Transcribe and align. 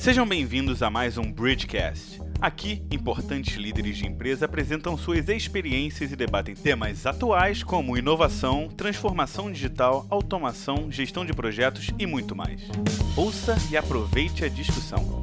Sejam 0.00 0.26
bem-vindos 0.26 0.82
a 0.82 0.88
mais 0.88 1.18
um 1.18 1.30
Bridgecast. 1.30 2.22
Aqui, 2.40 2.82
importantes 2.90 3.58
líderes 3.58 3.98
de 3.98 4.06
empresa 4.06 4.46
apresentam 4.46 4.96
suas 4.96 5.28
experiências 5.28 6.10
e 6.10 6.16
debatem 6.16 6.54
temas 6.54 7.04
atuais 7.04 7.62
como 7.62 7.98
inovação, 7.98 8.66
transformação 8.68 9.52
digital, 9.52 10.06
automação, 10.08 10.90
gestão 10.90 11.22
de 11.22 11.34
projetos 11.34 11.90
e 11.98 12.06
muito 12.06 12.34
mais. 12.34 12.62
Ouça 13.14 13.54
e 13.70 13.76
aproveite 13.76 14.42
a 14.42 14.48
discussão. 14.48 15.19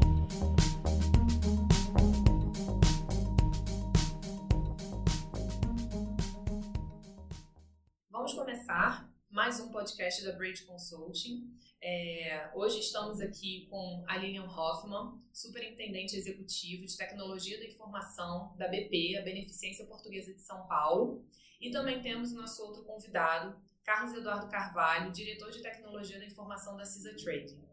Podcast 10.07 10.23
da 10.23 10.31
Bridge 10.31 10.63
Consulting. 10.63 11.53
É, 11.81 12.49
hoje 12.55 12.79
estamos 12.79 13.19
aqui 13.19 13.67
com 13.69 14.05
a 14.07 14.17
Lilian 14.17 14.45
Hoffman, 14.45 15.21
superintendente 15.33 16.15
executivo 16.15 16.85
de 16.85 16.95
tecnologia 16.95 17.59
da 17.59 17.65
informação 17.65 18.53
da 18.57 18.70
BP, 18.70 19.17
a 19.17 19.21
Beneficência 19.21 19.85
Portuguesa 19.85 20.34
de 20.34 20.41
São 20.41 20.65
Paulo. 20.65 21.25
E 21.59 21.70
também 21.71 22.01
temos 22.01 22.31
o 22.31 22.35
nosso 22.38 22.63
outro 22.63 22.84
convidado, 22.84 23.59
Carlos 23.84 24.13
Eduardo 24.13 24.49
Carvalho, 24.49 25.12
diretor 25.12 25.51
de 25.51 25.62
tecnologia 25.62 26.17
da 26.17 26.26
informação 26.26 26.77
da 26.77 26.85
CISA 26.85 27.13
Trading. 27.15 27.66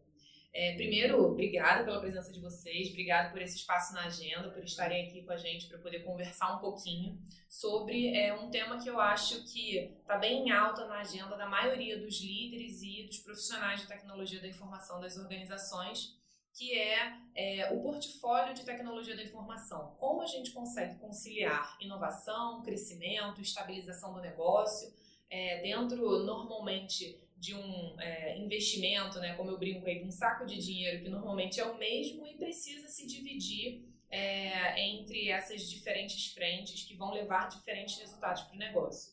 É, 0.56 0.72
primeiro, 0.76 1.20
obrigada 1.20 1.82
pela 1.82 1.98
presença 1.98 2.30
de 2.30 2.38
vocês, 2.38 2.90
obrigada 2.90 3.30
por 3.30 3.42
esse 3.42 3.56
espaço 3.56 3.92
na 3.92 4.04
agenda, 4.04 4.48
por 4.50 4.62
estarem 4.62 5.08
aqui 5.08 5.20
com 5.24 5.32
a 5.32 5.36
gente 5.36 5.66
para 5.66 5.78
poder 5.78 6.04
conversar 6.04 6.56
um 6.56 6.60
pouquinho 6.60 7.18
sobre 7.48 8.16
é, 8.16 8.32
um 8.32 8.48
tema 8.50 8.78
que 8.78 8.88
eu 8.88 9.00
acho 9.00 9.42
que 9.52 9.78
está 9.78 10.16
bem 10.16 10.46
em 10.46 10.52
alta 10.52 10.86
na 10.86 11.00
agenda 11.00 11.36
da 11.36 11.48
maioria 11.48 11.98
dos 11.98 12.20
líderes 12.20 12.80
e 12.82 13.02
dos 13.02 13.18
profissionais 13.18 13.80
de 13.80 13.88
tecnologia 13.88 14.40
da 14.40 14.46
informação 14.46 15.00
das 15.00 15.16
organizações, 15.16 16.16
que 16.56 16.72
é, 16.78 17.18
é 17.34 17.72
o 17.72 17.82
portfólio 17.82 18.54
de 18.54 18.64
tecnologia 18.64 19.16
da 19.16 19.24
informação. 19.24 19.96
Como 19.98 20.22
a 20.22 20.26
gente 20.26 20.52
consegue 20.52 21.00
conciliar 21.00 21.76
inovação, 21.80 22.62
crescimento, 22.62 23.40
estabilização 23.40 24.14
do 24.14 24.20
negócio, 24.20 24.94
é, 25.28 25.60
dentro 25.62 26.24
normalmente 26.24 27.23
de 27.44 27.54
um 27.54 28.00
é, 28.00 28.38
investimento, 28.38 29.18
né, 29.18 29.34
como 29.34 29.50
eu 29.50 29.58
brinco 29.58 29.86
aí, 29.86 29.98
de 29.98 30.06
um 30.06 30.10
saco 30.10 30.46
de 30.46 30.56
dinheiro 30.58 31.02
que 31.02 31.10
normalmente 31.10 31.60
é 31.60 31.64
o 31.64 31.76
mesmo 31.76 32.26
e 32.26 32.34
precisa 32.36 32.88
se 32.88 33.06
dividir 33.06 33.84
é, 34.10 34.80
entre 34.80 35.28
essas 35.28 35.68
diferentes 35.68 36.32
frentes 36.32 36.84
que 36.84 36.94
vão 36.96 37.12
levar 37.12 37.48
diferentes 37.48 37.98
resultados 37.98 38.44
para 38.44 38.54
o 38.54 38.58
negócio. 38.58 39.12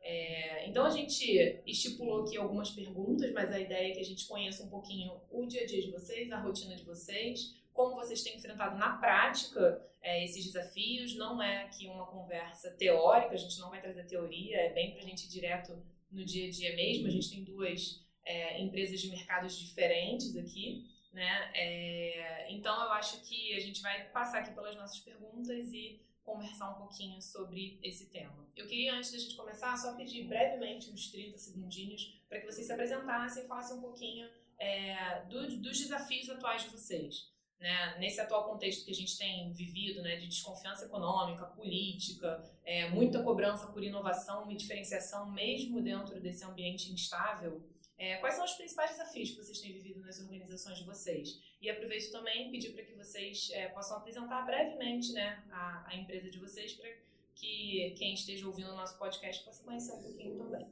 É, 0.00 0.68
então 0.68 0.84
a 0.84 0.90
gente 0.90 1.62
estipulou 1.66 2.22
aqui 2.22 2.36
algumas 2.36 2.70
perguntas, 2.70 3.32
mas 3.32 3.50
a 3.50 3.58
ideia 3.58 3.90
é 3.90 3.94
que 3.94 4.00
a 4.00 4.04
gente 4.04 4.24
conheça 4.28 4.62
um 4.62 4.68
pouquinho 4.68 5.20
o 5.30 5.44
dia 5.46 5.62
a 5.62 5.66
dia 5.66 5.82
de 5.82 5.90
vocês, 5.90 6.30
a 6.30 6.38
rotina 6.38 6.76
de 6.76 6.84
vocês, 6.84 7.56
como 7.72 7.96
vocês 7.96 8.22
têm 8.22 8.36
enfrentado 8.36 8.78
na 8.78 8.98
prática 8.98 9.80
é, 10.00 10.22
esses 10.22 10.44
desafios. 10.44 11.16
Não 11.16 11.42
é 11.42 11.64
aqui 11.64 11.88
uma 11.88 12.06
conversa 12.06 12.70
teórica, 12.72 13.34
a 13.34 13.36
gente 13.36 13.58
não 13.58 13.70
vai 13.70 13.80
trazer 13.80 14.04
teoria, 14.06 14.58
é 14.58 14.72
bem 14.72 14.92
para 14.92 15.02
a 15.02 15.06
gente 15.06 15.24
ir 15.24 15.28
direto 15.28 15.82
no 16.14 16.24
dia 16.24 16.46
a 16.46 16.50
dia 16.50 16.74
mesmo. 16.74 17.06
A 17.06 17.10
gente 17.10 17.30
tem 17.30 17.44
duas 17.44 18.02
é, 18.24 18.60
empresas 18.62 19.00
de 19.00 19.08
mercados 19.08 19.58
diferentes 19.58 20.36
aqui, 20.36 20.86
né? 21.12 21.50
É, 21.54 22.46
então 22.50 22.74
eu 22.84 22.92
acho 22.92 23.20
que 23.22 23.54
a 23.54 23.60
gente 23.60 23.82
vai 23.82 24.04
passar 24.08 24.40
aqui 24.40 24.52
pelas 24.52 24.76
nossas 24.76 24.98
perguntas 25.00 25.72
e 25.72 26.00
conversar 26.22 26.70
um 26.70 26.78
pouquinho 26.78 27.20
sobre 27.20 27.78
esse 27.82 28.06
tema. 28.10 28.48
Eu 28.56 28.66
queria, 28.66 28.94
antes 28.94 29.12
da 29.12 29.18
gente 29.18 29.36
começar, 29.36 29.76
só 29.76 29.94
pedir 29.94 30.24
brevemente 30.24 30.90
uns 30.90 31.10
30 31.10 31.36
segundinhos 31.36 32.18
para 32.28 32.40
que 32.40 32.46
vocês 32.46 32.66
se 32.66 32.72
apresentassem 32.72 33.44
e 33.44 33.46
falassem 33.46 33.76
um 33.76 33.82
pouquinho 33.82 34.26
é, 34.58 35.22
do, 35.26 35.58
dos 35.58 35.78
desafios 35.78 36.30
atuais 36.30 36.62
de 36.62 36.70
vocês 36.70 37.33
né, 37.60 37.96
nesse 37.98 38.20
atual 38.20 38.44
contexto 38.44 38.84
que 38.84 38.90
a 38.90 38.94
gente 38.94 39.16
tem 39.16 39.52
vivido, 39.52 40.02
né, 40.02 40.16
de 40.16 40.26
desconfiança 40.26 40.84
econômica, 40.84 41.46
política, 41.46 42.44
é, 42.64 42.88
muita 42.90 43.22
cobrança 43.22 43.68
por 43.68 43.82
inovação 43.82 44.50
e 44.50 44.56
diferenciação, 44.56 45.30
mesmo 45.30 45.80
dentro 45.80 46.20
desse 46.20 46.44
ambiente 46.44 46.92
instável, 46.92 47.62
é, 47.96 48.16
quais 48.16 48.34
são 48.34 48.44
os 48.44 48.52
principais 48.54 48.90
desafios 48.90 49.30
que 49.30 49.36
vocês 49.36 49.60
têm 49.60 49.72
vivido 49.72 50.00
nas 50.00 50.20
organizações 50.20 50.78
de 50.78 50.84
vocês? 50.84 51.40
E 51.60 51.70
aproveito 51.70 52.10
também 52.10 52.50
pedir 52.50 52.72
para 52.72 52.82
que 52.82 52.92
vocês 52.92 53.50
é, 53.52 53.68
possam 53.68 53.96
apresentar 53.96 54.42
brevemente 54.42 55.12
né, 55.12 55.42
a, 55.50 55.88
a 55.88 55.96
empresa 55.96 56.28
de 56.28 56.38
vocês 56.38 56.72
para 56.72 56.90
que 57.34 57.94
quem 57.96 58.14
esteja 58.14 58.46
ouvindo 58.46 58.70
o 58.70 58.76
nosso 58.76 58.98
podcast 58.98 59.44
possa 59.44 59.62
conhecer 59.62 59.92
um 59.92 60.02
pouquinho 60.02 60.36
também. 60.36 60.66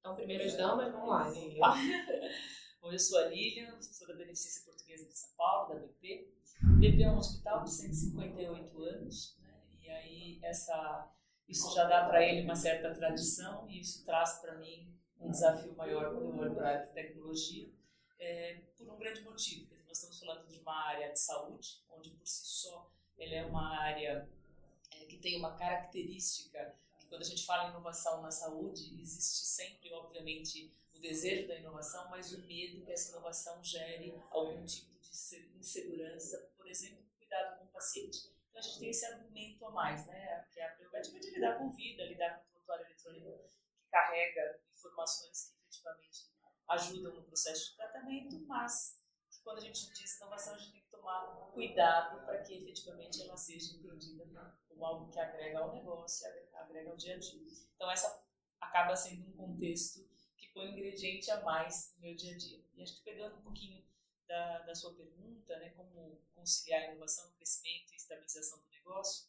Então, 0.00 0.14
primeiro 0.14 0.44
as 0.44 0.56
damas, 0.56 0.90
vamos 0.90 1.08
lá. 1.08 1.76
Bom, 2.80 2.92
eu 2.92 2.98
sou 2.98 3.18
a 3.18 3.26
Lilian, 3.26 3.80
sou 3.80 4.06
da 4.06 4.14
Beneficência 4.14 4.62
Portuguesa 4.64 5.08
de 5.08 5.18
São 5.18 5.30
Paulo, 5.36 5.74
da 5.74 5.80
BP. 5.80 6.32
BP 6.78 7.02
é 7.02 7.10
um 7.10 7.18
hospital 7.18 7.64
de 7.64 7.72
158 7.72 8.82
anos, 8.84 9.36
né? 9.40 9.60
e 9.82 9.90
aí 9.90 10.38
essa, 10.42 11.12
isso 11.48 11.74
já 11.74 11.84
dá 11.84 12.06
para 12.06 12.24
ele 12.24 12.42
uma 12.42 12.54
certa 12.54 12.94
tradição, 12.94 13.68
e 13.68 13.80
isso 13.80 14.04
traz 14.04 14.38
para 14.40 14.56
mim 14.58 14.96
um 15.18 15.30
desafio 15.30 15.74
maior 15.74 16.14
quando 16.14 16.34
eu 16.34 16.38
olho 16.38 16.54
para 16.54 16.70
a 16.70 16.76
de 16.76 16.92
tecnologia, 16.92 17.68
é, 18.20 18.60
por 18.76 18.88
um 18.88 18.96
grande 18.96 19.22
motivo. 19.22 19.68
Nós 19.88 19.98
estamos 19.98 20.20
falando 20.20 20.46
de 20.46 20.60
uma 20.60 20.86
área 20.86 21.10
de 21.12 21.18
saúde, 21.18 21.82
onde 21.90 22.10
por 22.10 22.26
si 22.26 22.46
só 22.46 22.88
ele 23.16 23.34
é 23.34 23.44
uma 23.44 23.76
área 23.76 24.28
é, 24.92 25.04
que 25.06 25.16
tem 25.16 25.36
uma 25.36 25.56
característica 25.56 26.76
que 26.96 27.06
quando 27.06 27.22
a 27.22 27.24
gente 27.24 27.44
fala 27.44 27.66
em 27.66 27.70
inovação 27.70 28.22
na 28.22 28.30
saúde, 28.30 29.00
existe 29.00 29.46
sempre, 29.46 29.92
obviamente, 29.92 30.72
o 30.98 31.00
desejo 31.00 31.46
da 31.46 31.56
inovação, 31.56 32.10
mas 32.10 32.32
o 32.32 32.44
medo 32.44 32.84
que 32.84 32.92
essa 32.92 33.12
inovação 33.12 33.62
gere 33.62 34.12
algum 34.30 34.64
tipo 34.64 34.98
de 34.98 35.08
insegurança, 35.56 36.52
por 36.56 36.66
exemplo, 36.66 37.04
cuidado 37.16 37.58
com 37.58 37.64
o 37.66 37.68
paciente. 37.68 38.18
Então 38.50 38.60
a 38.60 38.62
gente 38.62 38.80
tem 38.80 38.90
esse 38.90 39.06
argumento 39.06 39.64
a 39.64 39.70
mais, 39.70 40.06
né? 40.06 40.44
Que 40.52 40.60
é 40.60 40.66
a 40.66 40.72
prerrogativa 40.72 41.20
de 41.20 41.30
lidar 41.30 41.58
com 41.58 41.70
vida, 41.70 42.04
lidar 42.04 42.38
com 42.38 42.46
o 42.46 42.52
prontuário 42.54 42.86
eletrônico 42.86 43.50
que 43.78 43.88
carrega 43.90 44.60
informações 44.68 45.44
que 45.44 45.54
efetivamente 45.54 46.28
ajudam 46.68 47.14
no 47.14 47.22
processo 47.22 47.70
de 47.70 47.76
tratamento, 47.76 48.40
mas 48.46 48.98
quando 49.44 49.58
a 49.58 49.62
gente 49.62 49.90
diz 49.92 50.16
inovação, 50.16 50.54
a 50.54 50.58
gente 50.58 50.72
tem 50.72 50.82
que 50.82 50.90
tomar 50.90 51.50
cuidado 51.54 52.26
para 52.26 52.42
que 52.42 52.54
efetivamente 52.54 53.22
ela 53.22 53.36
seja 53.36 53.76
entendida 53.76 54.26
como 54.68 54.84
algo 54.84 55.10
que 55.10 55.18
agrega 55.18 55.60
ao 55.60 55.72
negócio, 55.72 56.28
agrega 56.54 56.90
ao 56.90 56.96
dia 56.96 57.14
a 57.14 57.18
dia. 57.18 57.40
Então 57.74 57.90
essa 57.90 58.22
acaba 58.60 58.94
sendo 58.94 59.26
um 59.28 59.32
contexto 59.32 60.07
um 60.58 60.68
ingrediente 60.68 61.30
a 61.30 61.40
mais 61.42 61.94
no 61.96 62.02
meu 62.02 62.14
dia 62.14 62.34
a 62.34 62.36
dia. 62.36 62.64
E 62.74 62.82
acho 62.82 62.96
que 62.96 63.02
pegando 63.02 63.36
um 63.36 63.42
pouquinho 63.42 63.84
da, 64.26 64.58
da 64.60 64.74
sua 64.74 64.94
pergunta, 64.94 65.58
né, 65.58 65.70
como 65.70 66.20
conciliar 66.34 66.90
inovação, 66.90 67.30
crescimento 67.32 67.92
e 67.92 67.96
estabilização 67.96 68.58
do 68.60 68.68
negócio, 68.68 69.28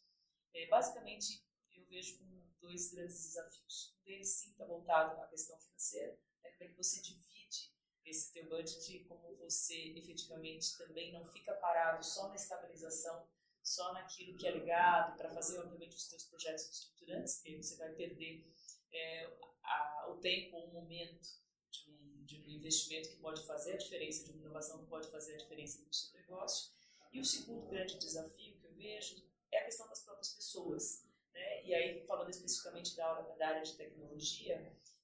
é, 0.54 0.66
basicamente 0.66 1.42
eu 1.72 1.84
vejo 1.86 2.18
como 2.18 2.44
dois 2.60 2.92
grandes 2.92 3.22
desafios. 3.22 3.96
Um 3.98 4.04
deles, 4.04 4.28
sim, 4.28 4.50
está 4.50 4.64
voltado 4.64 5.20
à 5.20 5.26
questão 5.26 5.58
financeira, 5.58 6.18
né, 6.42 6.50
como 6.50 6.64
é 6.64 6.72
que 6.72 6.76
você 6.76 7.00
divide 7.00 7.72
esse 8.04 8.32
teu 8.32 8.48
budget, 8.48 9.04
como 9.04 9.34
você 9.36 9.92
efetivamente 9.96 10.76
também 10.76 11.12
não 11.12 11.24
fica 11.24 11.54
parado 11.54 12.04
só 12.04 12.28
na 12.28 12.34
estabilização, 12.34 13.26
só 13.62 13.92
naquilo 13.92 14.36
que 14.36 14.46
é 14.46 14.50
ligado 14.50 15.16
para 15.16 15.30
fazer, 15.30 15.58
obviamente, 15.60 15.96
os 15.96 16.08
teus 16.08 16.24
projetos 16.24 16.68
estruturantes, 16.68 17.36
porque 17.36 17.56
você 17.56 17.76
vai 17.76 17.92
perder 17.92 18.44
é, 18.92 19.30
a, 19.62 20.06
o 20.10 20.16
tempo, 20.16 20.56
o 20.56 20.72
momento 20.72 21.28
de 21.70 21.90
um, 21.90 22.24
de 22.24 22.40
um 22.40 22.50
investimento 22.50 23.08
que 23.08 23.16
pode 23.16 23.44
fazer 23.46 23.74
a 23.74 23.76
diferença, 23.76 24.24
de 24.24 24.32
uma 24.32 24.40
inovação 24.40 24.78
que 24.78 24.86
pode 24.86 25.08
fazer 25.10 25.34
a 25.34 25.38
diferença 25.38 25.82
no 25.82 25.92
seu 25.92 26.12
negócio. 26.20 26.72
E 27.12 27.20
o 27.20 27.24
segundo 27.24 27.66
grande 27.68 27.98
desafio 27.98 28.56
que 28.56 28.66
eu 28.66 28.72
vejo 28.74 29.22
é 29.50 29.58
a 29.58 29.64
questão 29.64 29.88
das 29.88 30.02
próprias 30.02 30.32
pessoas. 30.32 31.04
Né? 31.32 31.64
E 31.64 31.74
aí, 31.74 32.06
falando 32.06 32.30
especificamente 32.30 32.96
da, 32.96 33.20
da 33.20 33.48
área 33.48 33.62
de 33.62 33.76
tecnologia, 33.76 34.56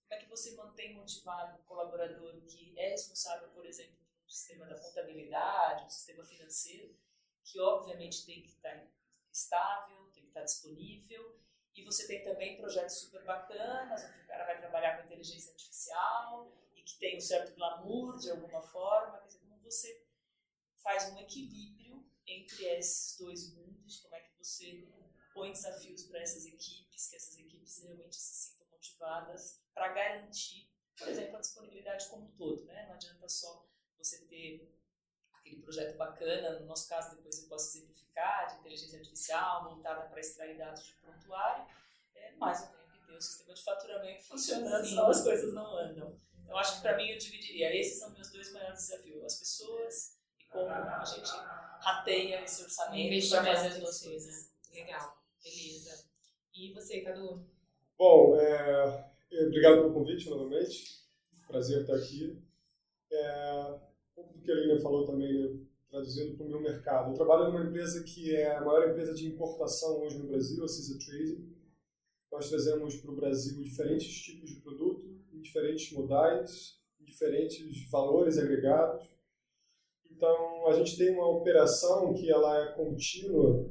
como 0.09 0.15
é 0.15 0.19
que 0.19 0.31
você 0.31 0.55
mantém 0.55 0.95
motivado 0.95 1.59
o 1.61 1.65
colaborador 1.65 2.41
que 2.43 2.79
é 2.79 2.91
responsável, 2.91 3.49
por 3.49 3.67
exemplo, 3.67 3.97
um 4.25 4.29
sistema 4.29 4.67
da 4.67 4.79
contabilidade, 4.79 5.85
um 5.85 5.91
sistema 5.91 6.25
financeiro, 6.25 6.97
que 7.45 7.61
obviamente 7.61 8.25
tem 8.25 8.43
que 8.43 8.49
estar 8.49 8.89
estável, 9.33 10.11
tem 10.13 10.23
que 10.23 10.29
estar 10.29 10.43
disponível 10.43 11.41
e 11.77 11.85
você 11.85 12.07
tem 12.07 12.23
também 12.23 12.57
projetos 12.57 12.97
super 13.01 13.23
bacanas, 13.25 14.03
onde 14.03 14.21
o 14.23 14.27
cara 14.27 14.47
vai 14.47 14.57
trabalhar 14.57 14.97
com 14.97 15.05
inteligência 15.05 15.53
artificial 15.53 16.51
e 16.75 16.83
que 16.83 16.99
tem 16.99 17.19
um 17.19 17.21
certo 17.21 17.55
glamour 17.55 18.17
de 18.17 18.31
alguma 18.31 18.63
forma. 18.63 19.19
Quer 19.19 19.27
dizer, 19.27 19.41
como 19.41 19.59
você 19.61 20.07
faz 20.77 21.13
um 21.13 21.19
equilíbrio 21.19 22.03
entre 22.27 22.65
esses 22.65 23.19
dois 23.19 23.53
mundos, 23.55 24.01
como 24.01 24.15
é 24.15 24.21
que 24.21 24.37
você 24.39 24.89
põe 25.35 25.53
desafios 25.53 26.05
para 26.05 26.23
essas 26.23 26.47
equipes, 26.47 27.09
que 27.09 27.17
essas 27.17 27.39
equipes 27.39 27.83
realmente 27.83 28.17
se 28.17 28.35
sintam 28.35 28.67
motivadas 28.71 29.61
para 29.75 29.89
garantir, 29.89 30.71
por 30.97 31.09
exemplo, 31.09 31.37
a 31.37 31.41
disponibilidade 31.41 32.09
como 32.09 32.25
um 32.25 32.33
todo. 32.37 32.65
Né? 32.65 32.87
Não 32.87 32.95
adianta 32.95 33.29
só 33.29 33.69
você 33.99 34.25
ter 34.27 34.75
aquele 35.47 35.63
projeto 35.63 35.97
bacana, 35.97 36.59
no 36.59 36.67
nosso 36.67 36.89
caso 36.89 37.17
depois 37.17 37.43
eu 37.43 37.49
posso 37.49 37.79
exemplificar, 37.79 38.49
de 38.49 38.61
inteligência 38.61 38.99
artificial 38.99 39.65
voltada 39.65 40.09
para 40.09 40.21
extrair 40.21 40.59
dados 40.59 40.85
de 40.85 40.95
prontuário, 40.95 41.67
é, 42.15 42.33
mas 42.37 42.63
eu 42.63 42.69
tenho 42.69 43.01
que 43.01 43.07
ter 43.07 43.13
o 43.13 43.21
sistema 43.21 43.55
de 43.55 43.63
faturamento 43.65 44.25
funcionando, 44.25 44.85
Sim. 44.85 44.91
senão 44.91 45.09
as 45.09 45.23
coisas 45.23 45.55
não 45.55 45.79
andam. 45.79 46.21
Então 46.43 46.57
acho 46.59 46.77
que 46.77 46.83
para 46.83 46.97
mim 46.97 47.09
eu 47.09 47.19
dividiria, 47.19 47.75
esses 47.79 47.99
são 47.99 48.11
meus 48.11 48.31
dois 48.31 48.53
maiores 48.53 48.87
desafios, 48.87 49.25
as 49.25 49.39
pessoas 49.39 50.17
e 50.41 50.45
como 50.45 50.69
a 50.69 51.05
gente 51.05 51.31
rateia 51.81 52.43
esse 52.43 52.63
orçamento 52.63 53.29
para 53.31 53.45
fazer 53.45 53.85
as 53.85 54.03
coisas. 54.03 54.51
Né? 54.71 54.81
Legal, 54.81 55.23
beleza. 55.43 56.07
E 56.55 56.73
você, 56.73 57.01
Cadu? 57.03 57.47
Bom, 57.99 58.37
é, 58.37 59.11
obrigado 59.47 59.77
pelo 59.77 59.93
convite 59.93 60.29
novamente. 60.31 61.05
Prazer 61.47 61.83
estar 61.83 61.95
aqui. 61.95 62.43
É, 63.11 63.86
que 64.47 64.53
a 64.53 64.55
Lina 64.55 64.81
falou 64.81 65.05
também, 65.05 65.33
né, 65.33 65.59
traduzindo 65.91 66.37
para 66.37 66.47
o 66.47 66.49
meu 66.49 66.61
mercado. 66.61 67.11
Eu 67.11 67.15
trabalho 67.15 67.53
numa 67.53 67.69
empresa 67.69 68.03
que 68.05 68.35
é 68.35 68.57
a 68.57 68.65
maior 68.65 68.89
empresa 68.89 69.13
de 69.13 69.27
importação 69.27 70.01
hoje 70.01 70.19
no 70.19 70.29
Brasil, 70.29 70.65
a 70.65 70.69
Cisa 70.69 70.99
Trading. 71.05 71.53
Nós 72.31 72.49
trazemos 72.49 72.97
para 72.97 73.11
o 73.11 73.17
Brasil 73.17 73.61
diferentes 73.63 74.23
tipos 74.23 74.49
de 74.49 74.61
produto, 74.61 75.05
em 75.33 75.41
diferentes 75.41 75.93
modais, 75.93 76.81
em 77.01 77.05
diferentes 77.05 77.91
valores 77.91 78.39
agregados. 78.39 79.07
Então, 80.11 80.67
a 80.69 80.73
gente 80.73 80.97
tem 80.97 81.11
uma 81.11 81.29
operação 81.29 82.15
que 82.15 82.31
ela 82.31 82.63
é 82.63 82.73
contínua, 82.73 83.69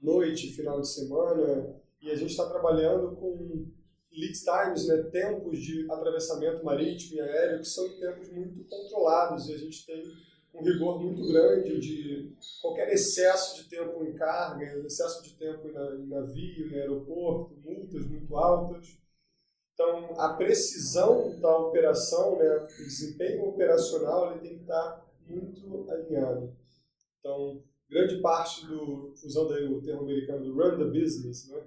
noite, 0.00 0.52
final 0.52 0.80
de 0.80 0.88
semana, 0.88 1.80
e 2.00 2.10
a 2.10 2.14
gente 2.14 2.30
está 2.30 2.48
trabalhando 2.48 3.16
com 3.16 3.66
lead 4.16 4.32
times, 4.32 4.88
né, 4.88 5.02
tempos 5.10 5.58
de 5.58 5.90
atravessamento 5.90 6.64
marítimo 6.64 7.16
e 7.16 7.20
aéreo, 7.20 7.60
que 7.60 7.68
são 7.68 7.88
tempos 7.98 8.28
muito 8.30 8.64
controlados, 8.64 9.48
e 9.48 9.54
a 9.54 9.58
gente 9.58 9.84
tem 9.84 10.02
um 10.54 10.64
rigor 10.64 10.98
muito 10.98 11.26
grande 11.28 11.78
de 11.78 12.32
qualquer 12.62 12.92
excesso 12.92 13.62
de 13.62 13.68
tempo 13.68 14.02
em 14.04 14.14
carga, 14.14 14.64
excesso 14.86 15.22
de 15.22 15.34
tempo 15.34 15.68
em 15.68 16.06
navio, 16.08 16.72
em 16.72 16.80
aeroporto, 16.80 17.54
multas 17.62 18.06
muito 18.06 18.34
altas. 18.36 18.96
Então, 19.74 20.18
a 20.18 20.32
precisão 20.32 21.38
da 21.38 21.58
operação, 21.58 22.38
né, 22.38 22.56
o 22.64 22.66
desempenho 22.66 23.44
operacional, 23.44 24.32
ele 24.32 24.40
tem 24.40 24.56
que 24.56 24.62
estar 24.62 25.06
muito 25.28 25.90
alinhado. 25.90 26.56
Então, 27.20 27.62
grande 27.90 28.22
parte 28.22 28.66
do, 28.66 29.12
usando 29.22 29.52
aí 29.52 29.66
o 29.66 29.82
termo 29.82 30.02
americano 30.02 30.46
do 30.46 30.54
run 30.54 30.78
the 30.78 30.98
business, 30.98 31.50
né, 31.50 31.62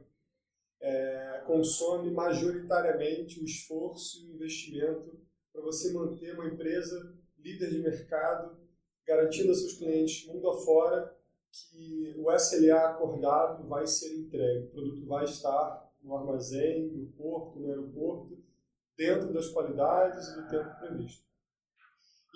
é, 0.81 1.43
consome 1.45 2.11
majoritariamente 2.11 3.39
o 3.41 3.45
esforço 3.45 4.21
e 4.21 4.31
o 4.31 4.35
investimento 4.35 5.19
para 5.51 5.61
você 5.61 5.91
manter 5.91 6.33
uma 6.35 6.47
empresa 6.47 7.15
líder 7.37 7.69
de 7.69 7.79
mercado, 7.79 8.57
garantindo 9.05 9.51
a 9.51 9.55
seus 9.55 9.73
clientes 9.73 10.25
mundo 10.27 10.49
afora 10.49 11.17
que 11.51 12.13
o 12.17 12.31
SLA 12.31 12.89
acordado 12.89 13.67
vai 13.67 13.87
ser 13.87 14.15
entregue, 14.15 14.65
o 14.65 14.71
produto 14.71 15.05
vai 15.05 15.25
estar 15.25 15.89
no 16.01 16.15
armazém, 16.15 16.87
no 16.89 17.07
porto, 17.13 17.59
no 17.59 17.69
aeroporto, 17.69 18.37
dentro 18.95 19.33
das 19.33 19.47
qualidades 19.49 20.27
e 20.27 20.35
do 20.35 20.49
tempo 20.49 20.79
previsto. 20.79 21.23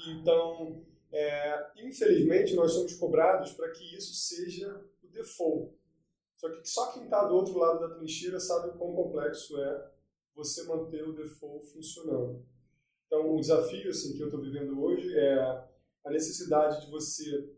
Então, 0.10 0.84
é, 1.12 1.72
infelizmente, 1.78 2.56
nós 2.56 2.72
somos 2.72 2.96
cobrados 2.96 3.52
para 3.54 3.70
que 3.72 3.96
isso 3.96 4.14
seja 4.16 4.84
o 5.04 5.08
default. 5.08 5.74
Só 6.44 6.50
que 6.50 6.66
só 6.66 6.92
quem 6.92 7.04
está 7.06 7.24
do 7.24 7.36
outro 7.36 7.58
lado 7.58 7.80
da 7.80 7.96
trincheira 7.96 8.38
sabe 8.38 8.70
o 8.70 8.78
quão 8.78 8.94
complexo 8.94 9.58
é 9.62 9.92
você 10.36 10.64
manter 10.64 11.08
o 11.08 11.14
default 11.14 11.66
funcionando. 11.68 12.46
Então, 13.06 13.34
o 13.34 13.40
desafio 13.40 13.90
assim, 13.90 14.14
que 14.14 14.22
eu 14.22 14.28
estou 14.28 14.42
vivendo 14.42 14.82
hoje 14.84 15.18
é 15.18 15.40
a 16.04 16.12
necessidade 16.12 16.86
de 16.86 16.92
você 16.92 17.50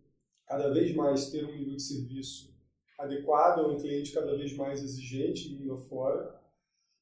cada 0.46 0.72
vez 0.72 0.94
mais 0.94 1.32
ter 1.32 1.44
um 1.46 1.56
nível 1.56 1.76
de 1.76 1.82
serviço 1.82 2.54
adequado 3.00 3.62
a 3.62 3.68
um 3.68 3.78
cliente 3.78 4.14
cada 4.14 4.38
vez 4.38 4.56
mais 4.56 4.84
exigente, 4.84 5.52
indo 5.52 5.74
afora, 5.74 6.40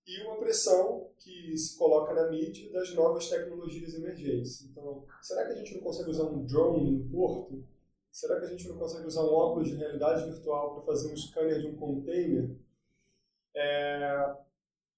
e 0.08 0.22
uma 0.24 0.38
pressão 0.38 1.12
que 1.20 1.58
se 1.58 1.78
coloca 1.78 2.14
na 2.14 2.30
mídia 2.30 2.72
das 2.72 2.94
novas 2.94 3.30
tecnologias 3.30 3.94
emergentes. 3.94 4.62
Então, 4.62 5.06
será 5.22 5.48
que 5.48 5.52
a 5.52 5.56
gente 5.56 5.76
não 5.76 5.82
consegue 5.82 6.12
usar 6.12 6.24
um 6.24 6.46
drone 6.46 6.92
no 6.92 7.10
porto? 7.10 7.68
Será 8.14 8.40
que 8.40 8.46
a 8.46 8.50
gente 8.50 8.70
não 8.70 8.78
consegue 8.78 9.08
usar 9.08 9.24
um 9.24 9.34
óculos 9.34 9.70
de 9.70 9.76
realidade 9.76 10.30
virtual 10.30 10.76
para 10.76 10.86
fazer 10.86 11.12
um 11.12 11.18
scanner 11.18 11.60
de 11.60 11.66
um 11.66 11.76
container? 11.76 12.56
É... 13.56 14.36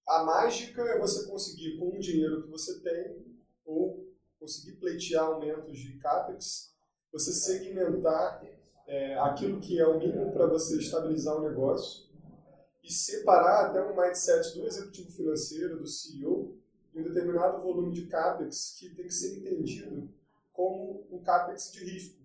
A 0.06 0.24
mágica 0.26 0.82
é 0.82 1.00
você 1.00 1.26
conseguir, 1.26 1.78
com 1.80 1.96
o 1.96 2.00
dinheiro 2.00 2.44
que 2.44 2.50
você 2.50 2.82
tem, 2.82 3.26
ou 3.64 4.06
conseguir 4.38 4.74
pleitear 4.74 5.24
aumentos 5.24 5.80
de 5.80 5.98
CAPEX, 5.98 6.76
você 7.10 7.32
segmentar 7.32 8.44
é, 8.86 9.18
aquilo 9.20 9.62
que 9.62 9.80
é 9.80 9.88
o 9.88 9.98
mínimo 9.98 10.34
para 10.34 10.46
você 10.48 10.78
estabilizar 10.78 11.38
o 11.38 11.50
negócio 11.50 12.06
e 12.84 12.92
separar 12.92 13.68
até 13.68 13.82
um 13.82 13.96
mindset 13.96 14.60
do 14.60 14.68
executivo 14.68 15.10
financeiro, 15.10 15.80
do 15.80 15.88
CEO, 15.88 16.60
em 16.94 17.00
um 17.00 17.04
determinado 17.04 17.64
volume 17.64 17.94
de 17.94 18.08
CAPEX 18.08 18.76
que 18.78 18.94
tem 18.94 19.06
que 19.06 19.14
ser 19.14 19.38
entendido 19.38 20.14
como 20.52 21.08
um 21.10 21.24
CAPEX 21.24 21.72
de 21.72 21.86
risco. 21.86 22.25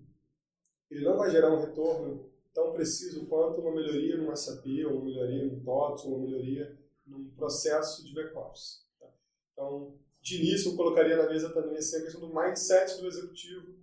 Ele 0.90 1.04
não 1.04 1.16
vai 1.16 1.31
gerar 1.31 1.54
um 1.54 1.60
retorno 1.60 2.31
tão 2.52 2.72
preciso 2.72 3.26
quanto 3.26 3.60
uma 3.60 3.72
melhoria 3.72 4.16
numa 4.16 4.34
SAP, 4.34 4.66
ou 4.87 4.96
uma 4.96 5.04
melhoria 5.04 5.46
no 5.46 5.60
TOTS, 5.62 6.04
ou 6.04 6.16
uma 6.16 6.26
melhoria 6.26 6.78
num 7.06 7.31
processo 7.31 8.04
de 8.04 8.12
back-office. 8.12 8.84
Tá? 8.98 9.06
Então, 9.52 9.94
de 10.20 10.37
início, 10.37 10.72
eu 10.72 10.76
colocaria 10.76 11.16
na 11.16 11.28
mesa 11.28 11.50
também 11.50 11.76
assim, 11.76 11.96
a 11.96 12.02
questão 12.02 12.20
do 12.20 12.34
mindset 12.34 13.00
do 13.00 13.06
executivo, 13.06 13.75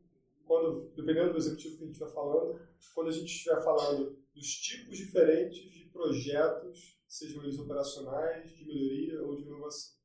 quando, 0.45 0.91
dependendo 0.95 1.31
do 1.31 1.37
executivo 1.37 1.77
que 1.77 1.83
a 1.83 1.85
gente 1.85 1.95
estiver 1.95 2.13
falando, 2.13 2.61
quando 2.93 3.07
a 3.07 3.11
gente 3.11 3.25
estiver 3.25 3.63
falando 3.63 4.17
dos 4.33 4.47
tipos 4.47 4.97
diferentes 4.97 5.71
de 5.71 5.85
projetos, 5.85 6.97
sejam 7.07 7.43
eles 7.43 7.57
operacionais, 7.57 8.55
de 8.55 8.65
melhoria 8.65 9.23
ou 9.23 9.35
de 9.35 9.43
inovação. 9.43 9.95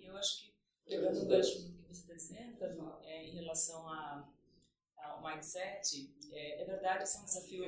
Eu 0.00 0.16
acho 0.16 0.40
que, 0.40 0.54
pegando 0.86 1.22
o 1.22 1.26
gancho 1.26 1.62
do 1.62 1.72
que 1.72 1.82
você 1.88 2.00
está 2.00 2.14
dizendo, 2.14 2.56
é, 3.02 3.26
em 3.26 3.34
relação 3.34 3.86
a, 3.88 4.26
ao 5.18 5.22
mindset, 5.22 6.14
é, 6.30 6.62
é 6.62 6.64
verdade, 6.64 7.02
esse 7.02 7.16
é 7.16 7.20
um 7.20 7.24
desafio 7.24 7.64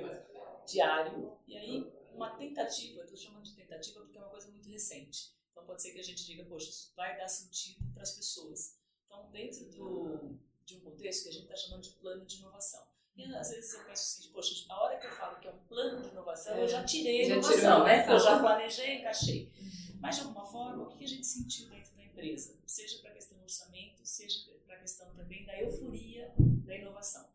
diário, 0.67 1.37
e 1.47 1.56
aí 1.56 1.93
uma 2.14 2.31
tentativa, 2.37 3.02
estou 3.02 3.17
chamando 3.17 3.44
de 3.44 3.55
tentativa 3.55 4.00
porque 4.00 4.19
é 4.19 4.20
uma 4.20 4.31
coisa 4.31 4.50
muito 4.50 4.69
recente, 4.69 5.35
então 5.50 5.64
pode 5.64 5.82
ser 5.82 5.93
que 5.93 5.99
a 5.99 6.05
gente 6.05 6.25
diga, 6.25 6.44
poxa, 6.44 6.70
isso 6.70 6.93
vai 6.97 7.17
dar 7.17 7.29
sentido 7.29 7.85
para 7.93 8.02
as 8.02 8.12
pessoas. 8.12 8.79
Então, 9.06 9.29
dentro 9.31 9.64
do, 9.70 10.38
de 10.64 10.76
um 10.76 10.81
contexto 10.81 11.25
que 11.25 11.29
a 11.29 11.32
gente 11.32 11.43
está 11.44 11.56
chamando 11.56 11.82
de 11.82 11.91
plano 11.91 12.25
de 12.25 12.37
inovação. 12.37 12.88
E 13.17 13.25
às 13.35 13.50
vezes 13.50 13.75
eu 13.75 13.85
penso 13.85 14.20
assim, 14.20 14.32
poxa, 14.32 14.67
a 14.69 14.82
hora 14.82 14.99
que 14.99 15.06
eu 15.06 15.11
falo 15.11 15.41
que 15.41 15.49
é 15.49 15.50
um 15.50 15.58
plano 15.64 16.00
de 16.00 16.08
inovação, 16.08 16.55
é, 16.55 16.62
eu 16.62 16.69
já 16.69 16.85
tirei 16.85 17.25
já 17.25 17.35
inovação, 17.35 17.85
né? 17.85 18.06
Eu 18.08 18.19
já 18.19 18.38
planejei, 18.41 18.99
encaixei. 18.99 19.52
Uhum. 19.61 19.99
Mas 20.00 20.17
de 20.17 20.23
alguma 20.23 20.47
forma, 20.47 20.85
o 20.85 20.97
que 20.97 21.05
a 21.05 21.08
gente 21.08 21.26
sentiu 21.26 21.69
dentro 21.69 21.94
da 21.97 22.05
empresa? 22.05 22.56
Seja 22.64 22.99
para 23.00 23.11
a 23.11 23.14
questão 23.14 23.37
do 23.37 23.43
orçamento, 23.43 24.00
seja 24.05 24.38
para 24.64 24.76
a 24.76 24.79
questão 24.79 25.12
também 25.14 25.44
da 25.44 25.61
euforia 25.61 26.32
da 26.38 26.76
inovação. 26.76 27.29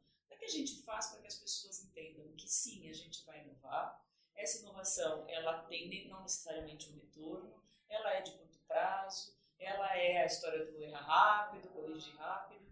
Que 0.46 0.52
a 0.52 0.54
gente 0.60 0.84
faz 0.84 1.08
para 1.08 1.22
que 1.22 1.28
as 1.28 1.40
pessoas 1.40 1.84
entendam 1.84 2.32
que 2.38 2.48
sim, 2.48 2.88
a 2.88 2.94
gente 2.94 3.26
vai 3.26 3.42
inovar, 3.42 4.00
essa 4.36 4.60
inovação 4.60 5.28
ela 5.28 5.64
tem 5.64 6.08
não 6.08 6.22
necessariamente 6.22 6.88
um 6.92 6.94
retorno, 6.94 7.64
ela 7.90 8.14
é 8.14 8.22
de 8.22 8.30
curto 8.30 8.60
prazo, 8.68 9.36
ela 9.58 9.98
é 9.98 10.22
a 10.22 10.26
história 10.28 10.64
do 10.64 10.84
errar 10.84 11.02
rápido, 11.02 11.70
corrigir 11.70 12.16
rápido. 12.16 12.64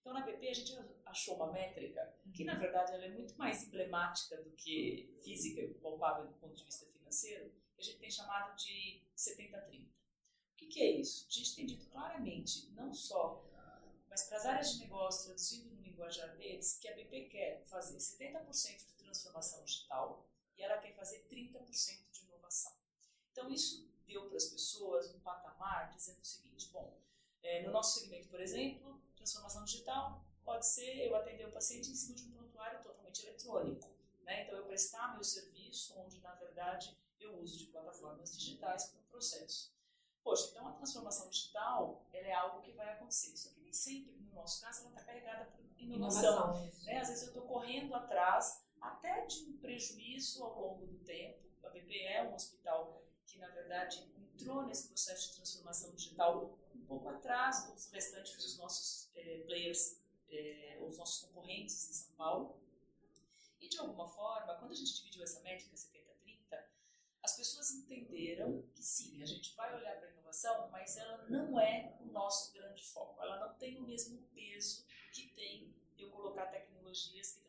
Então, 0.00 0.12
na 0.12 0.20
BP, 0.20 0.48
a 0.48 0.54
gente 0.54 0.78
achou 1.04 1.34
uma 1.34 1.50
métrica 1.50 2.14
que, 2.32 2.44
na 2.44 2.54
verdade, 2.54 2.92
ela 2.92 3.06
é 3.06 3.08
muito 3.08 3.36
mais 3.36 3.64
emblemática 3.64 4.40
do 4.40 4.50
que 4.52 5.12
física 5.24 5.60
e 5.60 5.74
palpável 5.74 6.28
do 6.28 6.34
ponto 6.34 6.54
de 6.54 6.62
vista 6.62 6.86
financeiro, 6.86 7.52
que 7.74 7.80
a 7.80 7.84
gente 7.84 7.98
tem 7.98 8.10
chamado 8.10 8.54
de 8.54 9.02
70-30. 9.16 9.82
O 9.82 9.88
que, 10.58 10.66
que 10.66 10.80
é 10.80 10.92
isso? 10.92 11.26
A 11.28 11.32
gente 11.32 11.56
tem 11.56 11.66
dito 11.66 11.90
claramente, 11.90 12.70
não 12.70 12.94
só, 12.94 13.44
mas 14.08 14.28
para 14.28 14.38
as 14.38 14.46
áreas 14.46 14.72
de 14.74 14.78
negócio, 14.78 15.24
traduzindo 15.26 15.75
linguajar 15.96 16.36
deles, 16.36 16.78
que 16.78 16.88
a 16.88 16.94
BP 16.94 17.28
quer 17.30 17.64
fazer 17.64 17.96
70% 17.96 18.86
de 18.86 18.92
transformação 19.02 19.64
digital 19.64 20.28
e 20.56 20.62
ela 20.62 20.76
quer 20.78 20.92
fazer 20.94 21.26
30% 21.30 22.10
de 22.12 22.22
inovação. 22.24 22.76
Então, 23.32 23.50
isso 23.50 23.90
deu 24.06 24.28
para 24.28 24.36
as 24.36 24.46
pessoas 24.46 25.12
um 25.14 25.20
patamar 25.20 25.90
dizendo 25.94 26.20
o 26.20 26.24
seguinte: 26.24 26.68
bom, 26.68 27.00
é, 27.42 27.62
no 27.62 27.72
nosso 27.72 27.98
segmento, 27.98 28.28
por 28.28 28.40
exemplo, 28.40 29.00
transformação 29.16 29.64
digital 29.64 30.22
pode 30.44 30.66
ser 30.66 31.06
eu 31.06 31.16
atender 31.16 31.48
o 31.48 31.52
paciente 31.52 31.90
em 31.90 31.94
cima 31.94 32.14
de 32.14 32.24
um 32.24 32.32
prontuário 32.32 32.82
totalmente 32.82 33.26
eletrônico. 33.26 33.88
Né? 34.20 34.44
Então, 34.44 34.56
eu 34.56 34.66
prestar 34.66 35.14
meu 35.14 35.24
serviço 35.24 35.98
onde, 35.98 36.20
na 36.20 36.34
verdade, 36.34 36.96
eu 37.18 37.40
uso 37.40 37.58
de 37.58 37.66
plataformas 37.66 38.36
digitais 38.36 38.86
para 38.86 39.00
o 39.00 39.04
processo. 39.04 39.74
Poxa, 40.22 40.48
então 40.50 40.66
a 40.66 40.72
transformação 40.72 41.30
digital 41.30 42.04
ela 42.12 42.26
é 42.26 42.32
algo 42.32 42.60
que 42.60 42.72
vai 42.72 42.92
acontecer. 42.92 43.36
Só 43.36 43.48
que 43.50 43.60
sempre, 43.76 44.14
no 44.16 44.34
nosso 44.34 44.62
caso, 44.62 44.82
ela 44.82 44.90
está 44.90 45.04
carregada 45.04 45.44
por 45.46 45.64
inovação. 45.78 46.32
inovação 46.32 46.84
né? 46.84 47.00
Às 47.00 47.08
vezes 47.08 47.22
eu 47.22 47.28
estou 47.28 47.42
correndo 47.42 47.94
atrás 47.94 48.64
até 48.80 49.26
de 49.26 49.44
um 49.44 49.56
prejuízo 49.58 50.44
ao 50.44 50.60
longo 50.60 50.86
do 50.86 50.98
tempo. 51.04 51.38
A 51.64 51.68
BP 51.68 51.98
é 52.04 52.22
um 52.22 52.34
hospital 52.34 53.02
que, 53.26 53.38
na 53.38 53.48
verdade, 53.48 54.06
entrou 54.16 54.64
nesse 54.66 54.88
processo 54.88 55.30
de 55.30 55.36
transformação 55.36 55.90
digital 55.92 56.58
um 56.74 56.84
pouco 56.86 57.08
atrás 57.08 57.70
dos 57.72 57.90
restantes 57.90 58.36
dos 58.36 58.56
nossos 58.58 59.10
eh, 59.16 59.42
players, 59.46 60.00
eh, 60.30 60.78
os 60.86 60.96
nossos 60.98 61.26
concorrentes 61.26 61.90
em 61.90 61.92
São 61.92 62.14
Paulo. 62.16 62.60
E, 63.60 63.68
de 63.68 63.78
alguma 63.78 64.08
forma, 64.08 64.54
quando 64.54 64.70
a 64.70 64.74
gente 64.74 64.94
dividiu 64.94 65.22
essa 65.24 65.40
métrica 65.40 65.74
70-30, 65.74 66.05
as 67.26 67.36
pessoas 67.36 67.72
entenderam 67.72 68.62
que 68.72 68.82
sim, 68.82 69.20
a 69.20 69.26
gente 69.26 69.52
vai 69.56 69.74
olhar 69.74 69.96
para 69.96 70.08
a 70.08 70.12
inovação, 70.12 70.70
mas 70.70 70.96
ela 70.96 71.26
não 71.28 71.58
é 71.58 71.96
o 72.00 72.06
nosso 72.06 72.52
grande 72.52 72.84
foco. 72.84 73.20
Ela 73.20 73.44
não 73.44 73.54
tem 73.54 73.76
o 73.78 73.82
mesmo 73.82 74.22
peso 74.32 74.86
que 75.12 75.26
tem 75.34 75.74
eu 75.98 76.08
colocar 76.10 76.46
tecnologias 76.46 77.32
que 77.32 77.40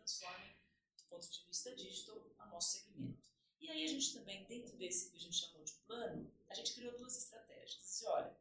da 1.64 1.76
digital 1.76 2.24
ao 2.40 2.48
nosso 2.50 2.80
segmento. 2.80 3.28
E 3.60 3.70
aí 3.70 3.84
a 3.84 3.88
gente 3.88 4.14
também, 4.14 4.46
dentro 4.46 4.76
desse 4.78 5.12
que 5.12 5.18
a 5.18 5.20
gente 5.20 5.36
chamou 5.36 5.64
de 5.64 5.74
plano, 5.86 6.32
a 6.50 6.54
gente 6.56 6.74
criou 6.74 6.98
duas 6.98 7.16
estratégias. 7.16 7.80
Disse, 7.80 8.06
olha, 8.08 8.36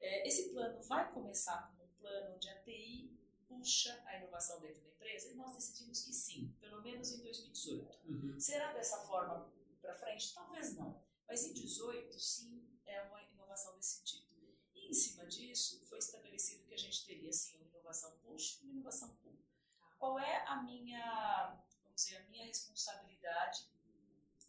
é, 0.00 0.26
esse 0.26 0.50
plano 0.50 0.80
vai 0.82 1.12
começar 1.12 1.68
como 1.68 1.84
um 1.84 1.94
plano 2.00 2.34
onde 2.34 2.48
a 2.48 2.60
TI 2.62 3.16
puxa 3.46 4.02
a 4.06 4.16
inovação 4.16 4.60
dentro 4.60 4.82
da 4.82 4.88
empresa 4.88 5.30
e 5.30 5.34
nós 5.34 5.54
decidimos 5.54 6.04
que 6.04 6.12
sim, 6.12 6.52
pelo 6.60 6.82
menos 6.82 7.12
em 7.12 7.22
2018. 7.22 7.98
Uhum. 8.08 8.40
Será 8.40 8.72
dessa 8.72 8.98
forma 9.02 9.48
para 9.82 9.94
frente? 9.94 10.32
Talvez 10.32 10.74
não. 10.76 11.02
Mas 11.28 11.44
em 11.44 11.52
2018, 11.52 12.18
sim, 12.18 12.78
é 12.86 13.02
uma 13.02 13.22
inovação 13.22 13.74
nesse 13.76 13.96
sentido. 13.98 14.32
E 14.74 14.88
em 14.88 14.94
cima 14.94 15.26
disso, 15.26 15.84
foi 15.86 15.98
estabelecido 15.98 16.64
que 16.64 16.74
a 16.74 16.78
gente 16.78 17.04
teria 17.04 17.32
sim 17.32 17.56
uma 17.56 17.66
inovação 17.66 18.16
push 18.22 18.60
e 18.60 18.64
uma 18.64 18.72
inovação 18.74 19.14
pull. 19.16 19.36
Tá. 19.78 19.96
Qual 19.98 20.18
é 20.18 20.44
a 20.46 20.62
minha, 20.62 21.60
vamos 21.82 21.96
dizer, 21.96 22.16
a 22.16 22.22
minha 22.28 22.46
responsabilidade 22.46 23.66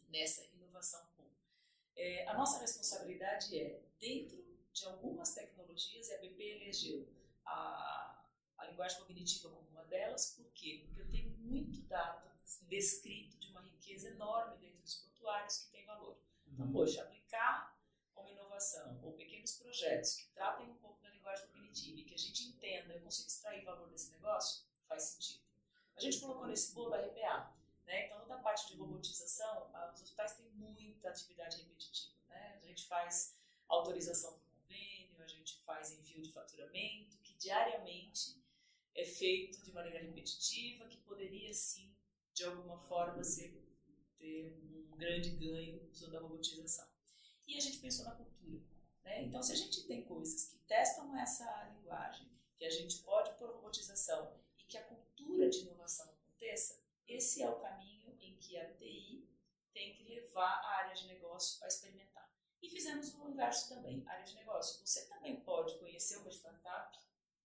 nessa 0.09 0.45
inovação 0.45 1.05
pull? 1.15 1.31
É, 1.95 2.27
a 2.27 2.33
nossa 2.35 2.59
responsabilidade 2.59 3.57
é, 3.57 3.81
dentro 3.99 4.43
de 4.71 4.85
algumas 4.85 5.33
tecnologias, 5.33 6.09
e 6.09 6.13
a 6.13 6.17
BP 6.19 6.43
elegeu 6.43 7.07
a, 7.45 8.25
a 8.57 8.65
linguagem 8.65 8.97
cognitiva 8.99 9.49
como 9.49 9.69
uma 9.69 9.83
delas, 9.85 10.31
por 10.31 10.51
quê? 10.53 10.83
Porque 10.85 11.01
eu 11.01 11.09
tenho 11.09 11.29
muito 11.37 11.81
dado 11.83 12.33
descrito 12.67 13.37
de 13.37 13.42
uma 13.53 13.62
riqueza 13.62 14.10
enorme 14.10 14.57
dentro 14.57 14.81
dos 14.81 14.95
prontuários 14.95 15.57
que 15.57 15.72
tem 15.72 15.86
valor. 15.86 16.17
Então, 16.48 16.65
uhum. 16.65 16.74
poxa, 16.74 17.01
aplicar 17.01 17.77
uma 18.15 18.29
inovação 18.29 19.00
ou 19.03 19.13
pequenos 19.13 19.53
projetos 19.53 20.15
que 20.15 20.27
tratem 20.27 20.69
um 20.69 20.75
pouco 20.75 21.01
da 21.01 21.10
linguagem 21.10 21.48
cognitiva 21.48 22.00
e 22.00 22.03
que 22.03 22.13
a 22.13 22.17
gente 22.17 22.43
entenda, 22.43 22.93
eu 22.93 23.01
consigo 23.01 23.27
extrair 23.27 23.63
valor 23.63 23.89
desse 23.89 24.12
negócio, 24.12 24.63
faz 24.88 25.03
sentido. 25.03 25.43
A 25.95 26.01
gente 26.01 26.19
colocou 26.19 26.48
nesse 26.48 26.74
bolo 26.74 26.93
a 26.93 26.98
RPA. 26.98 27.53
Né? 27.86 28.05
Então, 28.05 28.19
toda 28.22 28.36
a 28.36 28.39
parte 28.39 28.67
de 28.67 28.77
robotização, 28.77 29.69
os 29.93 30.01
hospitais 30.01 30.36
têm 30.36 30.50
muita 30.51 31.10
atividade 31.10 31.57
repetitiva. 31.57 32.13
Né? 32.29 32.60
A 32.63 32.65
gente 32.65 32.86
faz 32.86 33.36
autorização 33.67 34.33
por 34.33 34.45
convênio, 34.57 35.22
a 35.22 35.27
gente 35.27 35.57
faz 35.60 35.91
envio 35.91 36.22
de 36.22 36.31
faturamento, 36.31 37.17
que 37.17 37.33
diariamente 37.33 38.41
é 38.95 39.03
feito 39.03 39.62
de 39.63 39.72
maneira 39.72 40.00
repetitiva, 40.00 40.88
que 40.88 40.98
poderia 40.98 41.53
sim, 41.53 41.92
de 42.33 42.43
alguma 42.43 42.77
forma, 42.77 43.21
ter 44.17 44.57
um 44.91 44.97
grande 44.97 45.31
ganho 45.31 45.87
usando 45.91 46.17
a 46.17 46.19
robotização. 46.19 46.87
E 47.47 47.57
a 47.57 47.61
gente 47.61 47.79
pensou 47.79 48.05
na 48.05 48.15
cultura. 48.15 48.63
Né? 49.03 49.23
Então, 49.23 49.43
se 49.43 49.51
a 49.51 49.55
gente 49.55 49.85
tem 49.85 50.03
coisas 50.05 50.45
que 50.49 50.57
testam 50.59 51.15
essa 51.17 51.69
linguagem, 51.75 52.27
que 52.57 52.65
a 52.65 52.69
gente 52.69 52.99
pode 53.03 53.37
pôr 53.37 53.49
robotização 53.49 54.39
e 54.57 54.63
que 54.63 54.77
a 54.77 54.83
cultura 54.83 55.49
de 55.49 55.59
inovação 55.59 56.09
aconteça, 56.09 56.81
esse 57.07 57.41
é 57.43 57.49
o 57.49 57.59
caminho 57.59 58.17
em 58.21 58.37
que 58.37 58.57
a 58.57 58.73
TI 58.73 59.27
tem 59.73 59.93
que 59.93 60.03
levar 60.03 60.49
a 60.49 60.77
área 60.77 60.95
de 60.95 61.07
negócio 61.07 61.63
a 61.63 61.67
experimentar. 61.67 62.31
E 62.61 62.69
fizemos 62.69 63.13
o 63.15 63.27
inverso 63.27 63.67
também, 63.67 64.03
área 64.07 64.23
de 64.23 64.35
negócio. 64.35 64.85
Você 64.85 65.05
também 65.07 65.41
pode 65.41 65.77
conhecer 65.79 66.17
uma 66.17 66.31
startup 66.31 66.97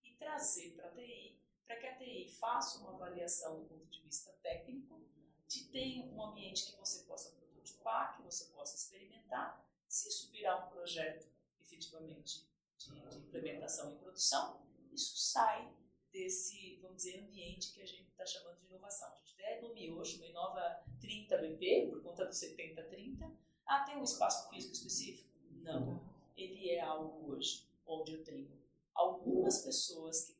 e 0.04 0.12
trazer 0.12 0.76
para 0.76 0.88
a 0.88 0.92
TI, 0.92 1.42
para 1.68 1.76
que 1.76 1.86
a 1.86 1.94
TI 1.94 2.30
faça 2.30 2.78
uma 2.78 2.94
avaliação 2.94 3.60
do 3.60 3.66
ponto 3.66 3.86
de 3.90 4.00
vista 4.00 4.32
técnico, 4.42 4.98
te 5.46 5.68
tenha 5.68 6.06
um 6.06 6.22
ambiente 6.22 6.64
que 6.64 6.78
você 6.78 7.04
possa 7.04 7.30
prototipar, 7.32 8.16
que 8.16 8.22
você 8.22 8.46
possa 8.46 8.74
experimentar. 8.74 9.62
Se 9.86 10.08
isso 10.08 10.30
virar 10.30 10.66
um 10.66 10.70
projeto 10.70 11.28
efetivamente 11.60 12.48
de, 12.78 12.90
de 13.10 13.18
implementação 13.18 13.92
e 13.92 13.96
produção, 13.96 14.62
isso 14.90 15.18
sai 15.18 15.70
desse, 16.10 16.78
vamos 16.80 16.96
dizer, 16.96 17.20
ambiente 17.20 17.72
que 17.74 17.82
a 17.82 17.86
gente 17.86 18.08
está 18.08 18.24
chamando 18.24 18.58
de 18.60 18.66
inovação. 18.66 19.08
A 19.08 19.26
gente 19.26 19.34
até 19.34 19.60
nomeou, 19.60 20.02
uma 20.02 20.26
Inova 20.26 20.82
30 21.00 21.36
BP, 21.36 21.88
por 21.90 22.02
conta 22.02 22.24
do 22.24 22.32
70-30. 22.32 23.30
Ah, 23.66 23.84
tem 23.84 23.98
um 23.98 24.04
espaço 24.04 24.48
físico 24.48 24.72
específico? 24.72 25.28
Não. 25.50 26.02
Ele 26.34 26.70
é 26.70 26.80
algo 26.80 27.30
hoje 27.30 27.68
onde 27.86 28.14
eu 28.14 28.24
tenho 28.24 28.50
algumas 28.94 29.62
pessoas 29.62 30.24
que 30.24 30.32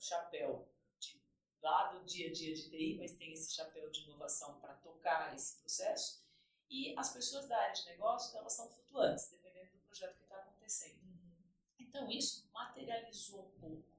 chapéu 0.00 0.68
de, 0.98 1.20
lá 1.62 1.92
do 1.92 2.04
dia 2.04 2.28
a 2.28 2.32
dia 2.32 2.54
de 2.54 2.68
TI, 2.70 2.96
mas 2.98 3.16
tem 3.16 3.32
esse 3.32 3.54
chapéu 3.54 3.90
de 3.90 4.02
inovação 4.02 4.60
para 4.60 4.74
tocar 4.74 5.34
esse 5.34 5.56
processo. 5.58 6.22
E 6.70 6.94
as 6.98 7.12
pessoas 7.12 7.48
da 7.48 7.56
área 7.56 7.74
de 7.74 7.86
negócio, 7.86 8.36
elas 8.36 8.52
são 8.52 8.68
flutuantes, 8.68 9.30
dependendo 9.30 9.72
do 9.72 9.78
projeto 9.86 10.16
que 10.16 10.22
está 10.22 10.36
acontecendo. 10.36 11.02
Uhum. 11.02 11.42
Então, 11.78 12.10
isso 12.10 12.48
materializou 12.52 13.40
um 13.40 13.60
pouco 13.60 13.98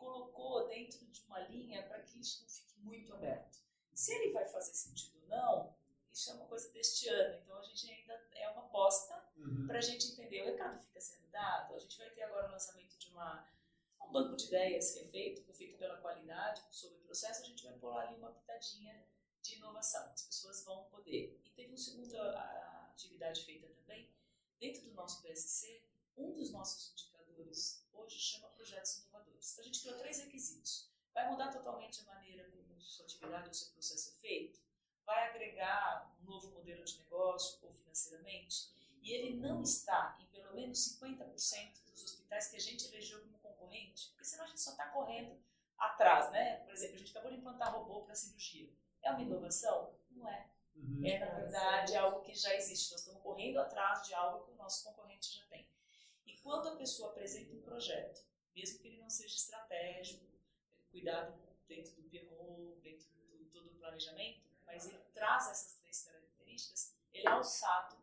colocou 0.00 0.66
dentro 0.66 1.04
de 1.06 1.22
uma 1.26 1.38
linha 1.40 1.82
para 1.82 2.00
que 2.00 2.18
isso 2.18 2.42
não 2.42 2.48
fique 2.48 2.80
muito 2.80 3.12
aberto. 3.12 3.58
Se 3.94 4.14
ele 4.14 4.32
vai 4.32 4.46
fazer 4.46 4.72
sentido 4.72 5.20
ou 5.22 5.28
não, 5.28 5.74
isso 6.10 6.30
é 6.30 6.34
uma 6.34 6.46
coisa 6.46 6.72
deste 6.72 7.06
ano, 7.08 7.38
então 7.44 7.58
a 7.58 7.62
gente 7.62 7.88
ainda 7.92 8.20
é 8.32 8.48
uma 8.48 8.62
aposta 8.62 9.22
uhum. 9.36 9.66
para 9.66 9.78
a 9.78 9.82
gente 9.82 10.10
entender. 10.12 10.42
O 10.42 10.46
recado 10.46 10.80
fica 10.80 11.00
sendo 11.00 11.28
dado, 11.30 11.74
a 11.74 11.78
gente 11.78 11.98
vai 11.98 12.08
ter 12.10 12.22
agora 12.22 12.48
o 12.48 12.52
lançamento 12.52 12.98
de 12.98 13.08
uma, 13.10 13.46
um 14.00 14.12
banco 14.12 14.36
de 14.36 14.46
ideias 14.46 14.92
que 14.92 15.00
é 15.00 15.04
feito, 15.04 15.42
que 15.42 15.50
é 15.50 15.54
feito 15.54 15.78
pela 15.78 15.98
qualidade, 15.98 16.62
sobre 16.70 16.98
o 16.98 17.00
processo, 17.02 17.42
a 17.42 17.46
gente 17.46 17.64
vai 17.64 17.74
pôr 17.74 17.96
ali 17.96 18.16
uma 18.16 18.32
pitadinha 18.32 19.06
de 19.42 19.56
inovação, 19.56 20.12
as 20.12 20.22
pessoas 20.22 20.64
vão 20.64 20.84
poder. 20.84 21.40
E 21.44 21.50
teve 21.50 21.68
uma 21.68 21.76
segunda 21.76 22.88
atividade 22.90 23.44
feita 23.44 23.68
também, 23.68 24.10
dentro 24.58 24.82
do 24.82 24.92
nosso 24.92 25.22
PSC, 25.22 25.82
um 26.16 26.32
dos 26.32 26.52
nossos 26.52 26.92
indicadores 26.92 27.86
hoje 27.92 28.18
chama 28.18 28.48
projetos 28.48 28.98
inovadores. 28.98 29.52
Então 29.52 29.62
a 29.62 29.66
gente 29.66 29.80
criou 29.80 29.98
três 29.98 30.18
requisitos. 30.18 30.90
Vai 31.14 31.30
mudar 31.30 31.50
totalmente 31.50 32.00
a 32.02 32.14
maneira 32.14 32.44
como 32.50 32.60
sua 32.80 33.04
atividade 33.04 33.48
ou 33.48 33.54
seu 33.54 33.72
processo 33.72 34.10
é 34.10 34.20
feito? 34.20 34.60
Vai 35.04 35.30
agregar 35.30 36.14
um 36.20 36.24
novo 36.24 36.50
modelo 36.50 36.84
de 36.84 36.98
negócio 36.98 37.58
ou 37.62 37.72
financeiramente? 37.72 38.70
E 39.02 39.12
ele 39.12 39.36
não 39.36 39.62
está 39.62 40.16
em 40.20 40.26
pelo 40.26 40.54
menos 40.54 40.78
50% 41.00 41.84
dos 41.86 42.04
hospitais 42.04 42.48
que 42.48 42.56
a 42.56 42.60
gente 42.60 42.86
elegeu 42.86 43.20
como 43.22 43.38
concorrente, 43.70 44.08
porque 44.10 44.24
senão 44.24 44.44
a 44.44 44.48
gente 44.48 44.60
só 44.60 44.72
está 44.72 44.88
correndo 44.88 45.40
atrás, 45.78 46.30
né? 46.32 46.56
Por 46.58 46.72
exemplo, 46.72 46.96
a 46.96 46.98
gente 46.98 47.10
acabou 47.10 47.30
de 47.30 47.38
implantar 47.38 47.72
robô 47.72 48.02
para 48.02 48.14
cirurgia. 48.14 48.68
É 49.02 49.10
uma 49.10 49.22
inovação? 49.22 49.94
Não 50.10 50.28
é. 50.28 50.50
Uhum. 50.74 51.06
É, 51.06 51.18
na 51.18 51.30
verdade, 51.30 51.96
algo 51.96 52.20
que 52.20 52.34
já 52.34 52.54
existe. 52.54 52.90
Nós 52.90 53.00
estamos 53.00 53.22
correndo 53.22 53.58
atrás 53.58 54.06
de 54.06 54.12
algo 54.12 54.44
que 54.44 54.52
o 54.52 54.56
nosso 54.56 54.84
concorrente 54.84 55.32
já 55.36 55.44
tem. 55.46 55.66
E 56.26 56.36
quando 56.38 56.68
a 56.68 56.76
pessoa 56.76 57.10
apresenta 57.10 57.54
um 57.54 57.62
projeto, 57.62 58.24
mesmo 58.54 58.78
que 58.78 58.88
ele 58.88 58.98
não 58.98 59.08
seja 59.08 59.34
estratégico, 59.34 60.24
cuidado 60.90 61.32
dentro 61.66 61.94
do 61.94 62.02
PMO, 62.02 62.76
dentro 62.82 63.08
do 63.08 63.44
todo 63.46 63.66
o 63.70 63.74
planejamento, 63.74 64.42
mas 64.66 64.86
ele 64.86 64.98
traz 65.12 65.48
essas 65.50 65.74
três 65.80 66.04
características, 66.04 66.94
ele 67.12 67.26
é 67.26 67.30
alçado 67.30 67.96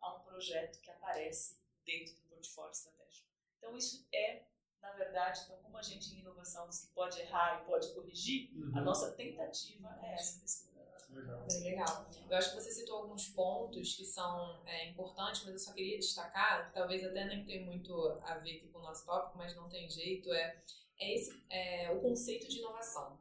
a 0.00 0.14
um 0.14 0.20
projeto 0.20 0.80
que 0.80 0.90
aparece 0.90 1.56
dentro 1.84 2.14
do 2.14 2.22
portfólio 2.22 2.72
estratégico. 2.72 3.26
Então 3.58 3.76
isso 3.76 4.06
é, 4.12 4.44
na 4.84 4.92
verdade, 4.92 5.40
então 5.44 5.56
como 5.62 5.78
a 5.78 5.82
gente 5.82 6.14
em 6.14 6.20
inovação 6.20 6.68
diz 6.68 6.86
que 6.86 6.94
pode 6.94 7.18
errar 7.20 7.62
e 7.62 7.64
pode 7.64 7.92
corrigir, 7.94 8.50
uhum. 8.54 8.78
a 8.78 8.80
nossa 8.82 9.10
tentativa 9.12 9.98
é 10.02 10.14
essa 10.14 10.40
desse 10.40 10.74
Legal. 11.14 11.46
Bem 11.48 11.62
legal. 11.62 12.06
Eu 12.28 12.36
acho 12.36 12.50
que 12.50 12.60
você 12.60 12.72
citou 12.72 12.96
alguns 12.96 13.28
pontos 13.28 13.94
que 13.94 14.04
são 14.04 14.60
é, 14.66 14.90
importantes, 14.90 15.44
mas 15.44 15.52
eu 15.52 15.58
só 15.58 15.72
queria 15.72 15.98
destacar, 15.98 16.72
talvez 16.72 17.04
até 17.04 17.24
nem 17.24 17.44
tenha 17.44 17.64
muito 17.64 17.94
a 18.22 18.34
ver 18.38 18.56
aqui 18.56 18.68
com 18.68 18.80
o 18.80 18.82
nosso 18.82 19.06
tópico, 19.06 19.38
mas 19.38 19.54
não 19.54 19.68
tem 19.68 19.88
jeito, 19.88 20.32
é, 20.32 20.60
é, 20.98 21.14
esse, 21.14 21.40
é 21.48 21.92
o 21.92 22.00
conceito 22.00 22.48
de 22.48 22.58
inovação. 22.58 23.18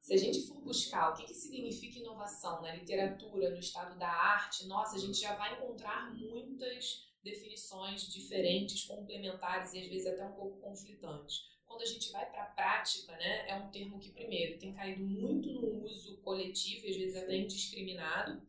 Se 0.00 0.14
a 0.14 0.16
gente 0.16 0.46
for 0.46 0.60
buscar 0.60 1.10
o 1.10 1.14
que, 1.14 1.24
que 1.24 1.34
significa 1.34 1.98
inovação 1.98 2.60
na 2.60 2.74
literatura, 2.74 3.50
no 3.50 3.58
estado 3.58 3.98
da 3.98 4.08
arte, 4.08 4.66
nossa, 4.66 4.96
a 4.96 4.98
gente 4.98 5.18
já 5.18 5.34
vai 5.34 5.54
encontrar 5.54 6.14
muitas 6.14 7.06
definições 7.24 8.12
diferentes, 8.12 8.84
complementares 8.84 9.72
e 9.72 9.80
às 9.80 9.86
vezes 9.88 10.06
até 10.06 10.24
um 10.24 10.32
pouco 10.32 10.60
conflitantes 10.60 11.54
quando 11.74 11.82
a 11.82 11.86
gente 11.86 12.12
vai 12.12 12.24
para 12.26 12.44
a 12.44 12.46
prática, 12.46 13.12
né, 13.16 13.48
é 13.48 13.56
um 13.56 13.68
termo 13.68 13.98
que, 13.98 14.10
primeiro, 14.10 14.58
tem 14.60 14.72
caído 14.72 15.02
muito 15.02 15.50
no 15.50 15.82
uso 15.84 16.18
coletivo 16.18 16.86
e 16.86 16.90
às 16.90 16.96
vezes 16.96 17.16
até 17.16 17.36
indiscriminado. 17.36 18.40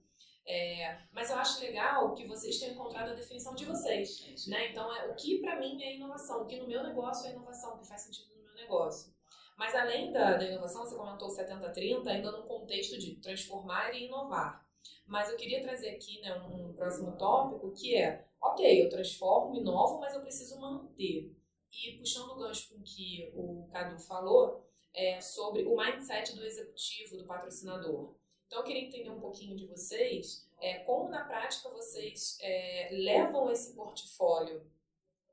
É, 0.47 0.99
mas 1.11 1.31
eu 1.31 1.37
acho 1.37 1.59
legal 1.59 2.13
que 2.13 2.27
vocês 2.27 2.59
tenham 2.59 2.75
encontrado 2.75 3.09
a 3.09 3.15
definição 3.15 3.55
de 3.55 3.65
vocês. 3.65 4.45
Né? 4.45 4.69
Então, 4.69 4.95
é, 4.95 5.07
o 5.07 5.15
que 5.15 5.39
para 5.39 5.59
mim 5.59 5.81
é 5.81 5.95
inovação, 5.95 6.43
o 6.43 6.45
que 6.45 6.59
no 6.59 6.67
meu 6.67 6.83
negócio 6.83 7.27
é 7.27 7.31
inovação, 7.31 7.73
o 7.73 7.79
que 7.79 7.87
faz 7.87 8.01
sentido 8.01 8.29
no 8.35 8.43
meu 8.43 8.53
negócio. 8.53 9.11
Mas 9.57 9.73
além 9.73 10.11
da, 10.11 10.37
da 10.37 10.45
inovação, 10.45 10.85
você 10.85 10.95
comentou 10.95 11.29
70-30, 11.29 12.05
ainda 12.07 12.31
num 12.31 12.43
contexto 12.43 12.99
de 12.99 13.15
transformar 13.15 13.91
e 13.95 14.05
inovar. 14.05 14.63
Mas 15.07 15.31
eu 15.31 15.37
queria 15.37 15.63
trazer 15.63 15.89
aqui 15.89 16.21
né, 16.21 16.35
um, 16.41 16.69
um 16.69 16.73
próximo 16.73 17.13
tópico 17.13 17.71
que 17.71 17.95
é, 17.95 18.23
ok, 18.51 18.83
eu 18.83 18.89
transformo, 18.89 19.55
inovo, 19.55 19.99
mas 19.99 20.13
eu 20.13 20.21
preciso 20.21 20.59
manter. 20.59 21.35
E 21.71 21.97
puxando 21.97 22.31
o 22.31 22.35
gancho 22.37 22.73
com 22.73 22.81
que 22.81 23.31
o 23.33 23.67
Cadu 23.71 23.99
falou, 23.99 24.65
é 24.93 25.19
sobre 25.19 25.63
o 25.63 25.75
mindset 25.75 26.35
do 26.35 26.45
executivo, 26.45 27.17
do 27.17 27.25
patrocinador. 27.25 28.15
Então, 28.47 28.59
eu 28.59 28.63
queria 28.63 28.83
entender 28.83 29.09
um 29.09 29.19
pouquinho 29.19 29.55
de 29.55 29.65
vocês, 29.67 30.47
é, 30.61 30.79
como 30.79 31.09
na 31.09 31.25
prática 31.25 31.69
vocês 31.69 32.37
é, 32.41 32.89
levam 32.91 33.51
esse 33.51 33.73
portfólio 33.73 34.65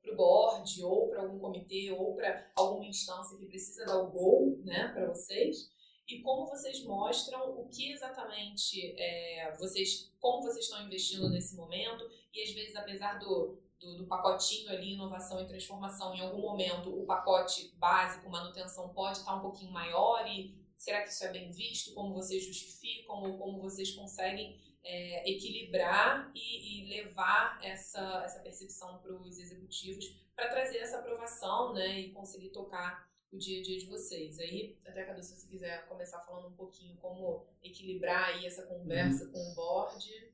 para 0.03 0.13
o 0.13 0.17
board, 0.17 0.83
ou 0.83 1.09
para 1.09 1.21
algum 1.21 1.39
comitê, 1.39 1.93
ou 1.93 2.17
para 2.17 2.51
alguma 2.57 2.87
instância 2.87 3.39
que 3.39 3.47
precisa 3.47 3.85
dar 3.85 3.99
o 3.99 4.11
gol 4.11 4.59
né, 4.65 4.89
para 4.89 5.07
vocês, 5.07 5.71
e 6.09 6.21
como 6.21 6.47
vocês 6.47 6.85
mostram 6.85 7.57
o 7.57 7.69
que 7.69 7.93
exatamente 7.93 8.95
é, 8.99 9.55
vocês, 9.59 10.13
como 10.21 10.43
vocês 10.43 10.65
estão 10.65 10.85
investindo 10.85 11.31
nesse 11.31 11.55
momento 11.55 12.11
e 12.33 12.43
às 12.43 12.51
vezes 12.53 12.77
apesar 12.77 13.19
do, 13.19 13.59
do, 13.81 13.97
do, 13.99 14.07
pacotinho 14.07 14.71
ali 14.71 14.95
inovação 14.95 15.41
e 15.41 15.47
transformação 15.47 16.15
em 16.15 16.21
algum 16.21 16.41
momento 16.41 16.91
o 16.91 17.05
pacote 17.05 17.73
básico 17.77 18.31
manutenção 18.31 18.89
pode 18.91 19.19
estar 19.19 19.35
um 19.37 19.41
pouquinho 19.41 19.71
maior 19.71 20.27
e 20.27 20.55
será 20.77 21.03
que 21.03 21.11
isso 21.11 21.25
é 21.25 21.33
bem 21.33 21.51
visto 21.51 21.95
como 21.95 22.15
vocês 22.15 22.45
justificam 22.45 23.23
ou 23.23 23.39
como 23.39 23.61
vocês 23.61 23.93
conseguem 23.93 24.61
é, 24.85 25.31
equilibrar 25.31 26.31
e, 26.35 26.83
e, 26.83 26.89
levar 26.89 27.61
essa, 27.63 28.23
essa 28.25 28.41
percepção 28.41 28.99
para 28.99 29.15
os 29.15 29.39
executivos 29.39 30.17
para 30.35 30.49
trazer 30.49 30.79
essa 30.79 30.99
aprovação 30.99 31.73
né, 31.73 32.01
e 32.01 32.11
conseguir 32.11 32.51
tocar 32.51 33.09
o 33.33 33.39
dia 33.39 33.61
a 33.61 33.63
dia 33.63 33.79
de 33.79 33.87
vocês. 33.87 34.39
Aí, 34.39 34.77
até 34.85 35.05
Cadu, 35.05 35.23
se 35.23 35.37
você 35.37 35.47
quiser 35.47 35.87
começar 35.87 36.21
falando 36.21 36.49
um 36.49 36.57
pouquinho 36.57 36.97
como 36.97 37.47
equilibrar 37.63 38.31
aí 38.31 38.47
essa 38.47 38.67
conversa 38.67 39.25
uhum. 39.27 39.33
com 39.33 39.53
o 39.53 39.55
board. 39.55 40.33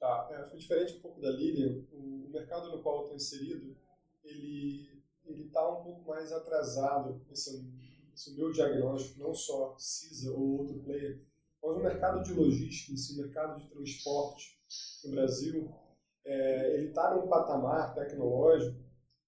Tá, 0.00 0.28
é, 0.30 0.36
acho 0.36 0.52
que 0.52 0.56
diferente 0.56 0.96
um 0.96 1.00
pouco 1.00 1.20
da 1.20 1.30
Lilian, 1.30 1.84
o, 1.92 2.30
mercado 2.30 2.70
no 2.70 2.82
qual 2.82 2.96
eu 2.96 3.02
estou 3.02 3.16
inserido, 3.16 3.76
ele 4.24 4.88
ele 5.26 5.46
está 5.46 5.68
um 5.68 5.84
pouco 5.84 6.08
mais 6.08 6.32
atrasado, 6.32 7.20
esse 7.30 7.70
esse 8.14 8.34
meu 8.34 8.50
diagnóstico, 8.50 9.20
não 9.20 9.32
só 9.32 9.76
CISA 9.78 10.32
ou 10.32 10.60
outro 10.60 10.80
player, 10.80 11.22
mas 11.62 11.76
o 11.76 11.80
mercado 11.80 12.22
de 12.22 12.32
logística, 12.32 12.94
esse 12.94 13.16
mercado 13.16 13.60
de 13.60 13.68
transporte 13.68 14.58
no 15.04 15.12
Brasil, 15.12 15.70
é, 16.24 16.74
ele 16.74 16.88
está 16.88 17.14
num 17.14 17.28
patamar 17.28 17.94
tecnológico, 17.94 18.78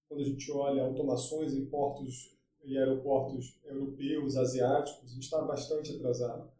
quando 0.07 0.21
a 0.21 0.25
gente 0.25 0.51
olha 0.51 0.83
automações 0.83 1.53
em 1.53 1.65
portos 1.65 2.37
e 2.63 2.77
aeroportos 2.77 3.59
europeus, 3.63 4.35
asiáticos, 4.35 5.11
a 5.11 5.13
gente 5.13 5.23
está 5.23 5.41
bastante 5.41 5.95
atrasado. 5.95 6.51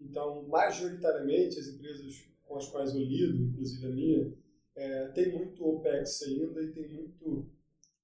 Então, 0.00 0.46
majoritariamente, 0.48 1.58
as 1.58 1.66
empresas 1.66 2.27
com 2.48 2.56
as 2.56 2.68
quais 2.68 2.94
eu 2.94 3.02
lido, 3.02 3.44
inclusive 3.44 3.86
a 3.86 3.90
minha, 3.90 4.32
é, 4.74 5.08
tem 5.08 5.36
muito 5.36 5.64
OPEX 5.64 6.22
ainda 6.22 6.62
e 6.62 6.72
tem 6.72 6.88
muito, 6.88 7.46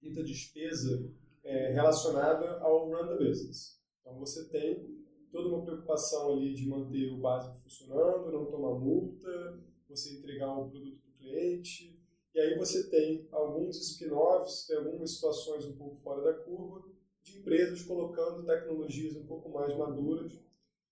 muita 0.03 0.23
despesa 0.23 1.11
é, 1.43 1.73
relacionada 1.73 2.59
ao 2.59 2.91
run 2.91 3.09
the 3.09 3.25
business. 3.25 3.81
Então, 4.01 4.19
você 4.19 4.49
tem 4.49 5.03
toda 5.33 5.49
uma 5.49 5.65
preocupação 5.65 6.33
ali 6.33 6.53
de 6.53 6.69
manter 6.69 7.13
o 7.13 7.19
básico 7.19 7.57
funcionando, 7.59 8.31
não 8.31 8.47
tomar 8.47 8.79
multa, 8.79 9.61
você 9.89 10.19
entregar 10.19 10.59
o 10.59 10.69
produto 10.69 10.99
para 10.99 11.11
o 11.11 11.19
cliente, 11.19 11.99
e 12.35 12.41
aí 12.41 12.59
você 12.59 12.91
tem 12.91 13.29
alguns 13.31 13.77
spin-offs, 13.81 14.67
tem 14.67 14.77
algumas 14.77 15.15
situações 15.15 15.65
um 15.67 15.77
pouco 15.77 15.97
fora 16.03 16.23
da 16.23 16.35
curva, 16.35 16.85
de 17.23 17.39
empresas 17.39 17.83
colocando 17.83 18.45
tecnologias 18.45 19.17
um 19.17 19.25
pouco 19.25 19.49
mais 19.49 19.75
maduras 19.77 20.33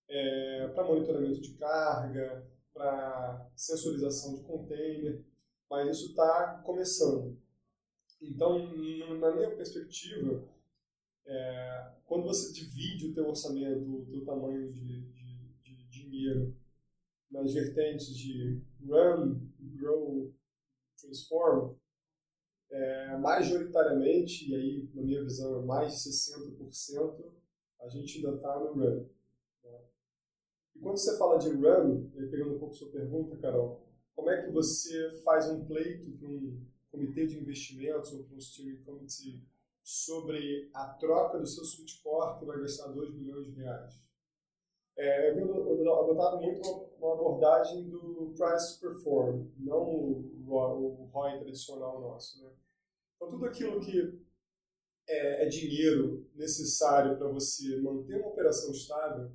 é, 0.07 0.67
para 0.73 0.85
monitoramento 0.85 1.41
de 1.41 1.53
carga, 1.53 2.47
para 2.73 3.49
sensorização 3.55 4.35
de 4.35 4.43
container, 4.43 5.23
mas 5.69 5.97
isso 5.97 6.09
está 6.09 6.61
começando. 6.65 7.37
Então, 8.21 8.57
na 9.19 9.35
minha 9.35 9.55
perspectiva, 9.55 10.47
é, 11.25 11.91
quando 12.05 12.23
você 12.23 12.51
divide 12.53 13.07
o 13.07 13.13
teu 13.13 13.27
orçamento, 13.27 14.01
o 14.01 14.05
teu 14.05 14.25
tamanho 14.25 14.71
de, 14.71 15.01
de, 15.11 15.47
de 15.61 15.87
dinheiro 15.89 16.55
nas 17.29 17.53
vertentes 17.53 18.15
de 18.15 18.61
run, 18.85 19.49
grow, 19.59 20.33
transform, 20.99 21.75
é, 22.71 23.17
majoritariamente, 23.17 24.49
e 24.49 24.55
aí 24.55 24.89
na 24.93 25.01
minha 25.01 25.23
visão 25.23 25.61
é 25.61 25.65
mais 25.65 25.93
de 25.93 26.09
60%, 26.09 27.31
a 27.81 27.89
gente 27.89 28.17
ainda 28.17 28.35
está 28.35 28.59
no 28.59 28.73
run. 28.73 29.05
Quando 30.83 30.97
você 30.97 31.17
fala 31.17 31.37
de 31.37 31.49
run, 31.49 32.09
pegando 32.29 32.55
um 32.55 32.59
pouco 32.59 32.75
sua 32.75 32.91
pergunta, 32.91 33.37
Carol, 33.37 33.87
como 34.13 34.29
é 34.29 34.43
que 34.43 34.51
você 34.51 35.21
faz 35.23 35.49
um 35.49 35.63
pleito 35.65 36.11
para 36.17 36.27
um 36.27 36.61
comitê 36.91 37.25
de 37.25 37.39
investimentos 37.39 38.11
ou 38.11 38.25
para 38.25 38.35
um 38.35 38.41
steering 38.41 38.83
committee 38.83 39.41
sobre 39.81 40.69
a 40.73 40.89
troca 40.89 41.39
do 41.39 41.47
seu 41.47 41.63
switch 41.63 42.03
core 42.03 42.37
que 42.37 42.45
vai 42.45 42.59
gastar 42.59 42.89
2 42.89 43.15
milhões 43.15 43.45
de 43.45 43.53
reais? 43.53 43.93
É, 44.97 45.29
eu 45.29 45.33
tenho 45.35 45.93
adotado 45.93 46.41
muito 46.41 46.69
uma 46.99 47.13
abordagem 47.13 47.89
do 47.89 48.33
price 48.37 48.79
perform, 48.79 49.47
não 49.57 49.81
o 49.81 51.09
ROI 51.13 51.39
tradicional 51.39 52.01
nosso. 52.01 52.43
Né? 52.43 52.51
Então, 53.15 53.29
tudo 53.29 53.45
aquilo 53.45 53.79
que 53.79 54.21
é, 55.07 55.45
é 55.45 55.47
dinheiro 55.47 56.29
necessário 56.35 57.17
para 57.17 57.29
você 57.29 57.79
manter 57.81 58.19
uma 58.19 58.29
operação 58.29 58.71
estável 58.71 59.31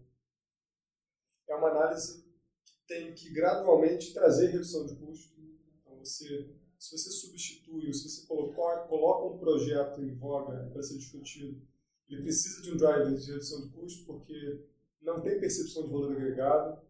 uma 1.58 1.70
análise 1.70 2.22
que 2.64 2.86
tem 2.86 3.14
que 3.14 3.30
gradualmente 3.32 4.12
trazer 4.12 4.48
redução 4.48 4.86
de 4.86 4.96
custo. 4.96 5.38
Então, 5.80 5.98
você, 5.98 6.50
se 6.78 6.96
você 6.96 7.10
substitui 7.10 7.86
ou 7.86 7.92
se 7.92 8.08
você 8.08 8.26
coloca, 8.26 8.88
coloca 8.88 9.34
um 9.34 9.38
projeto 9.38 10.02
em 10.02 10.14
voga 10.14 10.70
para 10.72 10.82
ser 10.82 10.96
discutido, 10.96 11.60
ele 12.08 12.22
precisa 12.22 12.62
de 12.62 12.72
um 12.72 12.76
driver 12.76 13.14
de 13.14 13.30
redução 13.30 13.66
de 13.66 13.68
custo 13.70 14.06
porque 14.06 14.64
não 15.02 15.20
tem 15.20 15.38
percepção 15.38 15.84
de 15.84 15.92
valor 15.92 16.12
agregado. 16.12 16.80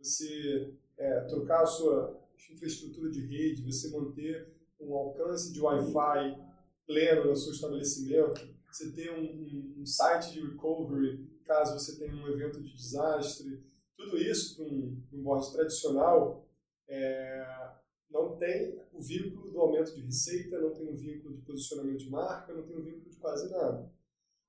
Você 0.00 0.74
é, 0.98 1.20
trocar 1.22 1.62
a 1.62 1.66
sua 1.66 2.20
infraestrutura 2.50 3.10
de 3.10 3.24
rede, 3.26 3.62
você 3.62 3.90
manter 3.90 4.52
um 4.80 4.94
alcance 4.94 5.52
de 5.52 5.60
Wi-Fi 5.60 6.50
pleno 6.86 7.26
no 7.26 7.36
seu 7.36 7.52
estabelecimento, 7.52 8.48
você 8.70 8.90
ter 8.92 9.12
um, 9.12 9.24
um, 9.24 9.74
um, 9.78 9.86
site 9.86 10.32
de 10.32 10.40
recovery 10.40 11.28
caso 11.44 11.74
você 11.74 11.98
tenha 11.98 12.14
um 12.14 12.28
evento 12.28 12.60
de 12.62 12.74
desastre, 12.74 13.62
tudo 14.00 14.18
isso 14.18 14.56
para 14.56 14.64
um, 14.64 15.02
um 15.12 15.52
tradicional 15.52 16.46
é, 16.88 17.70
não 18.10 18.36
tem 18.36 18.80
o 18.92 19.00
vínculo 19.00 19.50
do 19.50 19.60
aumento 19.60 19.94
de 19.94 20.00
receita, 20.00 20.58
não 20.58 20.72
tem 20.72 20.88
o 20.88 20.96
vínculo 20.96 21.34
de 21.34 21.42
posicionamento 21.42 21.98
de 21.98 22.10
marca, 22.10 22.52
não 22.52 22.62
tem 22.62 22.76
o 22.76 22.82
vínculo 22.82 23.10
de 23.10 23.16
quase 23.16 23.50
nada. 23.50 23.92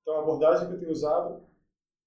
Então 0.00 0.14
a 0.14 0.22
abordagem 0.22 0.68
que 0.68 0.74
eu 0.74 0.80
tenho 0.80 0.92
usado, 0.92 1.46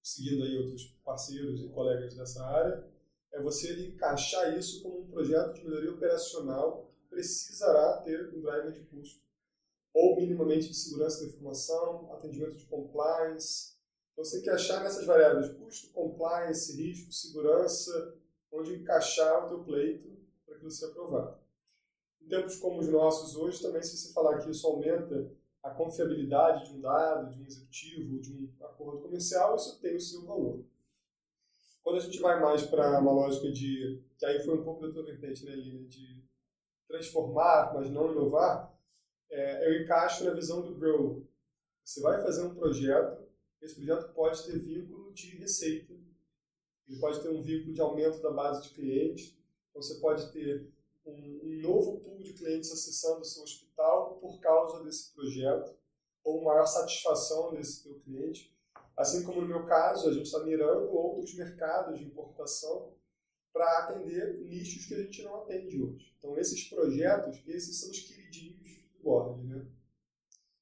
seguindo 0.01 0.43
aí 0.43 0.57
outros 0.57 0.85
parceiros 1.03 1.61
e 1.61 1.69
colegas 1.69 2.15
dessa 2.15 2.43
área, 2.43 2.85
é 3.31 3.41
você 3.41 3.87
encaixar 3.87 4.57
isso 4.57 4.81
como 4.81 5.01
um 5.01 5.07
projeto 5.07 5.53
de 5.53 5.63
melhoria 5.63 5.91
operacional 5.91 6.91
precisará 7.09 8.01
ter 8.01 8.33
um 8.33 8.41
driver 8.41 8.73
de 8.73 8.81
custo, 8.85 9.21
ou 9.93 10.17
minimamente 10.17 10.67
de 10.67 10.75
segurança 10.75 11.21
da 11.21 11.29
informação, 11.29 12.11
atendimento 12.13 12.57
de 12.57 12.65
compliance. 12.65 13.74
Então 14.15 14.23
você 14.23 14.37
tem 14.37 14.43
que 14.43 14.49
achar 14.49 14.81
nessas 14.81 15.05
variáveis 15.05 15.49
custo, 15.49 15.91
compliance, 15.91 16.73
risco, 16.81 17.11
segurança, 17.11 18.17
onde 18.49 18.73
encaixar 18.73 19.45
o 19.45 19.49
teu 19.49 19.63
pleito 19.65 20.09
para 20.45 20.55
que 20.55 20.63
você 20.63 20.85
aprovado. 20.85 21.37
Em 22.21 22.27
tempos 22.29 22.55
como 22.55 22.79
os 22.79 22.87
nossos 22.87 23.35
hoje, 23.35 23.61
também 23.61 23.83
se 23.83 23.97
você 23.97 24.13
falar 24.13 24.39
que 24.39 24.49
isso 24.49 24.65
aumenta 24.65 25.29
a 25.61 25.69
confiabilidade 25.69 26.69
de 26.69 26.77
um 26.77 26.81
dado, 26.81 27.29
de 27.29 27.41
um 27.41 27.45
executivo, 27.45 28.21
de 28.21 28.31
um 28.31 28.65
acordo 28.65 29.01
comercial, 29.01 29.57
isso 29.57 29.81
tem 29.81 29.97
o 29.97 29.99
seu 29.99 30.25
valor. 30.25 30.63
Quando 31.83 31.97
a 31.97 32.01
gente 32.01 32.19
vai 32.19 32.39
mais 32.39 32.65
para 32.65 32.99
uma 33.01 33.11
lógica 33.11 33.51
de, 33.51 34.01
que 34.17 34.25
aí 34.25 34.41
foi 34.43 34.57
um 34.57 34.63
pouco 34.63 34.87
da 34.87 34.93
tua 34.93 35.03
vertente, 35.03 35.43
né, 35.43 35.55
Lina, 35.55 35.85
de 35.89 36.23
transformar, 36.87 37.73
mas 37.73 37.89
não 37.91 38.13
inovar, 38.13 38.73
é, 39.29 39.67
eu 39.67 39.83
encaixo 39.83 40.23
na 40.23 40.31
visão 40.31 40.61
do 40.61 40.73
Grow. 40.75 41.27
Você 41.83 41.99
vai 41.99 42.21
fazer 42.23 42.43
um 42.43 42.55
projeto, 42.55 43.24
esse 43.65 43.75
projeto 43.75 44.13
pode 44.13 44.43
ter 44.45 44.59
vínculo 44.59 45.13
de 45.13 45.35
receita, 45.37 45.93
ele 46.87 46.99
pode 46.99 47.21
ter 47.21 47.29
um 47.29 47.41
vínculo 47.41 47.73
de 47.73 47.81
aumento 47.81 48.21
da 48.21 48.31
base 48.31 48.63
de 48.63 48.75
clientes, 48.75 49.35
então 49.69 49.81
você 49.81 49.99
pode 49.99 50.31
ter 50.31 50.71
um, 51.05 51.39
um 51.43 51.61
novo 51.61 51.99
pool 51.99 52.21
de 52.21 52.33
clientes 52.33 52.71
acessando 52.71 53.21
o 53.21 53.25
seu 53.25 53.43
hospital 53.43 54.17
por 54.19 54.39
causa 54.39 54.83
desse 54.83 55.13
projeto, 55.13 55.75
ou 56.23 56.43
maior 56.43 56.65
satisfação 56.65 57.53
desse 57.53 57.83
teu 57.83 57.99
cliente. 57.99 58.55
Assim 58.97 59.23
como 59.23 59.41
no 59.41 59.47
meu 59.47 59.65
caso, 59.65 60.09
a 60.09 60.13
gente 60.13 60.25
está 60.25 60.39
mirando 60.43 60.89
outros 60.91 61.35
mercados 61.35 61.99
de 61.99 62.05
importação 62.05 62.93
para 63.51 63.79
atender 63.79 64.39
nichos 64.41 64.85
que 64.85 64.95
a 64.95 65.03
gente 65.03 65.23
não 65.23 65.35
atende 65.43 65.81
hoje. 65.81 66.13
Então, 66.17 66.37
esses 66.37 66.67
projetos, 66.67 67.41
esses 67.47 67.79
são 67.79 67.89
os 67.89 67.99
queridinhos 67.99 68.81
do 68.93 69.03
board, 69.03 69.43
né? 69.43 69.67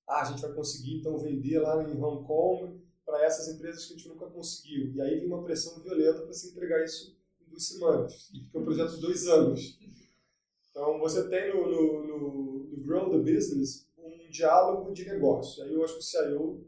Ah, 0.07 0.21
a 0.21 0.25
gente 0.25 0.41
vai 0.41 0.53
conseguir, 0.53 0.99
então, 0.99 1.17
vender 1.17 1.59
lá 1.59 1.81
em 1.83 2.01
Hong 2.01 2.27
Kong 2.27 2.82
para 3.05 3.23
essas 3.23 3.53
empresas 3.53 3.85
que 3.85 3.93
a 3.93 3.97
gente 3.97 4.09
nunca 4.09 4.27
conseguiu. 4.27 4.93
E 4.93 5.01
aí 5.01 5.19
vem 5.19 5.27
uma 5.27 5.43
pressão 5.43 5.81
violenta 5.81 6.21
para 6.21 6.33
se 6.33 6.49
entregar 6.49 6.83
isso 6.83 7.17
em 7.41 7.49
duas 7.49 7.67
semanas, 7.67 8.29
porque 8.31 8.57
é 8.57 8.59
um 8.59 8.63
projeto 8.63 8.95
de 8.95 9.01
dois 9.01 9.27
anos. 9.27 9.79
Então, 10.69 10.99
você 10.99 11.29
tem 11.29 11.53
no, 11.53 11.69
no, 11.69 12.07
no, 12.07 12.63
no 12.69 12.83
Grow 12.83 13.11
the 13.11 13.19
Business 13.19 13.87
um 13.97 14.29
diálogo 14.29 14.91
de 14.91 15.05
negócio. 15.05 15.63
Aí 15.63 15.73
eu 15.73 15.83
acho 15.83 15.93
que 15.93 15.99
o 15.99 16.03
CIO 16.03 16.65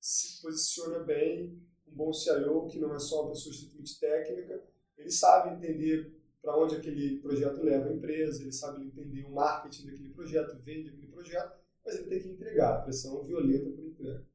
se 0.00 0.40
posiciona 0.40 1.00
bem, 1.00 1.60
um 1.86 1.94
bom 1.94 2.12
CIO 2.12 2.66
que 2.66 2.78
não 2.78 2.94
é 2.94 2.98
só 2.98 3.22
uma 3.22 3.32
pessoa 3.32 3.54
estritamente 3.54 4.00
técnica, 4.00 4.64
ele 4.96 5.10
sabe 5.10 5.54
entender 5.54 6.12
para 6.40 6.56
onde 6.56 6.76
aquele 6.76 7.18
projeto 7.18 7.62
leva 7.62 7.88
a 7.88 7.92
empresa, 7.92 8.42
ele 8.42 8.52
sabe 8.52 8.84
entender 8.84 9.24
o 9.24 9.30
marketing 9.30 9.86
daquele 9.86 10.08
projeto, 10.08 10.58
vende 10.60 10.88
aquele 10.88 11.06
projeto, 11.06 11.56
mas 11.84 11.94
ele 11.94 12.08
tem 12.08 12.22
que 12.22 12.28
entregar, 12.30 12.78
a 12.78 12.82
pressão 12.82 13.22
violenta 13.22 13.70
por 13.70 13.84
entrega. 13.84 14.26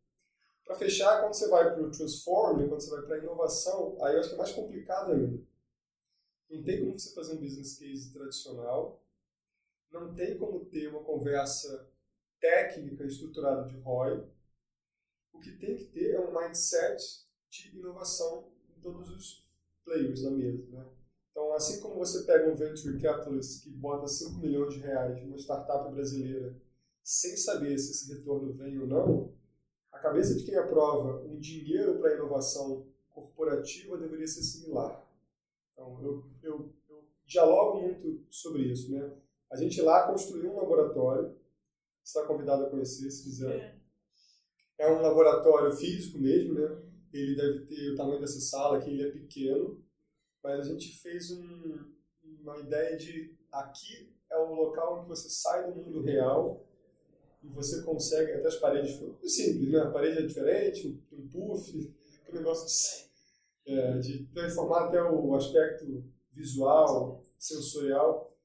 Para 0.67 0.75
fechar, 0.75 1.21
quando 1.21 1.33
você 1.33 1.47
vai 1.47 1.73
para 1.73 1.81
o 1.81 1.89
transform, 1.89 2.67
quando 2.67 2.81
você 2.81 2.91
vai 2.91 3.01
para 3.03 3.15
a 3.15 3.19
inovação, 3.19 3.97
aí 4.03 4.13
eu 4.13 4.19
acho 4.19 4.29
que 4.29 4.35
é 4.35 4.37
mais 4.37 4.51
complicado 4.51 5.13
ainda. 5.13 5.41
Não 6.49 6.61
tem 6.61 6.81
como 6.81 6.99
você 6.99 7.15
fazer 7.15 7.35
um 7.35 7.39
business 7.39 7.77
case 7.77 8.11
tradicional, 8.11 9.01
não 9.89 10.13
tem 10.13 10.37
como 10.37 10.65
ter 10.65 10.89
uma 10.89 11.03
conversa 11.05 11.89
técnica 12.41 13.05
estruturada 13.05 13.69
de 13.69 13.77
ROI. 13.77 14.29
O 15.33 15.39
que 15.39 15.53
tem 15.53 15.77
que 15.77 15.85
ter 15.85 16.15
é 16.15 16.19
um 16.19 16.37
mindset 16.37 17.25
de 17.49 17.77
inovação 17.77 18.51
em 18.69 18.81
todos 18.81 19.09
os 19.09 19.47
players 19.85 20.23
da 20.23 20.31
mesa. 20.31 20.69
Né? 20.69 20.85
Então, 21.31 21.53
assim 21.53 21.79
como 21.79 21.95
você 21.95 22.25
pega 22.25 22.51
um 22.51 22.55
venture 22.55 23.01
capitalist 23.01 23.63
que 23.63 23.69
bota 23.69 24.05
5 24.05 24.37
milhões 24.39 24.73
de 24.73 24.81
reais 24.81 25.21
numa 25.23 25.37
startup 25.37 25.89
brasileira 25.93 26.61
sem 27.01 27.37
saber 27.37 27.77
se 27.77 27.91
esse 27.91 28.13
retorno 28.13 28.51
vem 28.51 28.77
ou 28.79 28.87
não, 28.87 29.37
a 29.91 29.99
cabeça 29.99 30.35
de 30.35 30.43
quem 30.43 30.55
aprova 30.55 31.23
um 31.25 31.39
dinheiro 31.39 31.99
para 31.99 32.13
inovação 32.13 32.85
corporativa 33.09 33.97
deveria 33.97 34.27
ser 34.27 34.43
similar. 34.43 35.03
Então, 35.73 35.99
eu, 36.03 36.23
eu, 36.43 36.73
eu 36.89 37.03
dialogo 37.25 37.81
muito 37.81 38.25
sobre 38.29 38.63
isso. 38.63 38.91
Né? 38.91 39.11
A 39.51 39.55
gente 39.55 39.81
lá 39.81 40.07
construiu 40.07 40.51
um 40.51 40.57
laboratório, 40.57 41.35
está 42.03 42.25
convidado 42.25 42.65
a 42.65 42.69
conhecer 42.69 43.09
se 43.09 43.23
quiser. 43.23 43.81
É. 44.77 44.85
é 44.85 44.91
um 44.91 45.01
laboratório 45.01 45.71
físico 45.75 46.19
mesmo, 46.19 46.53
né? 46.53 46.83
Ele 47.11 47.35
deve 47.35 47.65
ter 47.65 47.91
o 47.91 47.95
tamanho 47.95 48.19
dessa 48.19 48.39
sala 48.39 48.77
aqui, 48.77 48.91
ele 48.91 49.07
é 49.07 49.11
pequeno, 49.11 49.83
mas 50.43 50.59
a 50.59 50.63
gente 50.69 50.97
fez 50.99 51.31
um, 51.31 51.91
uma 52.41 52.57
ideia 52.59 52.95
de 52.97 53.35
aqui 53.51 54.13
é 54.29 54.37
o 54.37 54.53
local 54.53 54.99
em 54.99 55.03
que 55.03 55.09
você 55.09 55.29
sai 55.29 55.71
do 55.71 55.75
mundo 55.75 56.01
real 56.01 56.66
e 57.43 57.47
você 57.49 57.83
consegue, 57.83 58.33
até 58.33 58.47
as 58.47 58.55
paredes, 58.57 58.95
simples, 59.23 59.71
né? 59.71 59.79
A 59.79 59.91
parede 59.91 60.19
é 60.19 60.25
diferente, 60.25 61.03
um 61.11 61.27
puff, 61.27 61.95
aquele 62.21 62.39
negócio 62.39 62.67
de, 63.65 63.71
é, 63.71 63.97
de 63.99 64.25
transformar 64.27 64.87
até 64.87 65.01
o 65.01 65.35
aspecto 65.35 66.03
visual, 66.31 67.23
sensorial. 67.37 68.35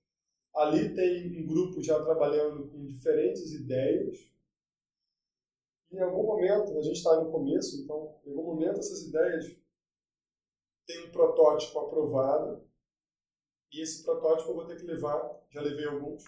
Ali 0.55 0.94
tem 0.94 1.42
um 1.42 1.46
grupo 1.46 1.83
já 1.83 2.02
trabalhando 2.02 2.68
com 2.68 2.87
diferentes 2.87 3.52
ideias. 3.52 4.18
E 5.90 5.96
em 5.96 6.00
algum 6.00 6.24
momento, 6.24 6.76
a 6.78 6.83
gente 6.83 6.96
está 6.96 7.18
no 7.20 7.31
começo, 7.31 7.83
então, 7.83 8.18
em 8.26 8.31
algum 8.31 8.55
momento 8.55 8.78
essas 8.78 9.02
ideias 9.02 9.57
têm 10.87 11.07
um 11.07 11.12
protótipo 11.12 11.78
aprovado. 11.78 12.62
E 13.72 13.81
esse 13.81 14.02
protótipo 14.05 14.50
eu 14.50 14.55
vou 14.55 14.66
ter 14.66 14.76
que 14.76 14.85
levar, 14.85 15.40
já 15.50 15.62
levei 15.62 15.87
alguns, 15.87 16.24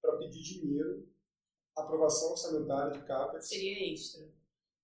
para 0.00 0.16
pedir 0.16 0.42
dinheiro, 0.42 1.06
aprovação 1.76 2.30
orçamentária 2.30 2.92
de 2.92 3.06
CAPEX. 3.06 3.48
Seria 3.48 3.92
extra. 3.92 4.26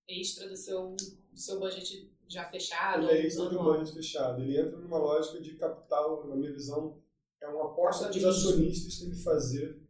Extra 0.07 0.47
do 0.47 0.55
seu, 0.55 0.95
do 0.95 1.39
seu 1.39 1.59
budget 1.59 2.11
já 2.27 2.45
fechado? 2.49 3.09
Ele 3.09 3.19
é 3.21 3.25
extra 3.25 3.49
do 3.49 3.63
budget 3.63 3.93
fechado. 3.93 4.41
Ele 4.41 4.59
entra 4.59 4.77
numa 4.77 4.97
lógica 4.97 5.41
de 5.41 5.55
capital, 5.55 6.27
na 6.27 6.35
minha 6.35 6.51
visão, 6.51 7.01
é 7.41 7.47
uma 7.47 7.65
aposta 7.65 8.09
que 8.09 8.19
os 8.19 8.25
acionistas 8.25 8.99
têm 8.99 9.09
que 9.09 9.23
fazer. 9.23 9.81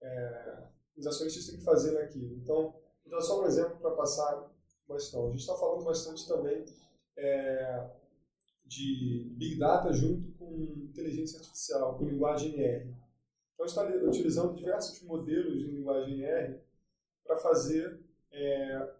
É, 0.00 0.64
os 0.96 1.06
acionistas 1.06 1.46
têm 1.46 1.58
que 1.58 1.64
fazer 1.64 1.92
naquilo. 1.92 2.36
Então, 2.36 2.74
vou 3.04 3.10
dar 3.10 3.20
só 3.20 3.42
um 3.42 3.46
exemplo 3.46 3.76
para 3.78 3.90
passar 3.92 4.50
bastante. 4.86 5.26
A 5.26 5.30
gente 5.30 5.40
está 5.40 5.54
falando 5.56 5.84
bastante 5.84 6.26
também 6.28 6.64
é, 7.16 7.90
de 8.66 9.32
Big 9.36 9.58
Data 9.58 9.92
junto 9.92 10.32
com 10.32 10.52
inteligência 10.54 11.38
artificial, 11.38 11.98
com 11.98 12.04
linguagem 12.04 12.60
R. 12.60 12.94
Então, 13.54 13.66
está 13.66 13.84
utilizando 13.84 14.54
diversos 14.54 15.00
modelos 15.02 15.60
de 15.60 15.66
linguagem 15.66 16.22
R 16.22 16.60
para 17.24 17.36
fazer. 17.36 17.98
É, 18.32 18.90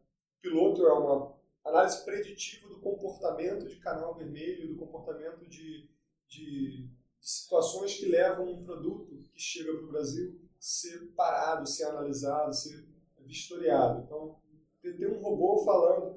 piloto 0.40 0.86
é 0.86 0.92
uma 0.92 1.34
análise 1.64 2.04
preditiva 2.04 2.68
do 2.68 2.78
comportamento 2.78 3.66
de 3.66 3.76
canal 3.76 4.14
vermelho, 4.14 4.68
do 4.68 4.76
comportamento 4.76 5.44
de, 5.48 5.88
de 6.28 6.88
situações 7.20 7.94
que 7.96 8.06
levam 8.06 8.48
um 8.48 8.64
produto 8.64 9.16
que 9.32 9.40
chega 9.40 9.72
para 9.72 9.84
o 9.84 9.88
Brasil 9.88 10.38
ser 10.58 11.12
parado, 11.16 11.66
ser 11.68 11.84
analisado, 11.84 12.54
ser 12.54 12.86
vistoriado. 13.20 14.02
Então, 14.02 14.36
ter 14.80 15.10
um 15.10 15.20
robô 15.20 15.64
falando 15.64 16.14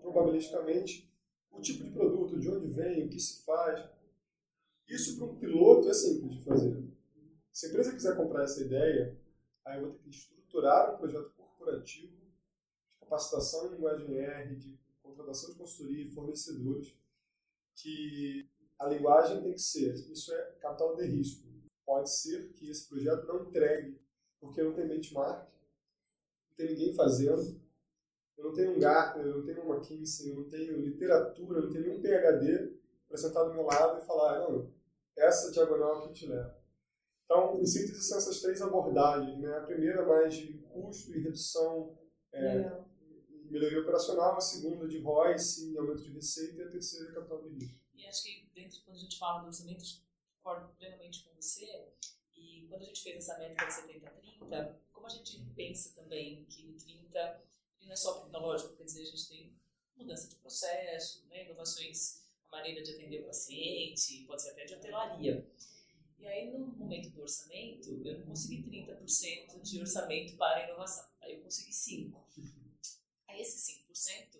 probabilisticamente 0.00 1.10
o 1.50 1.60
tipo 1.60 1.84
de 1.84 1.90
produto, 1.90 2.38
de 2.38 2.48
onde 2.48 2.68
vem, 2.68 3.04
o 3.04 3.08
que 3.08 3.18
se 3.18 3.42
faz. 3.44 3.88
Isso 4.88 5.16
para 5.16 5.26
um 5.26 5.36
piloto 5.36 5.88
é 5.88 5.94
simples 5.94 6.34
de 6.34 6.44
fazer. 6.44 6.91
Se 7.52 7.66
a 7.66 7.68
empresa 7.68 7.92
quiser 7.92 8.16
comprar 8.16 8.44
essa 8.44 8.62
ideia, 8.62 9.20
aí 9.64 9.76
eu 9.76 9.82
vou 9.82 9.92
ter 9.92 9.98
que 9.98 10.08
estruturar 10.08 10.94
um 10.94 10.98
projeto 10.98 11.30
corporativo 11.36 12.16
de 12.16 12.32
capacitação 12.98 13.66
em 13.66 13.74
linguagem 13.74 14.18
R, 14.18 14.56
de 14.56 14.80
contratação 15.02 15.52
de 15.52 15.58
consultoria 15.58 16.04
e 16.04 16.10
fornecedores 16.10 16.96
que 17.74 18.48
a 18.78 18.86
linguagem 18.86 19.42
tem 19.42 19.52
que 19.52 19.60
ser, 19.60 19.94
isso 20.10 20.32
é 20.32 20.52
capital 20.60 20.96
de 20.96 21.04
risco. 21.04 21.46
Pode 21.84 22.10
ser 22.10 22.52
que 22.54 22.70
esse 22.70 22.88
projeto 22.88 23.26
não 23.26 23.44
entregue, 23.44 24.00
porque 24.40 24.62
não 24.62 24.72
tem 24.72 24.88
benchmark, 24.88 25.46
não 26.48 26.56
tem 26.56 26.68
ninguém 26.68 26.94
fazendo, 26.94 27.60
eu 28.38 28.44
não 28.44 28.52
tenho 28.54 28.76
um 28.76 28.80
Gartner, 28.80 29.26
eu 29.26 29.38
não 29.38 29.44
tenho 29.44 29.62
uma 29.62 29.76
McKinsey, 29.76 30.30
eu 30.30 30.36
não 30.36 30.48
tenho 30.48 30.80
literatura, 30.80 31.58
eu 31.58 31.64
não 31.66 31.72
tenho 31.72 31.86
nenhum 31.86 32.00
PHD 32.00 32.78
para 33.06 33.18
sentar 33.18 33.44
do 33.44 33.52
meu 33.52 33.64
lado 33.64 34.02
e 34.02 34.06
falar, 34.06 34.40
não, 34.40 34.72
essa 35.16 35.52
diagonal 35.52 36.08
que 36.08 36.14
te 36.14 36.26
leva. 36.26 36.61
Então, 37.24 37.58
em 37.60 37.66
síntese, 37.66 38.02
são 38.02 38.18
essas 38.18 38.40
três 38.40 38.60
abordagens. 38.60 39.38
Né? 39.38 39.56
A 39.56 39.62
primeira 39.62 40.06
mais 40.06 40.34
de 40.34 40.54
custo 40.72 41.10
e 41.14 41.20
redução, 41.20 41.98
é, 42.32 42.82
melhoria 43.50 43.80
operacional, 43.80 44.36
a 44.36 44.40
segunda 44.40 44.88
de 44.88 44.98
ROI, 44.98 45.38
sim, 45.38 45.76
aumento 45.76 46.02
de 46.02 46.12
receita, 46.12 46.62
e 46.62 46.62
a 46.62 46.70
terceira 46.70 47.12
capital 47.12 47.42
de 47.42 47.48
risco. 47.48 47.80
E 47.94 48.06
acho 48.06 48.22
que 48.22 48.50
dentro, 48.54 48.80
quando 48.84 48.96
a 48.96 49.00
gente 49.00 49.18
fala 49.18 49.40
do 49.42 49.46
orçamento, 49.46 49.84
concordo 50.42 50.74
plenamente 50.76 51.24
com 51.24 51.34
você. 51.34 51.88
E 52.34 52.66
quando 52.68 52.82
a 52.82 52.86
gente 52.86 53.02
fez 53.02 53.16
essa 53.16 53.38
métrica 53.38 53.66
de 53.66 53.72
70-30, 53.72 54.74
como 54.92 55.06
a 55.06 55.10
gente 55.10 55.40
pensa 55.54 55.94
também 55.94 56.44
que 56.46 56.68
o 56.68 56.76
30 56.76 57.42
não 57.82 57.92
é 57.92 57.96
só 57.96 58.20
tecnológico, 58.20 58.76
quer 58.76 58.84
dizer, 58.84 59.02
a 59.02 59.06
gente 59.06 59.28
tem 59.28 59.56
mudança 59.96 60.28
de 60.28 60.36
processo, 60.36 61.26
né, 61.28 61.44
inovações 61.44 62.22
na 62.44 62.58
maneira 62.58 62.82
de 62.82 62.92
atender 62.92 63.22
o 63.22 63.26
paciente, 63.26 64.24
pode 64.26 64.42
ser 64.42 64.50
até 64.50 64.64
de 64.64 64.74
hotelaria. 64.74 65.46
E 66.22 66.28
aí, 66.28 66.56
no 66.56 66.66
momento 66.66 67.10
do 67.10 67.22
orçamento, 67.22 68.00
eu 68.06 68.20
não 68.20 68.26
consegui 68.26 68.62
30% 68.62 69.60
de 69.60 69.80
orçamento 69.80 70.36
para 70.36 70.62
inovação. 70.62 71.04
Aí 71.20 71.34
eu 71.34 71.42
consegui 71.42 71.72
5%. 71.72 72.14
Aí 73.26 73.40
esse 73.40 73.82
5% 73.90 74.38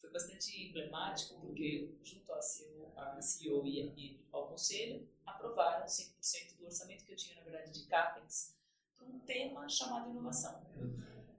foi 0.00 0.10
bastante 0.10 0.68
emblemático, 0.68 1.40
porque 1.40 1.92
junto 2.04 2.32
ao 2.32 2.40
CEO, 2.40 2.92
a 2.96 3.20
CEO 3.20 3.66
e, 3.66 4.24
ao 4.30 4.46
conselho, 4.46 5.08
aprovaram 5.26 5.84
5% 5.84 6.56
do 6.56 6.66
orçamento 6.66 7.04
que 7.04 7.10
eu 7.10 7.16
tinha, 7.16 7.34
na 7.34 7.42
verdade, 7.42 7.72
de 7.72 7.84
CAPEX, 7.88 8.54
para 8.96 9.04
um 9.04 9.18
tema 9.18 9.68
chamado 9.68 10.10
inovação. 10.10 10.64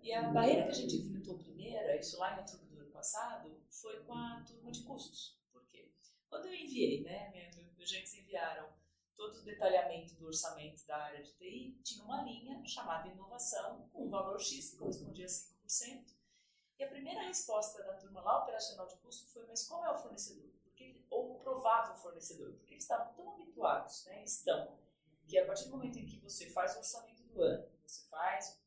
E 0.01 0.11
a 0.11 0.29
barreira 0.29 0.63
que 0.63 0.71
a 0.71 0.73
gente 0.73 0.97
enfrentou 0.97 1.37
primeira, 1.37 1.97
isso 1.97 2.19
lá 2.19 2.35
em 2.35 2.39
outubro 2.39 2.65
do 2.65 2.81
ano 2.81 2.91
passado, 2.91 3.49
foi 3.69 4.03
com 4.03 4.13
a 4.13 4.43
turma 4.45 4.69
de 4.73 4.83
custos. 4.83 5.39
Por 5.53 5.65
quê? 5.67 5.89
Quando 6.27 6.47
eu 6.47 6.53
enviei, 6.53 7.01
né, 7.01 7.31
meus 7.77 7.89
gerentes 7.89 8.13
enviaram 8.13 8.67
todo 9.15 9.37
o 9.37 9.43
detalhamento 9.43 10.15
do 10.15 10.27
orçamento 10.27 10.85
da 10.85 10.97
área 10.97 11.23
de 11.23 11.31
TI, 11.33 11.79
tinha 11.83 12.03
uma 12.03 12.23
linha 12.23 12.63
chamada 12.65 13.07
inovação, 13.07 13.89
com 13.91 14.05
um 14.05 14.09
valor 14.09 14.39
X 14.39 14.71
que 14.71 14.77
correspondia 14.77 15.25
a 15.25 15.67
5%, 15.67 16.15
e 16.77 16.83
a 16.83 16.89
primeira 16.89 17.21
resposta 17.21 17.81
da 17.83 17.93
turma 17.93 18.21
lá 18.21 18.43
operacional 18.43 18.87
de 18.87 18.97
custo 18.97 19.27
foi: 19.29 19.45
mas 19.47 19.67
qual 19.67 19.85
é 19.85 19.91
o 19.91 20.01
fornecedor? 20.01 20.49
Porque, 20.63 21.05
ou 21.09 21.35
o 21.35 21.39
provável 21.39 21.95
fornecedor? 21.95 22.53
Porque 22.53 22.73
eles 22.73 22.83
estavam 22.83 23.13
tão 23.13 23.33
habituados, 23.33 24.05
né? 24.05 24.23
Estão, 24.23 24.77
que 25.25 25.37
a 25.37 25.45
partir 25.45 25.65
do 25.65 25.71
momento 25.71 25.97
em 25.97 26.05
que 26.05 26.19
você 26.19 26.49
faz 26.49 26.75
o 26.75 26.79
orçamento 26.79 27.23
do 27.23 27.41
ano, 27.41 27.65
você 27.85 28.05
faz, 28.07 28.61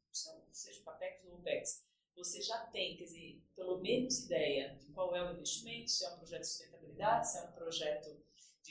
seja 0.51 0.83
CAPEX 0.83 1.25
ou 1.27 1.35
OPEX, 1.35 1.85
você 2.17 2.43
já 2.43 2.67
tem, 2.67 2.97
quer 2.97 3.05
dizer, 3.05 3.41
pelo 3.55 3.79
menos 3.79 4.25
ideia 4.25 4.75
de 4.75 4.87
qual 4.93 5.15
é 5.15 5.23
o 5.23 5.33
investimento, 5.33 5.91
se 5.91 6.05
é 6.05 6.11
um 6.11 6.17
projeto 6.17 6.41
de 6.41 6.49
sustentabilidade, 6.49 7.29
se 7.29 7.39
é 7.39 7.43
um 7.43 7.53
projeto 7.53 8.18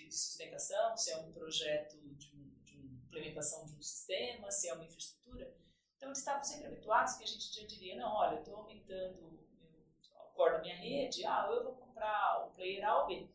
de, 0.08 0.15
sustentação, 0.15 0.96
se 0.96 1.12
é 1.12 1.17
um 1.17 1.32
projeto 1.32 1.98
de, 2.15 2.15
de 2.63 2.78
implementação 3.06 3.65
de 3.65 3.76
um 3.76 3.82
sistema, 3.82 4.50
se 4.52 4.70
é 4.70 4.74
uma 4.74 4.86
infraestrutura. 4.86 5.56
Então, 5.96 6.10
eles 6.10 6.20
estavam 6.20 6.43
sempre 6.43 6.67
habituados 6.67 7.15
que 7.15 7.24
a 7.24 7.28
gente 7.28 7.54
já 7.54 7.65
diria, 7.67 7.96
não, 7.96 8.13
olha, 8.13 8.36
eu 8.36 8.39
estou 8.39 8.56
aumentando 8.56 9.26
o 9.26 10.32
core 10.34 10.54
da 10.54 10.62
minha 10.62 10.76
rede, 10.76 11.26
ah, 11.26 11.48
eu 11.52 11.63
vou 11.63 11.74
comprar 11.74 12.48
o 12.48 12.52
player 12.52 12.88
A 12.88 13.02
ou 13.02 13.08
B. 13.08 13.30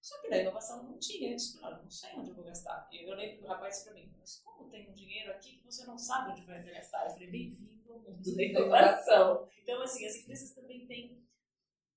Só 0.00 0.20
que 0.20 0.30
da 0.30 0.38
inovação 0.38 0.82
não 0.84 0.98
tinha, 0.98 1.30
eles 1.30 1.52
falaram, 1.52 1.82
não 1.82 1.90
sei 1.90 2.14
onde 2.16 2.30
eu 2.30 2.34
vou 2.34 2.44
gastar. 2.44 2.88
E 2.90 3.02
eu 3.08 3.14
lembro 3.14 3.38
que 3.38 3.44
o 3.44 3.48
rapaz 3.48 3.74
disse 3.74 3.84
para 3.84 3.94
mim, 3.94 4.12
mas 4.18 4.40
como 4.40 4.70
tem 4.70 4.88
um 4.88 4.94
dinheiro 4.94 5.32
aqui 5.32 5.58
que 5.58 5.64
você 5.64 5.84
não 5.84 5.98
sabe 5.98 6.32
onde 6.32 6.46
vai 6.46 6.62
gastar? 6.62 7.04
Eu 7.04 7.10
falei, 7.10 7.30
bem-vindo 7.30 7.92
ao 7.92 7.98
mundo 8.00 8.36
da 8.36 8.42
inovação. 8.42 9.48
Então, 9.58 9.82
assim, 9.82 10.06
as 10.06 10.16
empresas 10.16 10.54
também 10.54 10.86
têm 10.86 11.26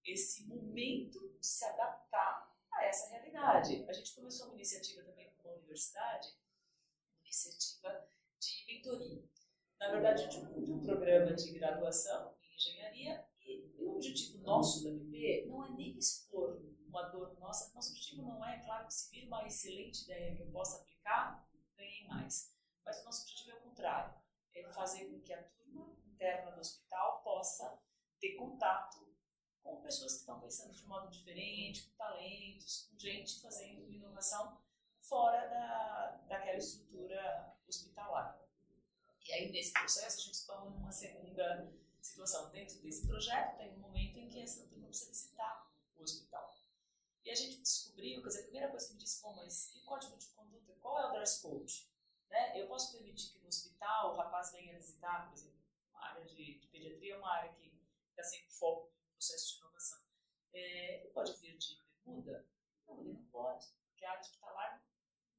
esse 0.04 0.48
momento 0.48 1.20
de 1.40 1.46
se 1.46 1.64
adaptar 1.66 2.51
a 2.74 2.86
essa 2.86 3.10
realidade. 3.10 3.86
A 3.88 3.94
gente 3.94 4.16
começou 4.16 4.48
uma 4.48 4.56
iniciativa 4.56 5.04
também 5.04 5.34
com 5.38 5.50
a 5.50 5.54
universidade, 5.54 6.30
uma 7.18 7.26
iniciativa 7.26 8.08
de 8.40 8.66
mentoria 8.68 9.32
na 9.82 9.90
verdade, 9.90 10.30
de 10.30 10.38
um, 10.38 10.64
de 10.64 10.72
um 10.72 10.80
programa 10.80 11.34
de 11.34 11.52
graduação 11.54 12.36
em 12.44 12.56
engenharia, 12.56 13.26
e 13.44 13.74
o 13.80 13.96
objetivo 13.96 14.38
nosso 14.44 14.84
da 14.84 14.92
BP 14.92 15.48
não 15.48 15.66
é 15.66 15.72
nem 15.72 15.98
expor 15.98 16.62
uma 16.88 17.02
dor 17.10 17.36
nossa. 17.40 17.74
Nosso 17.74 17.90
objetivo 17.90 18.22
não 18.22 18.46
é, 18.48 18.60
claro, 18.60 18.86
que 18.86 18.94
se 18.94 19.10
vir 19.10 19.26
uma 19.26 19.44
excelente 19.44 20.04
ideia 20.04 20.36
que 20.36 20.44
eu 20.44 20.52
possa 20.52 20.80
aplicar, 20.84 21.50
ganhe 21.76 22.08
mais. 22.08 22.56
Mas 22.86 23.02
o 23.02 23.06
nosso 23.06 23.24
objetivo 23.24 23.58
é 23.58 23.60
o 23.60 23.62
contrário. 23.62 24.14
É 24.54 24.64
fazer 24.70 25.06
com 25.06 25.20
que 25.22 25.34
a 25.34 25.42
turma 25.42 25.98
interna 26.06 26.52
do 26.52 26.60
hospital 26.60 27.24
possa 27.24 27.82
ter 28.20 28.36
contato 28.36 29.11
com 29.64 29.82
pessoas 29.82 30.14
que 30.14 30.20
estão 30.20 30.40
pensando 30.40 30.74
de 30.74 30.86
modo 30.86 31.10
diferente, 31.10 31.84
com 31.84 31.96
talentos, 31.96 32.88
com 32.90 33.00
gente 33.00 33.42
fazendo 33.42 33.92
inovação 33.92 34.62
fora 35.00 35.48
da, 35.48 36.22
daquela 36.28 36.58
estrutura 36.58 37.56
hospitalar. 37.68 38.40
E 39.28 39.34
aí, 39.34 39.52
nesse 39.52 39.74
processo, 39.74 40.20
a 40.20 40.24
gente 40.24 40.46
torna 40.46 40.70
numa 40.72 40.92
segunda 40.92 41.72
situação. 42.02 42.50
Dentro 42.50 42.80
desse 42.80 43.08
projeto, 43.08 43.58
tem 43.58 43.72
um 43.74 43.80
momento 43.80 44.18
em 44.18 44.28
que 44.28 44.42
essa 44.42 44.66
turma 44.68 44.88
precisa 44.88 45.12
visitar 45.12 45.72
o 45.96 46.04
hospital. 46.04 46.52
E 47.24 47.30
a 47.30 47.36
gente 47.36 47.62
descobriu, 47.62 48.22
quer 48.22 48.30
dizer, 48.30 48.40
a 48.40 48.44
primeira 48.44 48.70
coisa 48.70 48.88
que 48.88 48.94
me 48.94 49.00
disse, 49.00 49.22
bom, 49.22 49.36
mas 49.36 49.76
e 49.76 49.80
o 49.80 49.86
código 49.86 50.18
de 50.18 50.28
conduta? 50.30 50.74
Qual 50.82 51.00
é 51.00 51.08
o 51.08 51.12
dress 51.12 51.42
code? 51.42 51.88
Né? 52.30 52.60
Eu 52.60 52.68
posso 52.68 52.92
permitir 52.94 53.32
que 53.32 53.40
no 53.40 53.48
hospital 53.48 54.14
o 54.14 54.18
rapaz 54.18 54.52
venha 54.52 54.74
visitar, 54.74 55.28
por 55.28 55.38
exemplo, 55.38 55.60
uma 55.92 56.04
área 56.04 56.26
de, 56.26 56.60
de 56.60 56.68
pediatria 56.68 57.14
é 57.14 57.18
uma 57.18 57.32
área 57.32 57.54
que 57.54 57.72
está 58.10 58.24
sempre 58.24 58.50
foco 58.52 58.92
processo 59.22 59.54
de 59.54 59.60
inovação. 59.60 60.00
É, 60.52 61.02
ele 61.02 61.10
pode 61.12 61.34
vir 61.34 61.56
de 61.56 61.78
bermuda? 61.78 62.48
Não, 62.88 63.00
ele 63.00 63.14
não 63.14 63.24
pode, 63.26 63.68
porque 63.86 64.04
a 64.04 64.10
área 64.10 64.22
hospitalar 64.22 64.84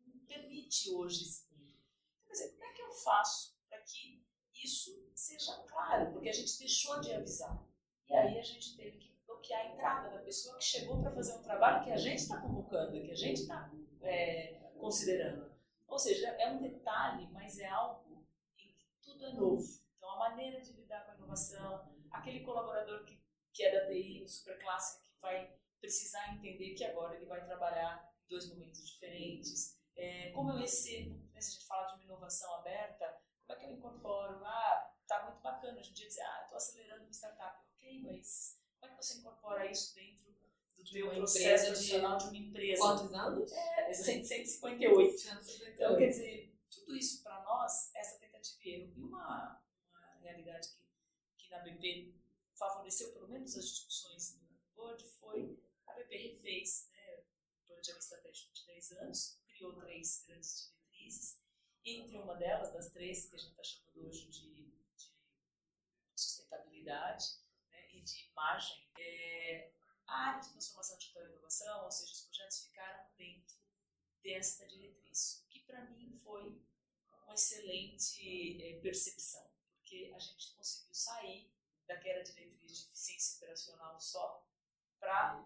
não 0.07 0.25
permite 0.25 0.91
hoje 0.91 1.25
esse 1.25 1.51
mundo. 1.51 1.75
Então, 2.15 2.27
quer 2.27 2.33
dizer, 2.33 2.51
como 2.53 2.65
é 2.65 2.73
que 2.73 2.83
eu 2.83 2.91
faço 2.93 3.59
para 3.69 3.81
que 3.81 4.25
isso 4.55 5.11
seja 5.17 5.57
claro? 5.65 6.13
Porque 6.13 6.29
a 6.29 6.33
gente 6.33 6.59
deixou 6.61 7.01
de 7.01 7.13
avisar. 7.13 7.61
E 8.09 8.15
aí 8.15 8.39
a 8.39 8.43
gente 8.43 8.77
teve 8.77 8.99
que 8.99 9.13
bloquear 9.27 9.63
a 9.63 9.73
entrada 9.73 10.11
da 10.11 10.23
pessoa 10.23 10.57
que 10.59 10.65
chegou 10.65 11.01
para 11.01 11.11
fazer 11.11 11.35
um 11.35 11.43
trabalho 11.43 11.85
que 11.85 11.91
a 11.91 11.97
gente 11.97 12.21
está 12.21 12.41
convocando, 12.41 12.93
que 12.93 13.11
a 13.11 13.17
gente 13.17 13.43
está 13.43 13.69
é, 14.03 14.71
considerando. 14.79 15.53
Ou 15.89 15.99
seja, 15.99 16.29
é 16.29 16.53
um 16.53 16.61
detalhe, 16.61 17.27
mas 17.33 17.59
é 17.59 17.67
algo 17.67 18.25
em 18.57 18.73
que 18.73 18.89
tudo 19.03 19.27
é 19.27 19.33
novo. 19.33 19.83
Então, 19.97 20.11
a 20.11 20.19
maneira 20.19 20.61
de 20.61 20.73
lidar 20.73 21.05
com 21.05 21.13
a 21.13 21.15
inovação, 21.17 21.93
aquele 22.11 22.45
colaborador 22.45 23.05
que, 23.05 23.22
que 23.53 23.63
é 23.65 23.73
da 23.73 23.87
TI, 23.87 24.27
super 24.27 24.59
clássica, 24.59 25.05
que 25.05 25.21
vai 25.21 25.55
precisar 25.81 26.35
entender 26.35 26.75
que 26.75 26.85
agora 26.85 27.17
ele 27.17 27.27
vai 27.27 27.45
trabalhar 27.45 28.13
em 28.25 28.29
dois 28.29 28.49
momentos 28.49 28.87
diferentes. 28.87 29.79
É, 29.97 30.31
como 30.31 30.53
eu 30.53 30.57
recebo, 30.57 31.17
né, 31.35 31.41
se 31.41 31.51
a 31.51 31.53
gente 31.55 31.67
fala 31.67 31.89
de 31.89 31.95
uma 31.95 32.05
inovação 32.05 32.55
aberta, 32.55 33.21
como 33.47 33.59
é 33.59 33.61
que 33.61 33.67
eu 33.67 33.77
incorporo? 33.77 34.45
Ah, 34.45 34.95
tá 35.07 35.25
muito 35.25 35.43
bacana 35.43 35.79
a 35.79 35.83
gente 35.83 36.07
dizer, 36.07 36.23
ah, 36.23 36.41
estou 36.45 36.57
acelerando 36.57 37.03
uma 37.03 37.13
startup. 37.13 37.67
Ok, 37.77 38.03
mas 38.03 38.61
como 38.81 38.93
é 38.93 38.97
que 38.97 39.05
você 39.05 39.19
incorpora 39.19 39.71
isso 39.71 39.95
dentro 39.95 40.33
do 40.77 40.91
teu 40.91 41.11
processo 41.11 41.67
profissional 41.67 42.17
de... 42.17 42.25
de 42.25 42.31
uma 42.31 42.39
empresa? 42.39 42.81
Quantos 42.81 43.13
anos? 43.13 43.53
É, 43.53 43.93
158. 43.93 45.19
158. 45.19 45.75
Então, 45.75 45.99
quer 45.99 46.07
dizer, 46.07 46.55
tudo 46.71 46.97
isso 46.97 47.23
para 47.23 47.43
nós, 47.43 47.95
essa 47.95 48.19
tentativa 48.19 48.61
e 48.65 48.71
erro. 48.71 48.93
E 48.97 49.01
uma, 49.03 49.63
uma 49.91 50.15
realidade 50.23 50.69
que, 50.69 50.87
que 51.37 51.51
na 51.51 51.59
BP 51.59 52.12
favoreceu 52.63 53.13
pelo 53.13 53.29
menos 53.29 53.57
as 53.57 53.69
discussões 53.69 54.37
no 54.37 54.49
board 54.77 55.05
foi 55.21 55.59
a 55.87 55.95
BP 55.95 56.17
refez 56.17 56.89
né, 56.93 57.25
o 57.63 57.67
planejamento 57.67 58.03
estratégico 58.03 58.53
de 58.53 58.67
10 58.67 58.93
anos, 58.93 59.39
criou 59.49 59.75
três 59.81 60.25
grandes 60.27 60.71
diretrizes, 60.71 61.41
entre 61.85 62.17
uma 62.17 62.37
delas, 62.37 62.73
das 62.73 62.91
três 62.91 63.27
que 63.29 63.35
a 63.35 63.39
gente 63.39 63.51
está 63.51 63.65
chamando 63.65 64.07
hoje 64.07 64.29
de, 64.29 64.71
de 64.97 65.13
sustentabilidade, 66.15 67.43
de 68.05 68.29
imagem, 68.31 68.91
é, 68.99 69.71
a 70.07 70.29
área 70.29 70.41
de 70.41 70.51
transformação 70.51 70.99
digital 70.99 71.25
e 71.25 71.31
inovação, 71.31 71.85
ou 71.85 71.91
seja, 71.91 72.13
os 72.13 72.23
projetos 72.23 72.65
ficaram 72.65 73.07
dentro 73.17 73.57
desta 74.23 74.67
diretriz, 74.67 75.45
o 75.45 75.49
que 75.49 75.61
para 75.61 75.85
mim 75.91 76.13
foi 76.13 76.61
uma 77.25 77.35
excelente 77.35 78.63
é, 78.63 78.81
percepção, 78.81 79.49
porque 79.75 80.13
a 80.15 80.19
gente 80.19 80.55
conseguiu 80.55 80.95
sair 80.95 81.53
daquela 81.87 82.23
diretriz 82.23 82.79
de 82.79 82.87
eficiência 82.87 83.37
operacional 83.39 83.99
só 84.01 84.47
para 84.99 85.45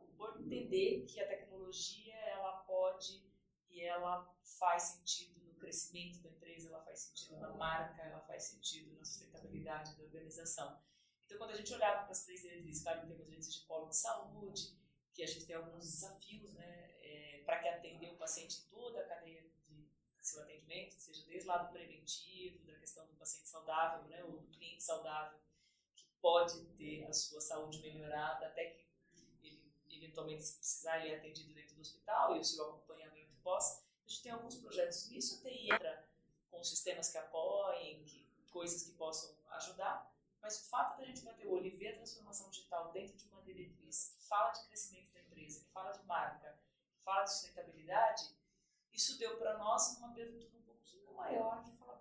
o 0.00 0.06
board 0.16 0.42
entender 0.42 1.04
que 1.06 1.20
a 1.20 1.28
tecnologia 1.28 2.14
ela 2.14 2.58
pode 2.64 3.22
e 3.70 3.82
ela 3.82 4.34
faz 4.58 4.82
sentido 4.82 5.40
no 5.44 5.54
crescimento 5.54 6.20
da 6.20 6.30
empresa, 6.30 6.68
ela 6.68 6.82
faz 6.84 7.00
sentido 7.00 7.36
na 7.38 7.52
marca, 7.54 8.02
ela 8.02 8.20
faz 8.20 8.44
sentido 8.44 8.96
na 8.96 9.04
sustentabilidade 9.04 9.96
da 9.96 10.04
organização. 10.04 10.80
Então, 11.24 11.38
quando 11.38 11.50
a 11.50 11.56
gente 11.56 11.72
olhava 11.74 12.02
para 12.02 12.12
as 12.12 12.24
três 12.24 12.40
diretrizes, 12.40 12.82
claro, 12.82 13.00
temos 13.00 13.16
diretrizes 13.16 13.54
de 13.54 13.66
polo 13.66 13.88
de 13.88 13.96
saúde, 13.96 14.78
que 15.12 15.22
a 15.22 15.26
gente 15.26 15.46
tem 15.46 15.56
alguns 15.56 15.84
desafios, 15.84 16.52
né, 16.54 16.90
é, 17.00 17.42
para 17.44 17.60
que 17.60 17.68
atender 17.68 18.12
o 18.12 18.16
paciente 18.16 18.66
toda 18.70 19.00
a 19.00 19.06
cadeia 19.06 19.42
de 19.42 19.88
seu 20.22 20.42
atendimento, 20.42 20.94
seja 20.98 21.24
desde 21.26 21.48
o 21.48 21.52
lado 21.52 21.72
preventivo, 21.72 22.64
da 22.64 22.78
questão 22.78 23.06
do 23.06 23.14
paciente 23.14 23.48
saudável, 23.48 24.08
né, 24.08 24.24
ou 24.24 24.38
do 24.38 24.48
cliente 24.48 24.82
saudável, 24.82 25.38
pode 26.20 26.64
ter 26.76 27.04
a 27.06 27.12
sua 27.12 27.40
saúde 27.40 27.80
melhorada, 27.80 28.46
até 28.46 28.70
que 28.70 28.86
ele, 29.42 29.72
eventualmente, 29.90 30.42
se 30.42 30.56
precisar, 30.56 30.98
ele 30.98 31.14
é 31.14 31.18
atendido 31.18 31.54
dentro 31.54 31.74
do 31.74 31.80
hospital 31.80 32.36
e 32.36 32.40
o 32.40 32.44
seu 32.44 32.68
acompanhamento 32.68 33.34
pós. 33.42 33.84
A 34.04 34.08
gente 34.08 34.22
tem 34.22 34.32
alguns 34.32 34.56
projetos 34.56 35.08
nisso, 35.08 35.42
TI 35.42 35.72
entra 35.72 36.08
com 36.50 36.62
sistemas 36.62 37.10
que 37.10 37.18
apoiem, 37.18 38.04
que, 38.04 38.26
coisas 38.50 38.82
que 38.82 38.92
possam 38.92 39.36
ajudar, 39.50 40.10
mas 40.40 40.62
o 40.62 40.68
fato 40.68 40.98
da 40.98 41.04
gente 41.04 41.22
bater 41.22 41.46
o 41.46 41.52
olho 41.52 41.66
e 41.66 41.70
ver 41.70 41.88
a 41.88 41.96
transformação 41.96 42.48
digital 42.48 42.90
dentro 42.92 43.16
de 43.16 43.28
uma 43.28 43.42
diretriz 43.42 44.14
que 44.16 44.26
fala 44.26 44.50
de 44.52 44.66
crescimento 44.66 45.12
da 45.12 45.20
empresa, 45.20 45.60
que 45.60 45.70
fala 45.70 45.92
de 45.92 46.02
marca, 46.06 46.58
que 46.92 47.00
fala 47.02 47.24
de 47.24 47.32
sustentabilidade, 47.32 48.34
isso 48.92 49.18
deu 49.18 49.36
para 49.36 49.58
nós 49.58 49.96
uma 49.98 50.08
abertura 50.08 50.56
um 50.56 50.62
pouquinho 50.62 51.12
maior 51.14 51.62
de 51.62 51.70
falar, 51.72 52.00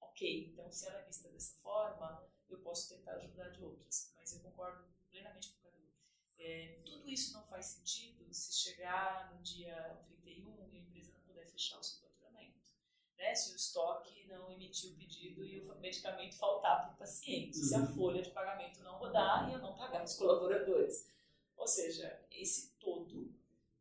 ok, 0.00 0.52
então 0.52 0.70
se 0.70 0.86
ela 0.86 1.00
é 1.00 1.04
vista 1.04 1.28
dessa 1.30 1.56
forma, 1.60 2.28
eu 2.54 2.60
posso 2.60 2.88
tentar 2.88 3.12
ajudar 3.14 3.48
de 3.50 3.62
outras. 3.62 4.12
Mas 4.16 4.32
eu 4.32 4.40
concordo 4.40 4.84
plenamente 5.10 5.50
com 5.50 5.68
o 5.68 5.70
Cadu. 5.70 5.92
É, 6.38 6.80
tudo 6.84 7.08
isso 7.08 7.32
não 7.32 7.44
faz 7.44 7.66
sentido 7.66 8.32
se 8.32 8.54
chegar 8.54 9.32
no 9.34 9.42
dia 9.42 9.98
31 10.04 10.68
e 10.72 10.76
a 10.76 10.80
empresa 10.80 11.12
não 11.12 11.20
puder 11.22 11.46
fechar 11.46 11.78
o 11.78 11.82
seu 11.82 12.08
né, 13.18 13.34
se 13.34 13.52
o 13.52 13.56
estoque 13.56 14.24
não 14.26 14.50
emitir 14.50 14.92
o 14.92 14.94
pedido 14.94 15.44
e 15.44 15.60
o 15.60 15.74
medicamento 15.80 16.36
faltar 16.36 16.84
para 16.84 16.94
o 16.94 16.96
paciente, 16.96 17.58
uhum. 17.58 17.64
se 17.64 17.74
a 17.74 17.78
uhum. 17.80 17.94
folha 17.94 18.22
de 18.22 18.30
pagamento 18.30 18.80
não 18.82 18.96
rodar 18.96 19.50
e 19.50 19.54
eu 19.54 19.58
não 19.58 19.76
pagar 19.76 20.04
os 20.04 20.14
colaboradores. 20.14 21.10
Ou 21.56 21.66
seja, 21.66 22.24
esse 22.30 22.74
todo 22.78 23.34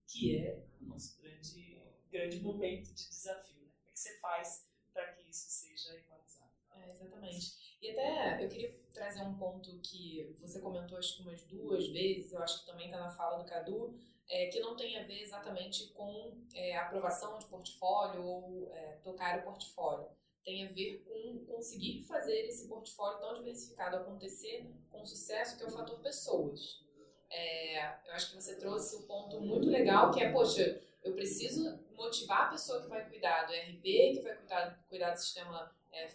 que 0.08 0.38
é 0.38 0.66
o 0.82 0.86
nosso 0.86 1.22
grande, 1.22 1.82
grande 2.10 2.40
momento 2.40 2.88
de 2.88 3.08
desafio. 3.08 3.62
Né? 3.62 3.72
O 3.88 3.92
que 3.92 4.00
você 4.00 4.18
faz 4.20 4.68
para 4.92 5.14
que 5.14 5.30
isso 5.30 5.50
seja 5.50 5.96
equalizado? 5.96 6.52
É, 6.72 6.90
exatamente. 6.90 7.67
Até 7.92 8.44
eu 8.44 8.50
queria 8.50 8.76
trazer 8.94 9.22
um 9.22 9.36
ponto 9.36 9.78
que 9.80 10.36
você 10.40 10.60
comentou 10.60 10.98
acho 10.98 11.18
que 11.18 11.22
umas 11.22 11.44
duas 11.44 11.88
vezes, 11.88 12.34
eu 12.34 12.42
acho 12.42 12.62
que 12.62 12.66
também 12.66 12.88
está 12.88 13.00
na 13.00 13.10
fala 13.10 13.38
do 13.38 13.46
Cadu, 13.46 13.94
é, 14.30 14.48
que 14.48 14.60
não 14.60 14.76
tem 14.76 14.98
a 14.98 15.04
ver 15.04 15.22
exatamente 15.22 15.88
com 15.94 16.34
é, 16.54 16.78
aprovação 16.78 17.38
de 17.38 17.46
portfólio 17.46 18.24
ou 18.24 18.72
é, 18.74 18.98
tocar 19.04 19.40
o 19.40 19.44
portfólio. 19.44 20.08
Tem 20.44 20.66
a 20.66 20.72
ver 20.72 21.04
com 21.04 21.46
conseguir 21.46 22.04
fazer 22.04 22.46
esse 22.46 22.68
portfólio 22.68 23.20
tão 23.20 23.36
diversificado 23.36 23.98
acontecer 23.98 24.66
com 24.90 25.06
sucesso, 25.06 25.58
que 25.58 25.64
é 25.64 25.68
o 25.68 25.72
fator 25.72 26.00
pessoas. 26.00 26.86
É, 27.30 27.86
eu 28.08 28.14
acho 28.14 28.30
que 28.30 28.42
você 28.42 28.56
trouxe 28.56 28.96
um 28.96 29.02
ponto 29.04 29.40
muito 29.42 29.70
legal, 29.70 30.12
que 30.12 30.22
é, 30.22 30.32
poxa, 30.32 30.82
eu 31.04 31.14
preciso 31.14 31.78
motivar 31.96 32.48
a 32.48 32.50
pessoa 32.50 32.82
que 32.82 32.88
vai 32.88 33.08
cuidar 33.08 33.46
do 33.46 33.54
RP, 33.54 33.84
que 33.84 34.22
vai 34.22 34.36
cuidar, 34.36 34.86
cuidar 34.90 35.12
do 35.12 35.18
sistema 35.18 35.76
é, 35.92 36.08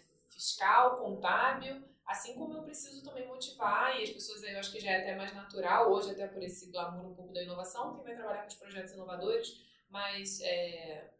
fiscal, 0.43 0.97
contábil, 0.97 1.83
Assim 2.05 2.35
como 2.35 2.53
eu 2.57 2.63
preciso 2.63 3.03
também 3.03 3.25
motivar, 3.25 3.97
e 3.97 4.03
as 4.03 4.09
pessoas 4.09 4.43
eu 4.43 4.59
acho 4.59 4.71
que 4.71 4.79
já 4.79 4.91
é 4.91 5.01
até 5.01 5.15
mais 5.15 5.33
natural, 5.33 5.91
hoje 5.91 6.11
até 6.11 6.27
por 6.27 6.43
esse 6.43 6.69
glamour 6.69 7.11
um 7.11 7.15
pouco 7.15 7.33
da 7.33 7.41
inovação, 7.41 7.93
quem 7.93 8.03
vai 8.03 8.15
trabalhar 8.15 8.41
com 8.41 8.49
os 8.49 8.55
projetos 8.55 8.93
inovadores, 8.93 9.63
mas 9.89 10.41
é, 10.41 11.13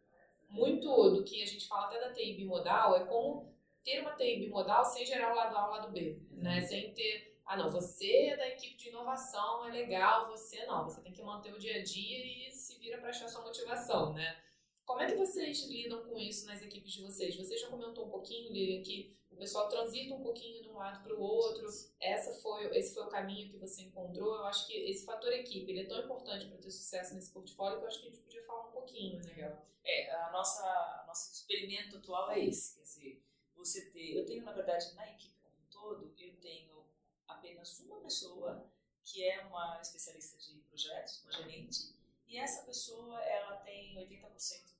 muito 0.48 1.10
do 1.10 1.24
que 1.24 1.42
a 1.42 1.46
gente 1.46 1.66
fala 1.66 1.86
até 1.86 2.00
da 2.00 2.12
TI 2.12 2.34
bimodal 2.34 2.96
é 2.96 3.06
como 3.06 3.56
ter 3.82 4.00
uma 4.00 4.14
TI 4.14 4.40
bimodal 4.40 4.84
sem 4.84 5.06
gerar 5.06 5.32
o 5.32 5.36
lado 5.36 5.56
A 5.56 5.60
e 5.60 5.64
o 5.64 5.70
lado 5.70 5.92
B, 5.92 6.22
né? 6.32 6.60
Sem 6.60 6.92
ter, 6.92 7.40
ah 7.46 7.56
não, 7.56 7.70
você 7.70 8.28
é 8.28 8.36
da 8.36 8.48
equipe 8.48 8.76
de 8.76 8.90
inovação, 8.90 9.66
é 9.66 9.70
legal, 9.70 10.28
você 10.28 10.66
não, 10.66 10.84
você 10.84 11.00
tem 11.00 11.12
que 11.12 11.22
manter 11.22 11.52
o 11.54 11.58
dia 11.58 11.80
a 11.80 11.82
dia 11.82 12.48
e 12.48 12.50
se 12.50 12.78
vira 12.78 12.98
para 12.98 13.08
achar 13.08 13.28
sua 13.28 13.42
motivação, 13.42 14.12
né? 14.12 14.36
Como 14.84 15.00
é 15.00 15.10
que 15.10 15.16
vocês 15.16 15.64
lidam 15.64 16.02
com 16.04 16.18
isso 16.18 16.46
nas 16.46 16.62
equipes 16.62 16.92
de 16.92 17.02
vocês? 17.02 17.36
Você 17.36 17.56
já 17.56 17.68
comentou 17.68 18.06
um 18.06 18.10
pouquinho, 18.10 18.52
Lilian, 18.52 18.82
que 18.82 19.16
o 19.30 19.36
pessoal 19.36 19.68
transita 19.68 20.14
um 20.14 20.22
pouquinho 20.22 20.62
de 20.62 20.68
um 20.68 20.76
lado 20.76 21.02
para 21.02 21.14
o 21.14 21.20
outro. 21.20 21.66
Essa 22.00 22.32
foi, 22.40 22.66
esse 22.76 22.94
foi 22.94 23.04
o 23.04 23.08
caminho 23.08 23.50
que 23.50 23.56
você 23.56 23.82
encontrou. 23.82 24.34
Eu 24.34 24.44
acho 24.44 24.66
que 24.66 24.74
esse 24.74 25.04
fator 25.04 25.32
equipe 25.32 25.70
ele 25.70 25.80
é 25.80 25.86
tão 25.86 25.98
importante 26.04 26.46
para 26.46 26.58
ter 26.58 26.70
sucesso 26.70 27.14
nesse 27.14 27.32
portfólio 27.32 27.78
que 27.78 27.84
eu 27.84 27.88
acho 27.88 28.00
que 28.00 28.06
a 28.06 28.10
gente 28.10 28.22
podia 28.22 28.44
falar 28.44 28.68
um 28.68 28.72
pouquinho. 28.72 29.18
Né? 29.18 29.32
Legal. 29.34 29.66
É, 29.84 30.14
a 30.14 30.30
nossa, 30.30 31.04
nosso 31.06 31.32
experimento 31.32 31.96
atual 31.96 32.30
é 32.30 32.44
esse. 32.44 32.76
Quer 32.76 32.82
dizer, 32.82 33.22
você 33.56 33.90
ter. 33.90 34.16
Eu 34.16 34.26
tenho, 34.26 34.44
na 34.44 34.52
verdade, 34.52 34.94
na 34.94 35.10
equipe 35.10 35.34
como 35.42 35.54
um 35.54 35.70
todo, 35.70 36.14
eu 36.18 36.36
tenho 36.36 36.84
apenas 37.26 37.80
uma 37.80 38.00
pessoa 38.00 38.70
que 39.02 39.24
é 39.24 39.44
uma 39.46 39.80
especialista 39.80 40.38
de 40.38 40.58
projetos, 40.60 41.22
uma 41.22 41.32
gerente, 41.32 41.94
e 42.26 42.38
essa 42.38 42.64
pessoa 42.64 43.20
ela 43.22 43.56
tem 43.56 43.94
80% 43.96 44.64
do 44.64 44.68
tempo 44.68 44.73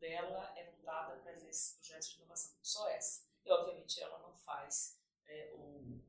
dela 0.00 0.52
é 0.56 0.64
voltada 0.70 1.16
para 1.20 1.32
esses 1.32 1.76
projetos 1.76 2.08
de 2.08 2.16
inovação, 2.16 2.56
só 2.62 2.88
essa. 2.88 3.28
E 3.44 3.50
obviamente 3.50 4.00
ela 4.00 4.18
não 4.18 4.34
faz 4.34 4.98
é, 5.26 5.52
o, 5.54 6.00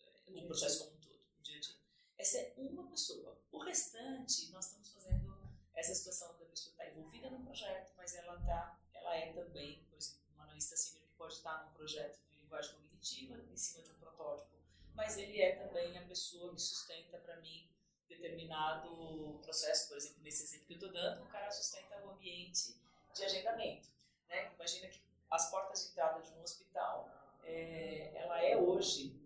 é, 0.00 0.40
o 0.40 0.46
processo 0.46 0.84
como 0.84 0.96
um 0.96 1.00
todo, 1.00 1.20
o 1.38 1.42
dia 1.42 1.56
a 1.56 1.60
dia. 1.60 1.76
Essa 2.16 2.38
é 2.38 2.54
uma 2.56 2.88
pessoa. 2.88 3.38
O 3.52 3.58
restante, 3.58 4.50
nós 4.50 4.66
estamos 4.66 4.90
fazendo 4.92 5.36
essa 5.74 5.94
situação 5.94 6.38
da 6.38 6.46
pessoa 6.46 6.72
estar 6.72 6.84
tá 6.84 6.90
envolvida 6.90 7.28
no 7.28 7.44
projeto, 7.44 7.92
mas 7.96 8.14
ela, 8.14 8.40
tá, 8.40 8.80
ela 8.94 9.14
é 9.16 9.32
também, 9.32 9.84
por 9.84 9.98
exemplo, 9.98 10.22
uma 10.34 10.44
analista 10.44 10.76
senior 10.76 11.06
que 11.06 11.16
pode 11.16 11.34
estar 11.34 11.64
num 11.64 11.72
projeto 11.74 12.18
de 12.30 12.38
linguagem 12.38 12.74
cognitiva, 12.74 13.36
em 13.52 13.56
cima 13.56 13.82
de 13.82 13.90
um 13.90 13.98
protótipo, 13.98 14.56
mas 14.94 15.18
ele 15.18 15.42
é 15.42 15.56
também 15.56 15.98
a 15.98 16.06
pessoa 16.06 16.54
que 16.54 16.62
sustenta 16.62 17.18
para 17.18 17.36
mim 17.40 17.68
determinado 18.08 19.38
processo, 19.42 19.88
por 19.88 19.96
exemplo, 19.98 20.22
nesse 20.22 20.44
exemplo 20.44 20.66
que 20.66 20.72
eu 20.72 20.76
estou 20.76 20.92
dando, 20.92 21.24
o 21.24 21.28
cara 21.28 21.50
sustenta 21.50 22.02
o 22.04 22.10
ambiente 22.10 22.74
de 23.16 23.24
agendamento. 23.24 23.88
Né? 24.28 24.52
Imagina 24.54 24.88
que 24.88 25.00
as 25.30 25.50
portas 25.50 25.84
de 25.84 25.90
entrada 25.90 26.20
de 26.20 26.32
um 26.32 26.42
hospital, 26.42 27.10
é, 27.42 28.12
ela 28.14 28.42
é 28.42 28.56
hoje 28.56 29.18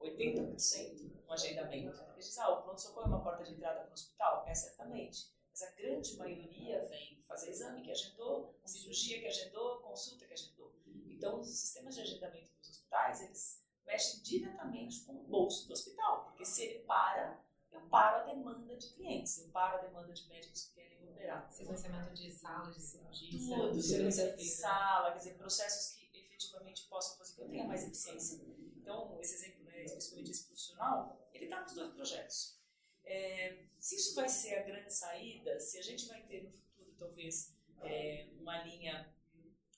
80% 0.00 1.08
um 1.28 1.32
agendamento. 1.32 1.98
Porque 2.04 2.20
diz, 2.20 2.38
ah, 2.38 2.50
o 2.50 2.62
pronto-socorro 2.62 3.06
é 3.06 3.08
uma 3.08 3.22
porta 3.22 3.44
de 3.44 3.52
entrada 3.52 3.80
para 3.80 3.90
o 3.90 3.94
hospital? 3.94 4.44
É 4.46 4.54
certamente. 4.54 5.30
Mas 5.50 5.62
a 5.62 5.70
grande 5.72 6.16
maioria 6.16 6.80
vem 6.86 7.20
fazer 7.26 7.50
exame 7.50 7.82
que 7.82 7.90
agendou, 7.90 8.54
cirurgia 8.64 9.20
que 9.20 9.26
agendou, 9.26 9.80
consulta 9.80 10.24
que 10.26 10.32
agendou. 10.32 10.72
Então, 11.06 11.40
os 11.40 11.48
sistemas 11.48 11.94
de 11.94 12.02
agendamento 12.02 12.50
dos 12.58 12.70
hospitais, 12.70 13.22
eles 13.22 13.64
mexem 13.84 14.22
diretamente 14.22 15.00
com 15.00 15.12
o 15.12 15.24
bolso 15.24 15.66
do 15.66 15.72
hospital. 15.72 16.24
Porque 16.24 16.44
se 16.44 16.64
ele 16.64 16.78
para, 16.80 17.38
eu 17.72 17.80
paro 17.88 18.22
a 18.22 18.32
demanda 18.32 18.76
de 18.76 18.88
clientes, 18.94 19.38
eu 19.38 19.48
paro 19.48 19.78
a 19.78 19.82
demanda 19.82 20.12
de 20.12 20.26
médicos 20.28 20.66
que 20.66 20.74
querem 20.74 21.08
operar. 21.08 21.37
Sequenciamento 21.58 22.14
de 22.14 22.30
sala, 22.30 22.70
de 22.70 22.80
cirurgia. 22.80 23.56
Tudo, 23.56 23.82
sequenciamento 23.82 24.36
de 24.36 24.48
sala, 24.48 25.10
quer 25.10 25.18
dizer, 25.18 25.34
processos 25.34 25.96
que 25.96 26.16
efetivamente 26.16 26.86
possam 26.88 27.18
fazer 27.18 27.34
que 27.34 27.42
eu 27.42 27.48
tenha 27.48 27.66
mais 27.66 27.82
eficiência. 27.82 28.40
Então, 28.76 29.18
esse 29.20 29.34
exemplo, 29.34 29.64
né, 29.64 29.84
especialmente 29.84 30.30
esse 30.30 30.44
profissional, 30.44 31.28
ele 31.32 31.46
está 31.46 31.60
nos 31.62 31.74
dois 31.74 31.92
projetos. 31.92 32.60
É, 33.04 33.64
se 33.80 33.96
isso 33.96 34.14
vai 34.14 34.28
ser 34.28 34.54
a 34.54 34.62
grande 34.62 34.94
saída, 34.94 35.58
se 35.58 35.78
a 35.78 35.82
gente 35.82 36.06
vai 36.06 36.22
ter 36.22 36.44
no 36.44 36.52
futuro, 36.52 36.94
talvez, 36.96 37.52
é, 37.82 38.28
uma 38.38 38.62
linha 38.62 39.12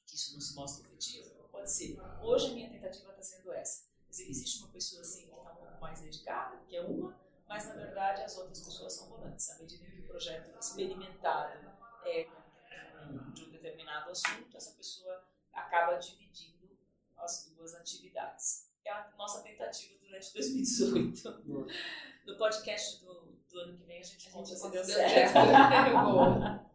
que 0.05 0.17
isso 0.17 0.35
não 0.35 0.41
se 0.43 0.55
mostre 0.55 0.87
efetivo, 0.87 1.31
pode 1.51 1.71
ser. 1.71 1.99
Hoje 2.21 2.51
a 2.51 2.55
minha 2.55 2.69
tentativa 2.69 3.09
está 3.09 3.23
sendo 3.23 3.53
essa. 3.53 3.89
Dizer, 4.11 4.29
existe 4.29 4.59
uma 4.59 4.69
pessoa 4.69 5.01
assim 5.01 5.29
que 5.29 5.33
está 5.33 5.53
um 5.53 5.57
pouco 5.57 5.81
mais 5.81 6.03
dedicada, 6.03 6.63
que 6.67 6.77
é 6.77 6.83
uma, 6.83 7.19
mas 7.49 7.67
na 7.69 7.75
verdade 7.75 8.23
as 8.23 8.37
outras 8.37 8.61
pessoas 8.61 8.93
são 8.93 9.09
volantes. 9.09 9.49
À 9.51 9.59
medida 9.59 9.87
que 9.87 10.01
o 10.01 10.07
projeto 10.07 10.59
experimentado 10.59 11.70
é 12.07 12.27
de 13.33 13.45
um 13.45 13.51
determinado 13.51 14.11
assunto, 14.11 14.57
essa 14.57 14.73
pessoa 14.77 15.23
acaba 15.53 15.97
dividindo 15.97 16.69
as 17.19 17.53
duas 17.57 17.75
atividades. 17.75 18.71
É 18.85 18.91
a 18.91 19.13
nossa 19.19 19.43
tentativa 19.43 19.99
durante 20.03 20.33
2018. 20.35 21.41
No 22.27 22.37
podcast 22.37 23.05
do, 23.05 23.33
do 23.51 23.59
ano 23.61 23.77
que 23.77 23.85
vem 23.85 23.99
a 23.99 24.03
gente 24.03 24.31
conta 24.31 24.55
se 24.55 24.71
deu 24.71 24.85
certo. 24.85 25.35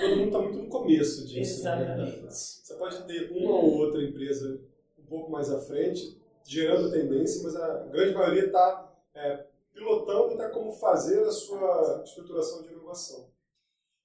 Todo 0.00 0.16
mundo 0.16 0.26
está 0.26 0.38
muito 0.38 0.58
no 0.58 0.68
começo 0.68 1.26
disso. 1.26 1.64
Né? 1.64 1.82
Exatamente. 1.82 2.20
Né? 2.20 2.30
Você 2.30 2.74
pode 2.74 3.04
ter 3.06 3.30
uma 3.32 3.50
ou 3.50 3.78
outra 3.78 4.02
empresa 4.02 4.60
um 4.98 5.04
pouco 5.04 5.30
mais 5.30 5.50
à 5.50 5.60
frente, 5.60 6.18
gerando 6.44 6.90
tendência, 6.90 7.42
mas 7.42 7.56
a 7.56 7.84
grande 7.84 8.14
maioria 8.14 8.46
está 8.46 8.92
é, 9.14 9.46
pilotando 9.72 10.30
e 10.30 10.32
está 10.32 10.48
como 10.50 10.72
fazer 10.72 11.22
a 11.24 11.30
sua 11.30 12.02
estruturação 12.04 12.62
de 12.62 12.72
inovação. 12.72 13.33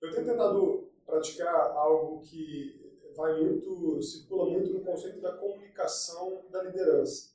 Eu 0.01 0.11
tenho 0.11 0.25
tentado 0.25 0.89
praticar 1.05 1.71
algo 1.71 2.21
que 2.21 2.79
vai 3.15 3.41
muito, 3.41 4.01
circula 4.01 4.49
muito 4.49 4.71
no 4.71 4.81
conceito 4.81 5.19
da 5.19 5.33
comunicação 5.33 6.45
da 6.49 6.63
liderança. 6.63 7.31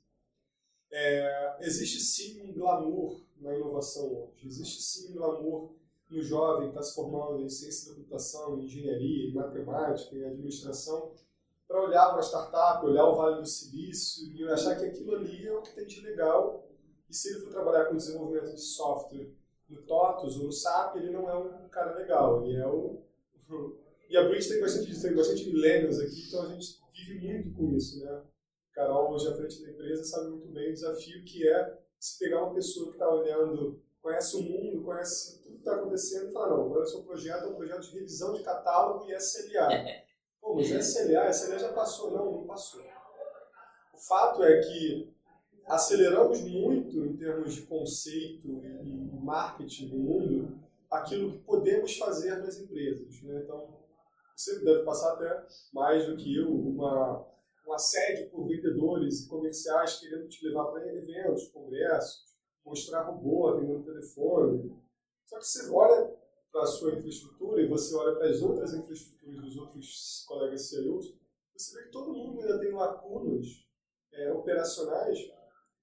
É, 0.91 1.57
existe 1.61 1.99
sim 1.99 2.41
um 2.41 2.53
glamour 2.53 3.21
na 3.37 3.55
inovação 3.55 4.05
hoje, 4.07 4.47
existe 4.47 4.81
sim 4.81 5.11
um 5.11 5.15
glamour 5.15 5.75
no 6.09 6.21
jovem 6.21 6.69
que 6.69 6.75
está 6.75 6.81
se 6.81 6.95
formando 6.95 7.41
em 7.41 7.49
ciência 7.49 7.89
da 7.89 7.95
computação, 7.95 8.57
em 8.57 8.65
engenharia, 8.65 9.29
em 9.29 9.33
matemática, 9.33 10.15
em 10.15 10.25
administração, 10.25 11.13
para 11.67 11.83
olhar 11.83 12.13
uma 12.13 12.21
startup, 12.21 12.85
olhar 12.85 13.05
o 13.05 13.15
Vale 13.15 13.41
do 13.41 13.47
Silício 13.47 14.31
e 14.31 14.47
achar 14.47 14.77
que 14.77 14.85
aquilo 14.85 15.15
ali 15.15 15.47
é 15.47 15.53
o 15.53 15.61
que 15.61 15.73
tem 15.73 15.85
de 15.85 16.01
legal. 16.01 16.67
E 17.09 17.13
se 17.13 17.29
ele 17.29 17.39
for 17.41 17.49
trabalhar 17.49 17.85
com 17.85 17.95
desenvolvimento 17.95 18.53
de 18.53 18.61
software 18.61 19.29
no 19.69 19.81
TOTUS 19.81 20.37
ou 20.37 20.45
no 20.45 20.51
SAP, 20.51 20.97
ele 20.97 21.11
não 21.11 21.29
é 21.29 21.37
um 21.37 21.69
cara 21.69 21.95
legal, 21.95 22.45
ele 22.45 22.57
é 22.57 22.67
o. 22.67 23.01
E 24.07 24.15
a 24.15 24.23
Bridge 24.23 24.47
tem 24.47 24.61
bastante, 24.61 25.01
tem 25.01 25.15
bastante 25.15 25.49
millennials 25.49 25.99
aqui, 25.99 26.27
então 26.27 26.43
a 26.43 26.49
gente 26.49 26.79
vive 26.93 27.27
muito 27.27 27.57
com 27.57 27.75
isso, 27.75 28.05
né? 28.05 28.21
Carol, 28.71 29.11
hoje 29.11 29.27
à 29.27 29.35
frente 29.35 29.63
da 29.63 29.71
empresa, 29.71 30.03
sabe 30.03 30.29
muito 30.29 30.47
bem 30.49 30.69
o 30.69 30.73
desafio 30.73 31.23
que 31.23 31.49
é 31.49 31.79
se 31.99 32.19
pegar 32.19 32.43
uma 32.43 32.53
pessoa 32.53 32.89
que 32.89 32.93
está 32.93 33.09
olhando, 33.09 33.81
conhece 34.01 34.37
o 34.37 34.43
mundo, 34.43 34.83
conhece 34.83 35.41
tudo 35.41 35.55
que 35.55 35.59
está 35.59 35.75
acontecendo 35.75 36.29
e 36.29 36.33
falar, 36.33 36.49
não, 36.49 36.65
agora 36.65 36.83
o 36.83 36.85
seu 36.85 37.01
projeto 37.01 37.45
é 37.45 37.47
um 37.47 37.55
projeto 37.55 37.81
de 37.81 37.95
revisão 37.95 38.33
de 38.33 38.43
catálogo 38.43 39.09
e 39.09 39.15
SLA. 39.15 39.69
Pô, 40.39 40.53
mas 40.53 40.69
SLA, 40.69 41.29
SLA 41.31 41.57
já 41.57 41.73
passou. 41.73 42.11
Não, 42.11 42.31
não 42.31 42.45
passou. 42.45 42.83
O 43.91 43.97
fato 43.97 44.43
é 44.43 44.59
que 44.59 45.14
aceleramos 45.65 46.41
muito 46.41 47.05
em 47.05 47.17
termos 47.17 47.55
de 47.55 47.63
conceito 47.63 48.47
e 48.47 49.19
marketing 49.21 49.89
no 49.89 49.97
mundo 49.97 50.59
aquilo 50.89 51.31
que 51.31 51.39
podemos 51.39 51.97
fazer 51.97 52.37
nas 52.37 52.59
empresas. 52.59 53.21
Né? 53.23 53.41
Então, 53.43 53.67
você 54.35 54.59
deve 54.63 54.83
passar 54.83 55.13
até 55.13 55.45
mais 55.73 56.05
do 56.05 56.15
que 56.15 56.35
eu, 56.35 56.49
uma 56.53 57.25
um 57.67 57.73
assédio 57.73 58.29
por 58.29 58.47
vendedores 58.47 59.21
e 59.21 59.27
comerciais 59.27 59.99
querendo 59.99 60.27
te 60.27 60.45
levar 60.45 60.65
para 60.65 60.85
eventos, 60.87 61.47
congressos, 61.49 62.23
mostrar 62.63 63.03
robô 63.03 63.47
atendendo 63.49 63.83
telefone. 63.83 64.71
Só 65.25 65.39
que 65.39 65.45
você 65.45 65.69
olha 65.69 66.15
para 66.51 66.61
a 66.61 66.67
sua 66.67 66.93
infraestrutura 66.93 67.61
e 67.61 67.67
você 67.67 67.95
olha 67.95 68.15
para 68.15 68.29
as 68.29 68.41
outras 68.41 68.73
infraestruturas 68.73 69.41
dos 69.41 69.57
outros 69.57 70.25
colegas 70.27 70.69
CEOs, 70.69 71.17
você 71.55 71.77
vê 71.77 71.85
que 71.85 71.91
todo 71.91 72.13
mundo 72.13 72.41
ainda 72.41 72.59
tem 72.59 72.71
lacunas 72.71 73.45
é, 74.13 74.31
operacionais 74.31 75.31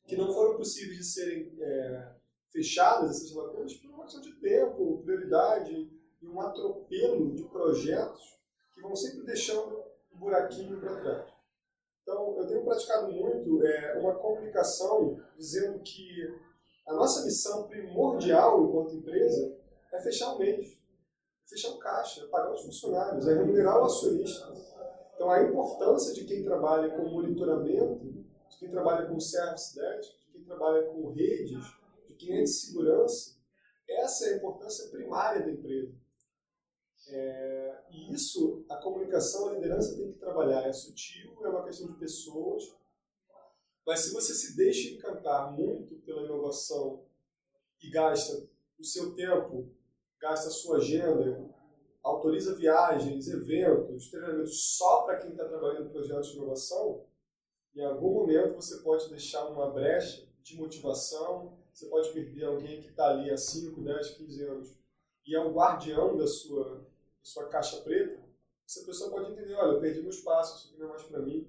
que 0.07 0.17
não 0.17 0.33
foram 0.33 0.57
possíveis 0.57 0.99
de 0.99 1.05
serem 1.05 1.53
é, 1.61 2.13
fechadas, 2.53 3.11
essas 3.11 3.35
lacunas, 3.35 3.75
por 3.75 3.91
uma 3.91 4.05
questão 4.05 4.21
de 4.21 4.35
tempo, 4.41 5.03
prioridade 5.03 5.91
e 6.21 6.29
um 6.29 6.41
atropelo 6.41 7.35
de 7.35 7.45
projetos 7.45 8.23
que 8.75 8.81
vão 8.81 8.95
sempre 8.95 9.25
deixando 9.25 9.83
um 10.15 10.19
buraquinho 10.19 10.79
para 10.81 11.01
trás. 11.01 11.33
Então, 12.03 12.37
eu 12.37 12.47
tenho 12.47 12.65
praticado 12.65 13.13
muito 13.13 13.65
é, 13.65 13.99
uma 13.99 14.15
comunicação 14.15 15.21
dizendo 15.37 15.81
que 15.81 16.35
a 16.87 16.95
nossa 16.95 17.25
missão 17.25 17.69
primordial 17.69 18.65
enquanto 18.65 18.97
empresa 18.97 19.57
é 19.93 20.01
fechar 20.01 20.35
o 20.35 20.39
mês, 20.39 20.77
fechar 21.47 21.71
o 21.71 21.79
caixa, 21.79 22.25
é 22.25 22.27
pagar 22.27 22.53
os 22.53 22.63
funcionários, 22.63 23.27
é 23.29 23.35
remunerar 23.35 23.81
o 23.81 23.85
acionista. 23.85 24.53
Então, 25.15 25.31
a 25.31 25.43
importância 25.43 26.13
de 26.13 26.25
quem 26.25 26.43
trabalha 26.43 26.91
com 26.97 27.09
monitoramento, 27.09 28.22
quem 28.63 28.71
trabalha 28.71 29.09
com 29.09 29.19
service 29.19 29.75
desk, 29.75 30.21
de 30.21 30.31
quem 30.31 30.45
trabalha 30.45 30.87
com 30.87 31.11
redes, 31.11 31.65
de 32.07 32.15
quem 32.15 32.39
é 32.39 32.43
de 32.43 32.49
segurança, 32.49 33.37
essa 33.89 34.27
é 34.27 34.35
a 34.35 34.37
importância 34.37 34.89
primária 34.89 35.45
da 35.45 35.51
empresa. 35.51 35.93
É, 37.09 37.83
e 37.91 38.15
isso, 38.15 38.65
a 38.71 38.77
comunicação, 38.77 39.49
a 39.49 39.55
liderança 39.55 39.97
tem 39.97 40.13
que 40.13 40.19
trabalhar. 40.21 40.63
É 40.63 40.73
sutil, 40.73 41.37
é 41.45 41.49
uma 41.49 41.65
questão 41.65 41.89
de 41.89 41.99
pessoas. 41.99 42.73
Mas 43.85 44.01
se 44.01 44.13
você 44.13 44.33
se 44.33 44.57
deixa 44.57 44.95
encantar 44.95 45.51
muito 45.51 45.97
pela 46.07 46.23
inovação 46.23 47.05
e 47.83 47.91
gasta 47.91 48.49
o 48.79 48.85
seu 48.85 49.13
tempo, 49.17 49.69
gasta 50.21 50.47
a 50.47 50.53
sua 50.53 50.77
agenda, 50.77 51.51
autoriza 52.01 52.55
viagens, 52.55 53.27
eventos, 53.27 54.09
treinamentos 54.09 54.77
só 54.77 55.03
para 55.03 55.19
quem 55.19 55.33
está 55.33 55.49
trabalhando 55.49 55.89
em 55.89 55.93
projetos 55.93 56.31
de 56.31 56.37
inovação, 56.37 57.05
em 57.75 57.85
algum 57.85 58.13
momento 58.13 58.57
você 58.57 58.79
pode 58.79 59.09
deixar 59.09 59.47
uma 59.49 59.71
brecha 59.71 60.27
de 60.43 60.57
motivação, 60.57 61.59
você 61.73 61.87
pode 61.87 62.13
perder 62.13 62.45
alguém 62.45 62.81
que 62.81 62.89
está 62.89 63.11
ali 63.11 63.31
há 63.31 63.37
5, 63.37 63.81
10, 63.81 64.11
15 64.11 64.45
anos 64.45 64.79
e 65.27 65.35
é 65.35 65.41
o 65.41 65.53
guardião 65.53 66.17
da 66.17 66.27
sua 66.27 66.87
sua 67.23 67.49
caixa 67.49 67.81
preta, 67.83 68.21
essa 68.67 68.85
pessoa 68.85 69.11
pode 69.11 69.33
entender, 69.33 69.55
olha, 69.55 69.73
eu 69.73 69.81
perdi 69.81 70.01
meu 70.01 70.11
espaço, 70.11 70.57
isso 70.57 70.69
aqui 70.69 70.79
não 70.79 70.87
é 70.87 70.91
mais 70.91 71.03
para 71.03 71.21
mim. 71.21 71.47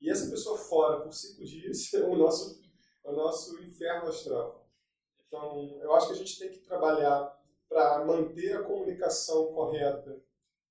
E 0.00 0.10
essa 0.10 0.28
pessoa 0.30 0.58
fora 0.58 1.00
por 1.00 1.12
cinco 1.12 1.44
dias 1.44 1.92
é 1.94 2.02
o 2.02 2.16
nosso, 2.16 2.60
é 3.04 3.10
o 3.10 3.14
nosso 3.14 3.62
inferno 3.62 4.08
astral. 4.08 4.68
Então, 5.26 5.78
eu 5.82 5.94
acho 5.94 6.08
que 6.08 6.12
a 6.12 6.16
gente 6.16 6.38
tem 6.38 6.50
que 6.50 6.60
trabalhar 6.60 7.36
para 7.68 8.04
manter 8.04 8.56
a 8.56 8.62
comunicação 8.62 9.52
correta. 9.52 10.22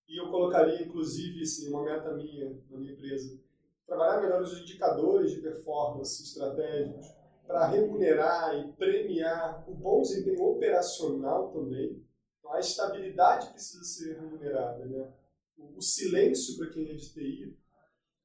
E 0.07 0.19
eu 0.19 0.29
colocaria, 0.29 0.81
inclusive, 0.81 1.41
assim, 1.41 1.69
uma 1.69 1.83
meta 1.83 2.13
minha 2.13 2.61
na 2.69 2.77
minha 2.77 2.93
empresa, 2.93 3.39
trabalhar 3.86 4.21
melhor 4.21 4.41
os 4.41 4.59
indicadores 4.59 5.31
de 5.31 5.41
performance 5.41 6.23
estratégicos, 6.23 7.07
para 7.45 7.67
remunerar 7.67 8.57
e 8.57 8.73
premiar 8.73 9.69
o 9.69 9.75
bom 9.75 10.01
desempenho 10.01 10.43
operacional 10.43 11.51
também. 11.51 12.03
Então, 12.39 12.53
a 12.53 12.59
estabilidade 12.59 13.51
precisa 13.51 13.83
ser 13.83 14.19
remunerada. 14.19 14.83
Né? 14.86 15.13
O, 15.57 15.77
o 15.77 15.81
silêncio 15.81 16.57
para 16.57 16.73
quem 16.73 16.89
é 16.89 16.95
de 16.95 17.13
TI 17.13 17.57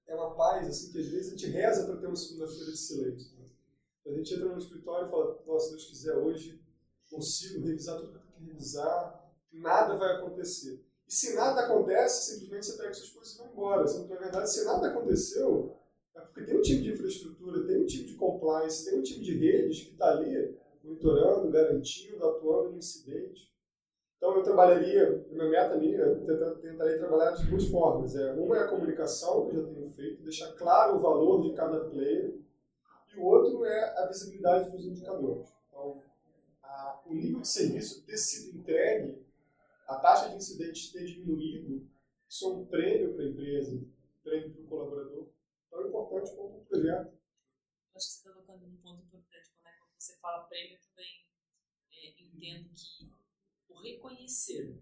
é 0.06 0.14
uma 0.14 0.34
paz 0.34 0.66
assim, 0.66 0.90
que 0.90 0.98
às 0.98 1.08
vezes 1.08 1.28
a 1.28 1.36
gente 1.36 1.50
reza 1.50 1.86
para 1.86 1.98
ter 1.98 2.06
uma 2.06 2.16
segunda-feira 2.16 2.72
de 2.72 2.78
silêncio. 2.78 3.38
Né? 3.38 3.48
A 4.06 4.12
gente 4.12 4.34
entra 4.34 4.48
no 4.48 4.58
escritório 4.58 5.06
e 5.06 5.10
fala, 5.10 5.42
nossa, 5.46 5.66
se 5.66 5.70
Deus 5.72 5.86
quiser, 5.86 6.16
hoje 6.16 6.60
consigo 7.10 7.66
revisar 7.66 7.96
tudo 7.98 8.12
que 8.12 8.16
eu 8.16 8.22
tenho 8.22 8.34
que 8.34 8.52
revisar, 8.52 9.32
nada 9.52 9.96
vai 9.96 10.16
acontecer. 10.16 10.84
E 11.10 11.12
se 11.12 11.34
nada 11.34 11.62
acontece, 11.62 12.30
simplesmente 12.30 12.66
você 12.66 12.78
pega 12.78 12.94
suas 12.94 13.10
coisas 13.10 13.34
e 13.34 13.38
vai 13.38 13.48
embora. 13.48 13.84
Na 13.84 14.16
verdade, 14.16 14.48
se 14.48 14.64
nada 14.64 14.90
aconteceu, 14.90 15.76
é 16.14 16.20
porque 16.20 16.44
tem 16.44 16.56
um 16.56 16.60
time 16.60 16.82
de 16.82 16.92
infraestrutura, 16.92 17.66
tem 17.66 17.82
um 17.82 17.84
time 17.84 18.04
de 18.04 18.14
compliance, 18.14 18.88
tem 18.88 19.00
um 19.00 19.02
time 19.02 19.24
de 19.24 19.36
redes 19.36 19.82
que 19.82 19.90
está 19.90 20.12
ali 20.12 20.56
monitorando, 20.84 21.50
garantindo, 21.50 22.24
atuando 22.24 22.70
no 22.70 22.78
incidente. 22.78 23.50
Então, 24.16 24.36
eu 24.36 24.44
trabalharia, 24.44 25.26
minha 25.32 25.48
meta 25.48 25.76
minha, 25.78 25.98
eu 25.98 26.58
tentarei 26.60 26.98
trabalhar 26.98 27.32
de 27.32 27.50
duas 27.50 27.66
formas. 27.66 28.14
É, 28.14 28.32
uma 28.34 28.58
é 28.58 28.60
a 28.60 28.68
comunicação, 28.68 29.48
que 29.48 29.56
eu 29.56 29.66
já 29.66 29.74
tenho 29.74 29.90
feito, 29.90 30.22
deixar 30.22 30.52
claro 30.52 30.96
o 30.96 31.00
valor 31.00 31.42
de 31.42 31.56
cada 31.56 31.86
player, 31.86 32.38
e 33.12 33.18
o 33.18 33.24
outro 33.24 33.64
é 33.64 33.98
a 33.98 34.06
visibilidade 34.06 34.70
dos 34.70 34.86
indicadores. 34.86 35.48
Então, 35.68 36.00
a, 36.62 37.00
o 37.04 37.14
nível 37.14 37.40
de 37.40 37.48
serviço 37.48 38.06
ter 38.06 38.16
sido 38.16 38.58
entregue, 38.58 39.18
a 39.90 39.98
taxa 39.98 40.28
de 40.28 40.36
incidentes 40.36 40.92
ter 40.92 41.04
diminuído, 41.04 41.90
isso 42.28 42.44
é 42.44 42.48
um 42.48 42.66
prêmio 42.66 43.14
para 43.14 43.24
a 43.24 43.28
empresa, 43.28 43.74
um 43.74 43.92
prêmio 44.22 44.52
para 44.52 44.62
o 44.62 44.66
colaborador, 44.68 45.32
tão 45.68 45.88
importante 45.88 46.36
quanto 46.36 46.58
o 46.58 46.64
projeto. 46.64 47.18
Acho 47.94 48.06
que 48.06 48.12
você 48.12 48.28
está 48.28 48.32
tocando 48.32 48.66
num 48.68 48.76
ponto 48.76 49.02
importante, 49.02 49.50
né? 49.64 49.72
quando 49.80 49.98
você 49.98 50.16
fala 50.18 50.44
prêmio, 50.44 50.78
também 50.80 51.26
é, 51.90 52.22
entendo 52.22 52.70
que 52.72 53.12
o 53.68 53.80
reconhecer 53.80 54.80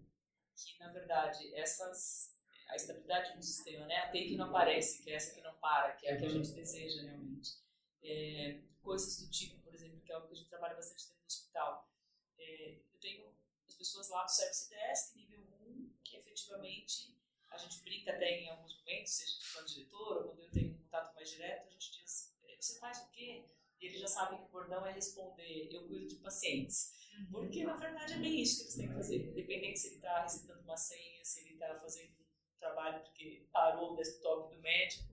que, 0.55 0.79
na 0.79 0.93
verdade, 0.93 1.55
essas 1.55 2.37
a 2.69 2.77
estabilidade 2.77 3.35
do 3.35 3.43
sistema, 3.43 3.87
né? 3.87 3.97
a 3.97 4.11
que 4.11 4.37
não 4.37 4.51
aparece, 4.51 5.03
que 5.03 5.11
é 5.11 5.15
essa 5.15 5.35
que 5.35 5.41
não 5.41 5.55
para, 5.55 5.93
que 5.93 6.07
é 6.07 6.13
a 6.13 6.19
que 6.19 6.27
a 6.27 6.29
gente 6.29 6.53
deseja 6.53 7.01
realmente. 7.01 7.57
É, 8.03 8.61
coisas 8.83 9.23
do 9.23 9.31
tipo, 9.31 9.59
por 9.63 9.75
exemplo, 9.75 10.01
que 10.03 10.13
é 10.13 10.15
algo 10.15 10.27
que 10.27 10.35
a 10.35 10.37
gente 10.37 10.51
trabalha 10.51 10.75
bastante 10.75 11.07
dentro 11.07 11.23
do 11.23 11.27
hospital. 11.27 11.91
É, 12.39 12.75
eu 12.75 13.01
tenho 13.01 13.38
pessoas 13.79 14.09
lá 14.09 14.25
do 14.25 14.31
Service 14.31 14.69
Desk, 14.69 15.17
nível 15.17 15.41
1, 15.63 15.91
que 16.05 16.17
efetivamente 16.17 17.17
a 17.49 17.57
gente 17.57 17.81
brinca 17.83 18.13
até 18.13 18.41
em 18.41 18.49
alguns 18.51 18.77
momentos, 18.81 19.13
seja 19.13 19.39
com 19.55 19.63
o 19.63 19.65
diretor 19.65 20.17
ou 20.19 20.29
quando 20.31 20.43
eu 20.43 20.51
tenho 20.51 20.75
um 20.75 20.79
contato 20.79 21.15
mais 21.15 21.31
direto, 21.31 21.67
a 21.67 21.71
gente 21.71 21.93
diz, 21.93 22.35
é, 22.45 22.57
você 22.61 22.79
faz 22.79 22.99
o 22.99 23.11
quê? 23.11 23.45
E 23.81 23.87
eles 23.87 24.01
já 24.01 24.09
sabem 24.09 24.39
que 24.39 24.45
o 24.47 24.49
bordão 24.49 24.85
é 24.85 24.93
responder, 24.93 25.69
eu 25.73 25.87
cuido 25.87 26.07
de 26.07 26.17
pacientes. 26.17 26.93
Uhum. 27.17 27.27
Porque, 27.31 27.65
na 27.65 27.77
verdade, 27.77 28.15
é 28.15 28.19
bem 28.19 28.41
isso 28.41 28.57
que 28.57 28.63
eles 28.65 28.75
têm 28.75 28.89
que 28.89 28.95
fazer. 28.95 29.29
Independente 29.29 29.79
se 29.79 29.87
ele 29.89 29.97
está 29.97 30.23
recitando 30.23 30.63
uma 30.63 30.77
senha, 30.77 31.25
se 31.25 31.41
ele 31.41 31.55
está 31.55 31.75
fazendo 31.77 32.13
um 32.13 32.59
trabalho 32.59 33.03
porque 33.05 33.49
parou 33.53 33.93
o 33.93 33.97
desktop 33.97 34.55
do 34.55 34.61
médico, 34.61 35.05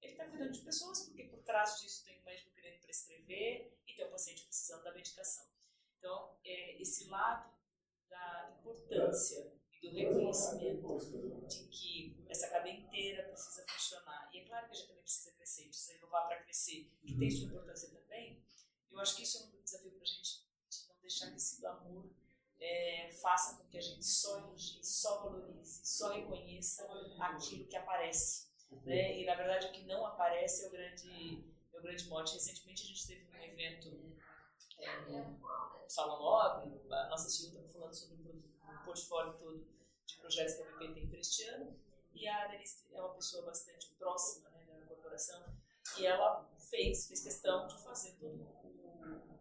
ele 0.00 0.12
está 0.12 0.26
cuidando 0.26 0.52
de 0.52 0.60
pessoas, 0.60 1.02
porque 1.02 1.24
por 1.24 1.42
trás 1.42 1.80
disso 1.80 2.04
tem 2.04 2.18
um 2.18 2.24
médico 2.24 2.50
querendo 2.50 2.80
prescrever 2.80 3.78
e 3.86 3.94
tem 3.94 4.06
um 4.06 4.10
paciente 4.10 4.42
precisando 4.42 4.82
da 4.82 4.92
medicação. 4.92 5.46
Então, 5.98 6.38
é, 6.44 6.80
esse 6.80 7.04
lado 7.08 7.50
da 8.14 8.56
importância 8.60 9.52
e 9.72 9.80
do 9.80 9.96
reconhecimento 9.96 11.00
de 11.48 11.64
que 11.68 12.24
essa 12.28 12.48
cadeia 12.48 12.78
inteira 12.78 13.24
precisa 13.24 13.64
funcionar. 13.68 14.30
E 14.32 14.38
é 14.38 14.44
claro 14.44 14.66
que 14.66 14.72
a 14.72 14.74
gente 14.74 14.88
também 14.88 15.02
precisa 15.02 15.32
crescer, 15.32 15.64
precisa 15.64 15.94
inovar 15.98 16.28
para 16.28 16.42
crescer, 16.42 16.90
que 17.02 17.18
tem 17.18 17.30
sua 17.30 17.46
importância 17.46 17.90
também. 17.90 18.42
Eu 18.90 19.00
acho 19.00 19.16
que 19.16 19.24
isso 19.24 19.38
é 19.38 19.40
um 19.40 19.62
desafio 19.62 19.90
para 19.90 20.02
a 20.02 20.06
gente 20.06 20.44
de 20.70 20.88
não 20.88 21.00
deixar 21.00 21.30
que 21.30 21.36
esse 21.36 21.60
glamour 21.60 22.08
é, 22.60 23.10
faça 23.20 23.56
com 23.56 23.68
que 23.68 23.76
a 23.76 23.80
gente 23.80 24.04
só 24.04 24.38
elogie, 24.38 24.84
só 24.84 25.24
valorize, 25.24 25.84
só 25.84 26.12
reconheça 26.12 26.86
aquilo 27.18 27.66
que 27.66 27.76
aparece. 27.76 28.48
Né? 28.84 29.20
E 29.20 29.26
na 29.26 29.34
verdade 29.34 29.66
o 29.66 29.72
que 29.72 29.84
não 29.84 30.06
aparece 30.06 30.64
é 30.64 30.68
o 30.68 30.70
grande, 30.70 31.44
é 31.72 31.78
o 31.78 31.82
grande 31.82 32.08
mote. 32.08 32.34
Recentemente 32.34 32.84
a 32.84 32.86
gente 32.86 33.06
teve 33.06 33.28
um 33.28 33.42
evento 33.42 34.16
é, 34.78 35.00
no 35.10 35.40
Salão 35.88 36.20
Nobre, 36.20 36.80
a 36.90 37.08
nossa 37.08 37.28
CEO 37.28 37.50
estava 37.50 37.68
falando 37.68 37.94
sobre 37.94 38.16
o 38.16 38.83
portfólio 38.94 39.32
todo 39.34 39.66
de 40.06 40.16
projetos 40.18 40.54
que 40.54 40.62
a 40.62 40.66
BP 40.66 40.94
tem 40.94 41.08
para 41.08 41.18
este 41.18 41.44
ano. 41.48 41.76
E 42.12 42.28
a 42.28 42.46
Denise 42.46 42.86
é 42.92 43.00
uma 43.00 43.14
pessoa 43.14 43.44
bastante 43.46 43.88
próxima 43.98 44.48
né, 44.50 44.64
da 44.66 44.86
corporação 44.86 45.42
e 45.98 46.06
ela 46.06 46.48
fez, 46.70 47.08
fez 47.08 47.22
questão 47.22 47.66
de 47.66 47.82
fazer 47.82 48.12
todo 48.12 48.40
o, 48.62 49.34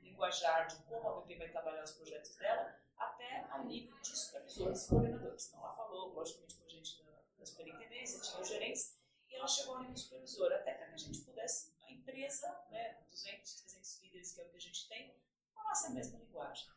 linguajar 0.00 0.68
de 0.68 0.76
como 0.84 1.08
a 1.08 1.20
BP 1.22 1.38
vai 1.38 1.48
trabalhar 1.50 1.82
os 1.82 1.90
projetos 1.92 2.36
dela 2.36 2.78
até 2.96 3.44
ao 3.50 3.64
nível 3.64 4.00
de 4.00 4.16
supervisores 4.16 4.84
e 4.84 4.88
coordenadores. 4.88 5.48
Então 5.48 5.60
ela 5.60 5.74
falou, 5.74 6.14
logicamente, 6.14 6.54
com 6.54 6.64
a 6.64 6.68
gente 6.68 7.02
da, 7.02 7.10
da 7.38 7.44
superintendência, 7.44 8.20
tinha 8.20 8.40
os 8.40 8.48
gerentes, 8.48 8.96
e 9.28 9.34
ela 9.34 9.48
chegou 9.48 9.74
ao 9.74 9.80
nível 9.80 9.96
supervisor, 9.96 10.52
até 10.52 10.74
que 10.74 10.84
a 10.84 10.96
gente 10.96 11.20
pudesse, 11.22 11.72
a 11.82 11.90
empresa, 11.90 12.48
né, 12.70 13.00
200, 13.10 13.54
300 13.62 14.02
líderes, 14.02 14.32
que 14.32 14.40
é 14.40 14.44
o 14.44 14.48
que 14.50 14.56
a 14.56 14.60
gente 14.60 14.88
tem, 14.88 15.16
falasse 15.52 15.88
a 15.88 15.90
mesma 15.90 16.18
linguagem. 16.20 16.68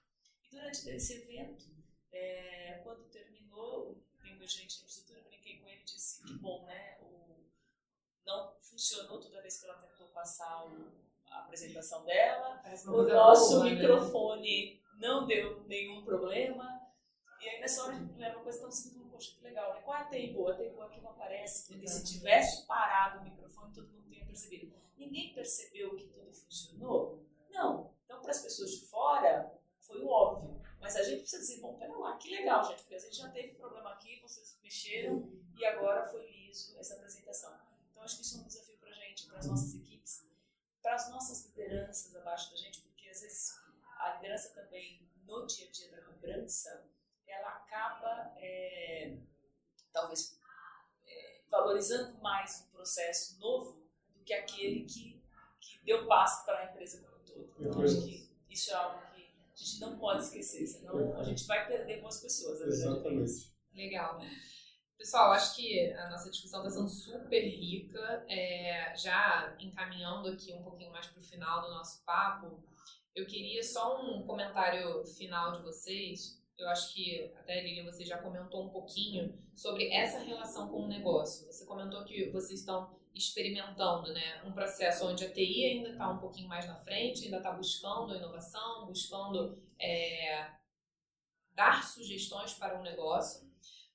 E 0.43 0.49
durante 0.49 0.89
esse 0.89 1.13
evento, 1.13 1.74
é, 2.16 2.80
quando 2.84 3.03
terminou, 3.09 4.01
tem 4.24 4.36
meu 4.38 4.47
gerente 4.47 4.70
de 4.70 4.78
infraestrutura, 4.78 5.22
brinquei 5.24 5.59
com 5.59 5.68
ele 5.68 5.82
e 5.82 5.84
disse 5.84 6.24
que 6.24 6.34
bom, 6.38 6.66
né? 6.66 6.97
O, 7.01 7.43
não 8.26 8.55
funcionou 8.59 9.20
toda 9.20 9.41
vez 9.41 9.59
que 9.59 9.66
ela 9.66 9.78
tentou 9.78 10.07
passar 10.07 10.66
o, 10.66 10.91
a 11.28 11.41
apresentação 11.41 12.05
dela, 12.05 12.63
o 12.88 13.03
nosso 13.03 13.51
boa, 13.51 13.66
né? 13.66 13.72
microfone 13.72 14.74
né? 14.74 14.80
não 14.99 15.28
deu 15.28 15.63
nenhum 15.68 16.03
problema. 16.03 16.82
E 17.41 17.49
aí 17.49 17.59
nessa 17.59 17.84
hora 17.84 17.93
a 17.93 17.99
gente 17.99 18.18
leva 18.18 18.38
uma 18.38 18.43
coisa 18.43 18.61
tão 18.61 18.72
simples, 18.72 19.11
poxa, 19.11 19.36
que 19.36 19.43
legal, 19.43 19.74
né? 19.74 19.82
Qual 19.82 19.97
é 19.97 20.01
a 20.01 20.05
table? 20.05 20.41
A 20.49 20.55
table 20.55 20.82
aqui 20.82 21.01
não 21.01 21.11
aparece, 21.11 21.68
porque 21.68 21.88
se 21.88 22.03
tivesse 22.05 22.66
parado 22.66 23.20
o 23.20 23.24
microfone, 23.24 23.74
todo 23.74 23.89
mundo 23.89 24.07
teria 24.07 24.26
percebido. 24.26 24.74
Ninguém 24.97 25.34
percebeu 25.34 25.95
que 25.95 26.07
tudo 26.07 26.34
funcionou? 26.34 27.24
Não. 27.49 27.93
Então, 28.05 28.22
para 28.22 28.32
as 28.32 28.41
pessoas 28.41 28.72
de 28.72 28.88
fora, 28.88 29.53
foi 29.80 30.01
o 30.01 30.07
óbvio. 30.07 30.64
Mas 30.86 30.97
a 30.97 31.01
gente 31.01 31.21
precisa 31.21 31.41
dizer, 31.41 31.61
bom, 31.61 31.73
pera 31.79 31.97
lá, 31.97 32.15
que 32.15 32.29
legal, 32.29 32.63
gente, 32.63 32.81
porque 32.81 32.93
a 32.93 32.99
gente 32.99 33.17
já 33.17 33.27
teve 33.29 33.55
problema 33.55 33.89
aqui, 33.93 34.21
vocês 34.21 34.55
mexeram 34.61 35.27
e 35.57 35.65
agora 35.65 36.07
foi 36.11 36.29
liso 36.29 36.77
essa 36.77 36.93
apresentação. 36.93 37.59
Então, 37.89 38.03
acho 38.03 38.17
que 38.17 38.21
isso 38.21 38.38
é 38.38 38.41
um 38.41 38.45
desafio 38.45 38.77
para 38.77 38.91
a 38.91 38.93
gente, 38.93 39.25
para 39.25 39.39
as 39.39 39.47
nossas 39.47 39.73
equipes, 39.73 40.23
para 40.83 40.93
as 40.93 41.09
nossas 41.09 41.47
lideranças 41.47 42.15
abaixo 42.15 42.51
da 42.51 42.57
gente, 42.57 42.81
porque 42.81 43.09
às 43.09 43.19
vezes 43.19 43.59
a 43.97 44.13
liderança 44.13 44.53
também, 44.53 45.09
no 45.25 45.47
dia 45.47 45.67
a 45.67 45.71
dia 45.71 45.89
da 45.89 46.03
cobrança, 46.03 46.88
ela 47.25 47.49
acaba, 47.49 48.36
é, 48.38 49.17
talvez, 49.91 50.39
é, 51.03 51.41
valorizando 51.49 52.21
mais 52.21 52.61
um 52.61 52.69
processo 52.75 53.39
novo 53.39 53.89
do 54.13 54.23
que 54.23 54.36
aquele 54.36 54.86
que, 54.86 55.19
que 55.59 55.83
deu 55.83 56.05
passo 56.05 56.45
para 56.45 56.59
a 56.59 56.65
empresa 56.65 57.01
como 57.01 57.17
um 57.17 57.25
todo. 57.25 57.55
Então, 57.59 57.81
acho 57.81 58.05
que 58.05 58.29
isso 58.47 58.69
é 58.69 58.75
algo 58.75 59.05
a 59.56 59.58
gente 59.58 59.80
não 59.80 59.97
pode 59.97 60.24
esquecer, 60.24 60.68
senão 60.68 61.18
a 61.18 61.24
gente 61.24 61.47
vai 61.47 61.66
perder 61.66 62.01
boas 62.01 62.20
pessoas. 62.20 62.62
A 62.62 62.66
Exatamente. 62.66 63.56
Legal. 63.74 64.20
Pessoal, 64.97 65.32
acho 65.32 65.56
que 65.56 65.91
a 65.93 66.10
nossa 66.10 66.30
discussão 66.30 66.60
está 66.62 66.72
sendo 66.72 66.89
super 66.89 67.41
rica. 67.41 68.26
É, 68.28 68.93
já 68.97 69.56
encaminhando 69.60 70.30
aqui 70.30 70.53
um 70.53 70.64
pouquinho 70.64 70.91
mais 70.91 71.08
para 71.08 71.20
o 71.20 71.24
final 71.24 71.62
do 71.62 71.70
nosso 71.70 72.03
papo, 72.03 72.64
eu 73.16 73.26
queria 73.26 73.64
só 73.64 74.01
um 74.01 74.26
comentário 74.26 75.06
final 75.06 75.53
de 75.53 75.62
vocês. 75.62 76.41
Eu 76.58 76.68
acho 76.70 76.93
que 76.93 77.32
até 77.38 77.62
Lilian 77.62 77.86
você 77.86 78.03
já 78.03 78.18
comentou 78.18 78.66
um 78.66 78.70
pouquinho 78.70 79.38
sobre 79.56 79.89
essa 79.93 80.20
relação 80.20 80.70
com 80.70 80.84
o 80.84 80.88
negócio. 80.88 81.45
Você 81.47 81.66
comentou 81.66 82.03
que 82.03 82.30
vocês 82.30 82.60
estão 82.60 82.97
experimentando 83.16 84.11
né, 84.13 84.43
um 84.45 84.51
processo 84.51 85.07
onde 85.07 85.24
a 85.24 85.32
TI 85.32 85.66
ainda 85.66 85.89
está 85.89 86.09
um 86.09 86.18
pouquinho 86.18 86.49
mais 86.49 86.68
na 86.68 86.76
frente, 86.76 87.26
ainda 87.26 87.38
está 87.38 87.51
buscando 87.51 88.16
inovação, 88.16 88.86
buscando 88.86 89.57
é, 89.80 90.51
dar 91.53 91.84
sugestões 91.84 92.53
para 92.53 92.78
um 92.78 92.84
negócio, 92.84 93.49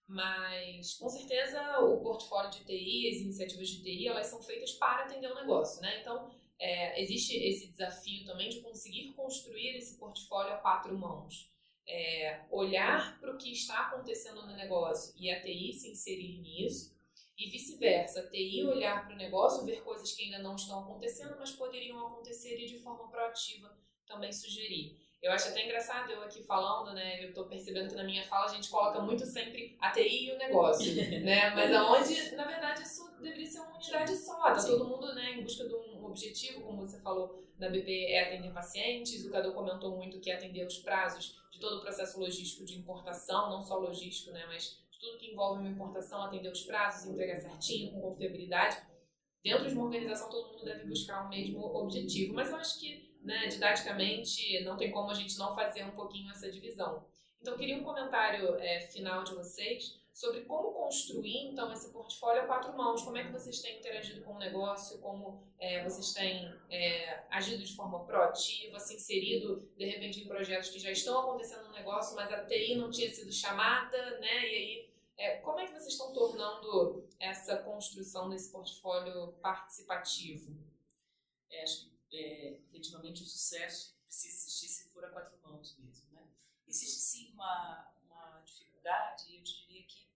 mas 0.09 0.95
com 0.95 1.09
certeza 1.09 1.79
o 1.81 2.01
portfólio 2.01 2.51
de 2.51 2.65
TI, 2.65 3.11
as 3.11 3.21
iniciativas 3.21 3.69
de 3.69 3.83
TI, 3.83 4.09
elas 4.09 4.27
são 4.27 4.43
feitas 4.43 4.73
para 4.73 5.05
atender 5.05 5.31
o 5.31 5.35
negócio, 5.35 5.83
né? 5.83 6.01
Então 6.01 6.31
é, 6.59 7.01
existe 7.01 7.37
esse 7.37 7.69
desafio 7.69 8.25
também 8.25 8.49
de 8.49 8.61
conseguir 8.61 9.13
construir 9.13 9.77
esse 9.77 9.99
portfólio 9.99 10.55
a 10.55 10.57
quatro 10.57 10.97
mãos. 10.97 11.51
É, 11.87 12.45
olhar 12.51 13.19
para 13.19 13.35
o 13.35 13.37
que 13.37 13.51
está 13.51 13.89
acontecendo 13.89 14.47
no 14.47 14.55
negócio 14.55 15.13
e 15.17 15.29
a 15.29 15.43
TI 15.43 15.73
se 15.73 15.91
inserir 15.91 16.39
nisso, 16.39 16.95
e 17.41 17.49
vice-versa, 17.49 18.29
TI 18.29 18.67
olhar 18.67 19.07
para 19.07 19.15
o 19.15 19.17
negócio, 19.17 19.65
ver 19.65 19.83
coisas 19.83 20.13
que 20.13 20.25
ainda 20.25 20.41
não 20.41 20.57
estão 20.57 20.81
acontecendo, 20.81 21.37
mas 21.39 21.51
poderiam 21.53 22.07
acontecer 22.07 22.61
e 22.61 22.67
de 22.67 22.79
forma 22.81 23.09
proativa 23.09 23.75
também 24.07 24.31
sugerir. 24.31 25.01
Eu 25.23 25.33
acho 25.33 25.49
até 25.49 25.65
engraçado 25.65 26.11
eu 26.11 26.23
aqui 26.23 26.43
falando, 26.43 26.95
né? 26.95 27.25
Eu 27.25 27.33
tô 27.33 27.45
percebendo 27.45 27.89
que 27.89 27.95
na 27.95 28.05
minha 28.05 28.25
fala 28.25 28.47
a 28.47 28.55
gente 28.55 28.71
coloca 28.71 29.01
muito 29.01 29.25
sempre 29.25 29.77
a 29.81 29.91
TI 29.91 30.27
e 30.27 30.33
o 30.33 30.39
negócio, 30.39 30.95
né? 31.25 31.51
Mas 31.55 31.73
aonde, 31.73 32.37
na 32.37 32.45
verdade, 32.45 32.83
isso 32.83 33.11
deveria 33.21 33.47
ser 33.47 33.61
uma 33.61 33.77
unidade 33.77 34.17
só. 34.17 34.43
Tá 34.43 34.63
todo 34.63 34.85
mundo, 34.87 35.15
né, 35.15 35.33
em 35.33 35.43
busca 35.43 35.67
de 35.67 35.75
um 35.75 36.05
objetivo, 36.05 36.63
como 36.63 36.87
você 36.87 37.01
falou, 37.01 37.43
na 37.59 37.69
BP 37.69 38.07
é 38.07 38.29
atender 38.29 38.53
pacientes. 38.53 39.25
O 39.25 39.31
Cadu 39.31 39.53
comentou 39.53 39.97
muito 39.97 40.21
que 40.21 40.31
é 40.31 40.35
atender 40.35 40.67
os 40.67 40.79
prazos 40.79 41.39
de 41.53 41.59
todo 41.59 41.79
o 41.79 41.81
processo 41.81 42.19
logístico 42.19 42.65
de 42.65 42.79
importação, 42.79 43.51
não 43.51 43.63
só 43.63 43.79
logístico, 43.79 44.31
né, 44.31 44.45
mas 44.47 44.79
tudo 45.01 45.19
que 45.19 45.33
envolve 45.33 45.61
uma 45.61 45.71
importação, 45.71 46.23
atender 46.23 46.51
os 46.51 46.63
prazos, 46.63 47.11
entregar 47.11 47.37
certinho, 47.37 47.93
com 47.93 48.01
confiabilidade. 48.01 48.77
Dentro 49.43 49.69
de 49.69 49.75
uma 49.75 49.85
organização, 49.85 50.29
todo 50.29 50.53
mundo 50.53 50.65
deve 50.65 50.87
buscar 50.87 51.25
o 51.25 51.29
mesmo 51.29 51.65
objetivo. 51.65 52.35
Mas 52.35 52.51
eu 52.51 52.57
acho 52.57 52.79
que 52.79 53.11
né, 53.23 53.47
didaticamente, 53.49 54.63
não 54.65 54.77
tem 54.77 54.91
como 54.91 55.11
a 55.11 55.15
gente 55.15 55.39
não 55.39 55.55
fazer 55.55 55.85
um 55.85 55.93
pouquinho 55.93 56.31
essa 56.31 56.51
divisão. 56.51 57.05
Então, 57.41 57.57
queria 57.57 57.77
um 57.77 57.85
comentário 57.85 58.55
é, 58.57 58.81
final 58.81 59.25
de 59.25 59.35
vocês 59.35 59.99
sobre 60.13 60.41
como 60.43 60.73
construir, 60.73 61.49
então, 61.49 61.73
esse 61.73 61.91
portfólio 61.91 62.43
a 62.43 62.47
quatro 62.47 62.77
mãos. 62.77 63.03
Como 63.03 63.17
é 63.17 63.25
que 63.25 63.33
vocês 63.33 63.61
têm 63.61 63.79
interagido 63.79 64.23
com 64.23 64.35
o 64.35 64.39
negócio, 64.39 64.99
como 64.99 65.47
é, 65.59 65.83
vocês 65.83 66.13
têm 66.13 66.53
é, 66.69 67.25
agido 67.31 67.63
de 67.63 67.75
forma 67.75 68.05
proativa, 68.05 68.79
se 68.79 68.97
inserido, 68.97 69.71
de 69.77 69.87
repente, 69.87 70.21
em 70.21 70.29
projetos 70.29 70.69
que 70.69 70.79
já 70.79 70.91
estão 70.91 71.19
acontecendo 71.21 71.69
no 71.69 71.73
negócio, 71.73 72.15
mas 72.17 72.31
a 72.31 72.45
TI 72.45 72.75
não 72.75 72.91
tinha 72.91 73.11
sido 73.11 73.33
chamada, 73.33 74.19
né? 74.19 74.43
E 74.43 74.55
aí, 74.57 74.90
é, 75.21 75.37
como 75.37 75.61
é 75.61 75.67
que 75.67 75.73
vocês 75.73 75.93
estão 75.93 76.15
tornando 76.15 77.07
essa 77.21 77.59
construção 77.59 78.31
desse 78.31 78.51
portfólio 78.51 79.35
participativo? 79.43 80.57
É, 81.51 81.63
acho 81.63 81.91
que 82.09 82.17
é, 82.17 82.53
efetivamente 82.53 83.23
o 83.23 83.27
sucesso 83.27 83.95
precisa 84.07 84.35
existir 84.35 84.69
se 84.69 84.89
for 84.89 85.05
a 85.05 85.11
quatro 85.11 85.39
mãos 85.43 85.77
mesmo. 85.79 86.11
Né? 86.13 86.27
Existe 86.67 87.01
sim 87.01 87.33
uma, 87.35 87.93
uma 88.07 88.41
dificuldade, 88.47 89.37
eu 89.37 89.43
diria 89.43 89.83
que 89.83 90.09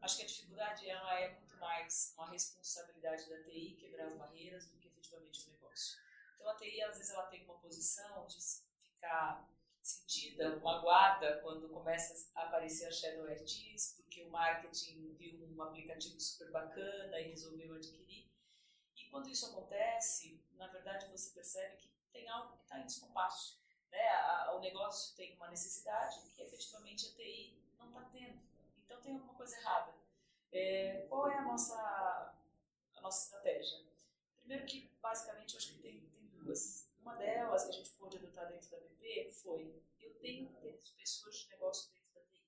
acho 0.00 0.16
que 0.16 0.22
a 0.22 0.26
dificuldade 0.26 0.88
ela 0.88 1.18
é 1.18 1.34
muito 1.34 1.56
mais 1.56 2.14
uma 2.16 2.30
responsabilidade 2.30 3.28
da 3.28 3.42
TI 3.42 3.76
quebrar 3.80 4.06
as 4.06 4.16
barreiras 4.16 4.66
do 4.68 4.78
que 4.78 4.86
efetivamente 4.86 5.44
o 5.48 5.52
negócio. 5.54 5.98
Então 6.36 6.48
a 6.48 6.54
TI 6.54 6.82
às 6.82 6.96
vezes 6.96 7.12
ela 7.12 7.26
tem 7.26 7.42
uma 7.42 7.58
posição 7.58 8.24
de 8.28 8.38
ficar 8.78 9.50
sentida, 9.86 10.58
magoada 10.58 11.38
quando 11.42 11.68
começa 11.68 12.28
a 12.34 12.42
aparecer 12.42 12.86
a 12.86 12.90
Shadow 12.90 13.24
RTs, 13.24 13.94
porque 13.96 14.22
o 14.22 14.30
marketing 14.30 15.14
viu 15.14 15.46
um 15.56 15.62
aplicativo 15.62 16.18
super 16.18 16.50
bacana 16.50 17.20
e 17.20 17.30
resolveu 17.30 17.74
adquirir. 17.74 18.28
E 18.96 19.04
quando 19.04 19.28
isso 19.28 19.46
acontece, 19.46 20.42
na 20.54 20.66
verdade 20.66 21.06
você 21.06 21.32
percebe 21.32 21.76
que 21.76 21.88
tem 22.12 22.28
algo 22.28 22.56
que 22.56 22.62
está 22.64 22.80
em 22.80 22.86
descompasso. 22.86 23.60
Né? 23.92 24.00
O 24.54 24.58
negócio 24.58 25.14
tem 25.16 25.36
uma 25.36 25.48
necessidade 25.48 26.20
que 26.30 26.42
efetivamente 26.42 27.06
a 27.06 27.14
TI 27.14 27.62
não 27.78 27.88
está 27.88 28.00
tendo. 28.10 28.40
Então 28.84 29.00
tem 29.02 29.12
alguma 29.12 29.34
coisa 29.34 29.56
errada. 29.56 29.94
É, 30.50 31.06
qual 31.08 31.30
é 31.30 31.36
a 31.36 31.42
nossa, 31.42 32.34
a 32.96 33.00
nossa 33.00 33.26
estratégia? 33.26 33.86
Primeiro 34.38 34.66
que, 34.66 34.90
basicamente, 35.00 35.54
eu 35.54 35.58
acho 35.58 35.74
que 35.74 35.82
tem, 35.82 36.00
tem 36.00 36.26
duas. 36.28 36.85
Uma 37.06 37.14
delas 37.14 37.62
que 37.62 37.70
a 37.70 37.72
gente 37.72 37.90
pôde 37.90 38.16
adotar 38.16 38.48
dentro 38.48 38.68
da 38.68 38.78
BP 38.78 39.30
foi, 39.30 39.80
eu 40.00 40.12
tenho 40.18 40.48
que 40.48 40.60
ter 40.60 40.72
pessoas 40.96 41.36
de 41.36 41.48
negócio 41.50 41.88
dentro 41.92 42.12
da 42.12 42.20
TI. 42.22 42.44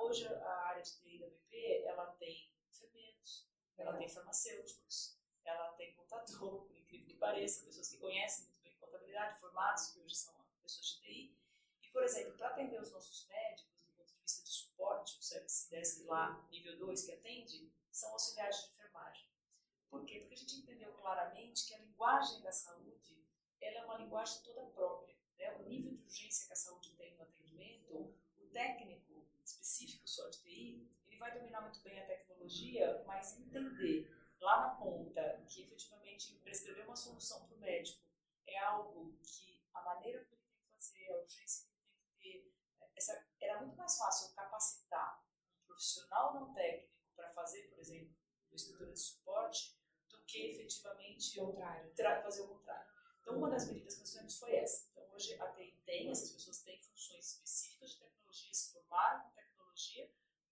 Hoje 0.00 0.26
a 0.26 0.54
área 0.66 0.82
de 0.82 0.90
TI 0.98 1.20
da 1.20 1.28
BP, 1.28 1.84
ela 1.84 2.06
tem 2.18 2.52
enfermeiros, 2.68 3.48
ela 3.78 3.96
tem 3.96 4.08
farmacêuticos, 4.08 5.16
ela 5.44 5.72
tem 5.74 5.94
contador, 5.94 6.62
por 6.66 6.76
incrível 6.76 7.06
que 7.06 7.14
pareça, 7.14 7.64
pessoas 7.64 7.88
que 7.88 7.98
conhecem 7.98 8.46
muito 8.46 8.60
bem 8.60 8.76
contabilidade, 8.76 9.38
formados, 9.38 9.92
que 9.92 10.00
hoje 10.00 10.16
são 10.16 10.34
pessoas 10.60 10.84
de 10.84 11.00
TI. 11.02 11.38
E, 11.84 11.88
por 11.90 12.02
exemplo, 12.02 12.36
para 12.36 12.48
atender 12.48 12.80
os 12.80 12.90
nossos 12.90 13.28
médicos, 13.28 13.70
do 13.86 13.92
ponto 13.92 14.12
de 14.12 14.18
vista 14.18 14.42
de 14.42 14.50
suporte, 14.50 15.16
o 15.16 15.22
Service 15.22 15.70
Desk 15.70 16.02
lá, 16.06 16.44
nível 16.50 16.76
2, 16.76 17.04
que 17.04 17.12
atende, 17.12 17.72
são 17.92 18.10
auxiliares 18.10 18.64
de 18.64 18.70
enfermagem. 18.72 19.30
Por 19.88 20.04
quê? 20.04 20.18
Porque 20.18 20.34
a 20.34 20.38
gente 20.38 20.56
entendeu 20.56 20.92
claramente 20.94 21.68
que 21.68 21.74
a 21.74 21.78
linguagem 21.78 22.42
da 22.42 22.50
saúde 22.50 22.85
ela 23.66 23.80
é 23.80 23.84
uma 23.84 23.98
linguagem 23.98 24.42
toda 24.42 24.66
própria. 24.70 25.14
Né? 25.38 25.52
O 25.56 25.62
nível 25.64 25.94
de 25.94 26.04
urgência 26.04 26.46
que 26.46 26.52
a 26.52 26.56
saúde 26.56 26.94
tem 26.96 27.16
no 27.16 27.22
atendimento, 27.22 28.14
o 28.38 28.48
técnico 28.52 29.26
específico 29.44 30.06
só 30.08 30.28
de 30.28 30.40
TI, 30.40 30.88
ele 31.06 31.18
vai 31.18 31.32
dominar 31.32 31.60
muito 31.62 31.80
bem 31.80 32.00
a 32.00 32.06
tecnologia, 32.06 33.02
mas 33.06 33.38
entender 33.38 34.10
lá 34.40 34.68
na 34.68 34.74
ponta, 34.76 35.44
que 35.48 35.62
efetivamente 35.62 36.34
prescrever 36.42 36.84
uma 36.84 36.96
solução 36.96 37.46
para 37.46 37.56
o 37.56 37.60
médico 37.60 38.00
é 38.46 38.58
algo 38.58 39.18
que 39.22 39.64
a 39.74 39.82
maneira 39.82 40.24
que 40.24 40.34
ele 40.34 40.42
tem 40.42 40.58
que 40.58 40.68
fazer, 40.68 41.12
a 41.12 41.18
urgência 41.18 41.66
que 41.66 41.72
ele 41.72 41.84
tem 41.84 41.98
que 41.98 42.16
ter, 42.18 42.54
essa, 42.94 43.26
era 43.40 43.60
muito 43.60 43.76
mais 43.76 43.96
fácil 43.98 44.34
capacitar 44.34 45.24
um 45.58 45.66
profissional 45.66 46.34
não 46.34 46.54
técnico 46.54 46.94
para 47.14 47.28
fazer, 47.30 47.68
por 47.68 47.78
exemplo, 47.78 48.14
uma 48.48 48.56
estrutura 48.56 48.92
de 48.92 49.00
suporte, 49.00 49.76
do 50.08 50.22
que 50.24 50.50
efetivamente 50.50 51.40
fazer 52.26 52.42
o 52.42 52.48
contrário. 52.48 52.95
Então, 53.26 53.38
uma 53.38 53.50
das 53.50 53.66
medidas 53.66 53.94
que 53.94 54.00
nós 54.00 54.10
fizemos 54.10 54.38
foi 54.38 54.54
essa. 54.54 54.86
Então, 54.92 55.04
hoje 55.12 55.34
a 55.42 55.48
TI 55.48 55.76
tem, 55.84 56.08
essas 56.12 56.30
pessoas 56.30 56.62
têm 56.62 56.78
funções 56.78 57.32
específicas 57.32 57.90
de 57.90 57.98
tecnologia, 57.98 58.54
se 58.54 58.72
formaram 58.72 59.24
com 59.24 59.30
tecnologia, 59.30 60.08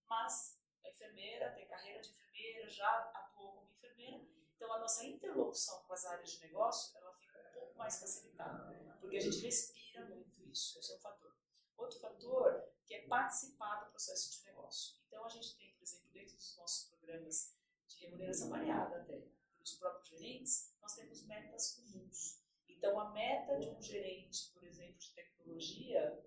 mas 0.09 0.59
a 0.83 0.89
enfermeira 0.89 1.53
tem 1.53 1.65
carreira 1.69 2.01
de 2.01 2.09
enfermeira, 2.09 2.69
já 2.69 2.99
atuou 3.13 3.53
como 3.53 3.71
enfermeira. 3.71 4.21
Então, 4.57 4.73
a 4.73 4.79
nossa 4.79 5.05
interlocução 5.05 5.83
com 5.83 5.93
as 5.93 6.05
áreas 6.05 6.29
de 6.31 6.41
negócio 6.41 6.97
ela 6.97 7.13
fica 7.13 7.39
um 7.39 7.53
pouco 7.53 7.77
mais 7.77 7.97
facilitada, 7.97 8.97
porque 8.99 9.15
a 9.15 9.21
gente 9.21 9.39
respira 9.39 10.03
muito 10.07 10.43
isso. 10.51 10.77
Esse 10.77 10.91
é 10.91 10.95
um 10.97 10.99
fator. 10.99 11.33
Outro 11.77 11.97
fator 11.97 12.61
que 12.85 12.93
é 12.93 13.07
participar 13.07 13.85
do 13.85 13.91
processo 13.91 14.29
de 14.33 14.43
negócio. 14.47 14.97
Então, 15.07 15.23
a 15.23 15.29
gente 15.29 15.55
tem, 15.55 15.73
por 15.75 15.83
exemplo, 15.83 16.09
dentro 16.11 16.35
dos 16.35 16.57
nossos 16.57 16.89
programas 16.89 17.55
de 17.87 18.05
remuneração 18.05 18.49
variada 18.49 18.97
até, 18.97 19.21
pelos 19.53 19.75
próprios 19.75 20.09
gerentes, 20.09 20.73
nós 20.81 20.93
temos 20.93 21.23
metas 21.23 21.75
comuns. 21.75 22.43
Então, 22.77 22.99
a 22.99 23.11
meta 23.11 23.57
de 23.57 23.69
um 23.69 23.81
gerente, 23.81 24.51
por 24.53 24.63
exemplo, 24.63 24.97
de 24.97 25.11
tecnologia, 25.11 26.23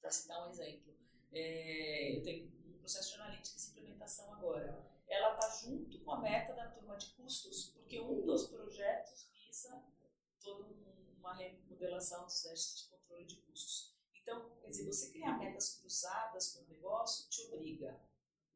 para 0.00 0.10
citar 0.10 0.46
um 0.46 0.50
exemplo, 0.50 0.94
é, 1.32 2.16
eu 2.16 2.22
tenho 2.22 2.52
um 2.66 2.78
processo 2.78 3.10
de 3.10 3.20
analítica 3.20 3.56
e 3.58 3.70
implementação 3.70 4.32
agora 4.34 4.92
ela 5.12 5.34
está 5.34 5.48
junto 5.50 6.00
com 6.00 6.12
a 6.12 6.20
meta 6.20 6.54
da 6.54 6.70
turma 6.70 6.96
de 6.96 7.10
custos, 7.10 7.70
porque 7.74 8.00
um 8.00 8.24
dos 8.24 8.48
projetos 8.48 9.28
visa 9.30 9.84
toda 10.40 10.72
uma 11.18 11.34
remodelação 11.34 12.24
dos 12.24 12.42
testes 12.42 12.84
de 12.84 12.90
controle 12.90 13.26
de 13.26 13.36
custos. 13.42 13.94
Então, 14.14 14.50
quer 14.60 14.68
dizer, 14.68 14.86
você 14.86 15.10
criar 15.10 15.38
metas 15.38 15.78
cruzadas 15.78 16.54
com 16.54 16.64
o 16.64 16.68
negócio 16.68 17.28
te 17.28 17.42
obriga 17.46 18.00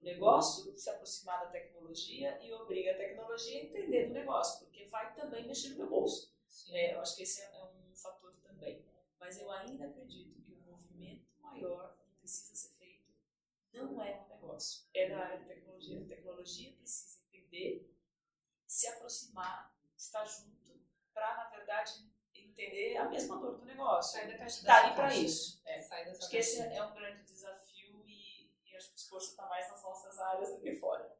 o 0.00 0.04
negócio 0.04 0.76
se 0.78 0.90
aproximar 0.90 1.40
da 1.40 1.50
tecnologia 1.50 2.38
e 2.42 2.52
obriga 2.52 2.92
a 2.92 2.96
tecnologia 2.96 3.60
a 3.60 3.64
entender 3.64 4.08
do 4.08 4.14
negócio, 4.14 4.60
porque 4.60 4.84
vai 4.86 5.14
também 5.14 5.46
mexer 5.46 5.70
no 5.70 5.78
meu 5.78 5.88
bolso. 5.88 6.35
É, 6.70 6.94
eu 6.94 7.00
acho 7.00 7.16
que 7.16 7.22
esse 7.22 7.42
é 7.42 7.64
um 7.64 7.94
fator 7.94 8.34
também. 8.42 8.84
Mas 9.18 9.38
eu 9.38 9.50
ainda 9.50 9.86
acredito 9.86 10.40
que 10.42 10.52
o 10.52 10.60
movimento 10.60 11.26
maior 11.40 11.96
que 11.96 12.10
precisa 12.20 12.54
ser 12.54 12.74
feito 12.76 13.12
não 13.72 14.00
é 14.02 14.20
no 14.20 14.28
negócio, 14.28 14.86
é 14.94 15.08
na 15.08 15.18
área 15.18 15.38
de 15.38 15.46
tecnologia. 15.46 16.00
A 16.00 16.06
tecnologia 16.06 16.72
precisa 16.72 17.20
entender, 17.32 17.92
se 18.66 18.88
aproximar, 18.88 19.76
estar 19.96 20.24
junto, 20.24 20.80
para, 21.12 21.36
na 21.36 21.48
verdade, 21.50 21.92
entender 22.34 22.96
a 22.96 23.08
mesma 23.08 23.38
dor 23.38 23.58
do 23.58 23.64
negócio. 23.64 24.18
Sair 24.18 24.32
da 24.32 24.38
caixa 24.38 24.60
Está 24.60 24.84
ali 24.84 24.94
para 24.94 25.14
isso. 25.14 25.62
É. 25.64 25.78
Acho 25.78 26.30
que 26.30 26.36
esse 26.36 26.60
é 26.60 26.82
um 26.82 26.94
grande 26.94 27.22
desafio 27.24 28.02
e, 28.06 28.50
e 28.64 28.76
acho 28.76 28.88
que 28.88 28.94
o 28.94 28.96
esforço 28.96 29.30
está 29.30 29.46
mais 29.46 29.70
nas 29.70 29.82
nossas 29.82 30.18
áreas 30.18 30.52
do 30.52 30.60
que 30.60 30.74
fora. 30.76 31.16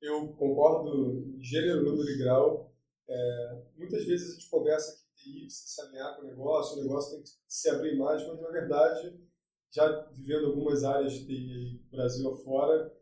Eu 0.00 0.34
concordo 0.34 1.36
em 1.36 1.42
gênero, 1.42 1.84
número 1.84 2.08
e 2.08 2.18
grau. 2.18 2.69
É, 3.12 3.62
muitas 3.76 4.04
vezes 4.04 4.30
a 4.30 4.32
gente 4.34 4.48
conversa 4.48 5.04
que 5.16 5.24
TI 5.24 5.40
precisa 5.40 5.66
se 5.66 5.80
alinhar 5.80 6.16
com 6.16 6.22
o 6.22 6.26
negócio, 6.28 6.78
o 6.78 6.82
negócio 6.82 7.16
tem 7.16 7.22
que 7.24 7.30
se 7.48 7.68
abrir 7.68 7.98
mais, 7.98 8.24
mas 8.24 8.40
na 8.40 8.48
verdade, 8.50 9.20
já 9.72 10.06
vivendo 10.12 10.46
algumas 10.46 10.84
áreas 10.84 11.14
de 11.14 11.26
TI 11.26 11.84
Brasil 11.90 12.30
afora, 12.30 12.96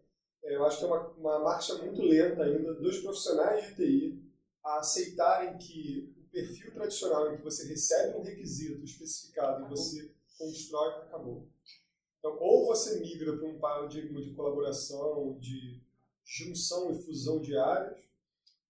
é, 0.44 0.56
eu 0.56 0.64
acho 0.64 0.78
que 0.78 0.84
é 0.84 0.86
uma, 0.86 1.08
uma 1.10 1.38
marcha 1.40 1.74
muito 1.74 2.00
lenta 2.00 2.42
ainda 2.42 2.72
dos 2.74 3.00
profissionais 3.00 3.66
de 3.66 3.74
TI 3.76 4.32
a 4.64 4.78
aceitarem 4.78 5.58
que 5.58 6.14
o 6.16 6.30
perfil 6.30 6.72
tradicional 6.72 7.30
em 7.30 7.36
que 7.36 7.44
você 7.44 7.68
recebe 7.68 8.16
um 8.16 8.22
requisito 8.22 8.82
especificado 8.82 9.66
e 9.66 9.68
você 9.68 10.10
constrói, 10.38 11.02
acabou. 11.02 11.46
Então, 12.18 12.36
ou 12.40 12.66
você 12.66 12.98
migra 12.98 13.36
para 13.36 13.46
um 13.46 13.58
paradigma 13.58 14.22
de 14.22 14.32
colaboração, 14.32 15.38
de 15.38 15.82
junção 16.24 16.92
e 16.92 17.02
fusão 17.02 17.40
de 17.40 17.56
áreas, 17.56 18.07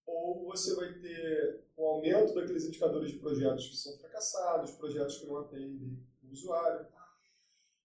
ou 0.09 0.45
você 0.45 0.75
vai 0.75 0.93
ter 0.93 1.63
um 1.77 1.85
aumento 1.85 2.33
daqueles 2.33 2.65
indicadores 2.65 3.11
de 3.11 3.19
projetos 3.19 3.67
que 3.69 3.77
são 3.77 3.97
fracassados, 3.97 4.71
projetos 4.71 5.17
que 5.17 5.27
não 5.27 5.37
atendem 5.37 5.97
o 6.23 6.31
usuário. 6.31 6.85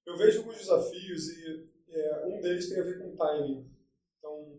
Eu 0.06 0.16
vejo 0.16 0.40
alguns 0.40 0.58
desafios 0.58 1.28
e 1.28 1.68
é, 1.88 2.26
um 2.26 2.40
deles 2.40 2.68
tem 2.68 2.80
a 2.80 2.84
ver 2.84 2.98
com 2.98 3.16
timing. 3.16 3.70
Então, 4.18 4.58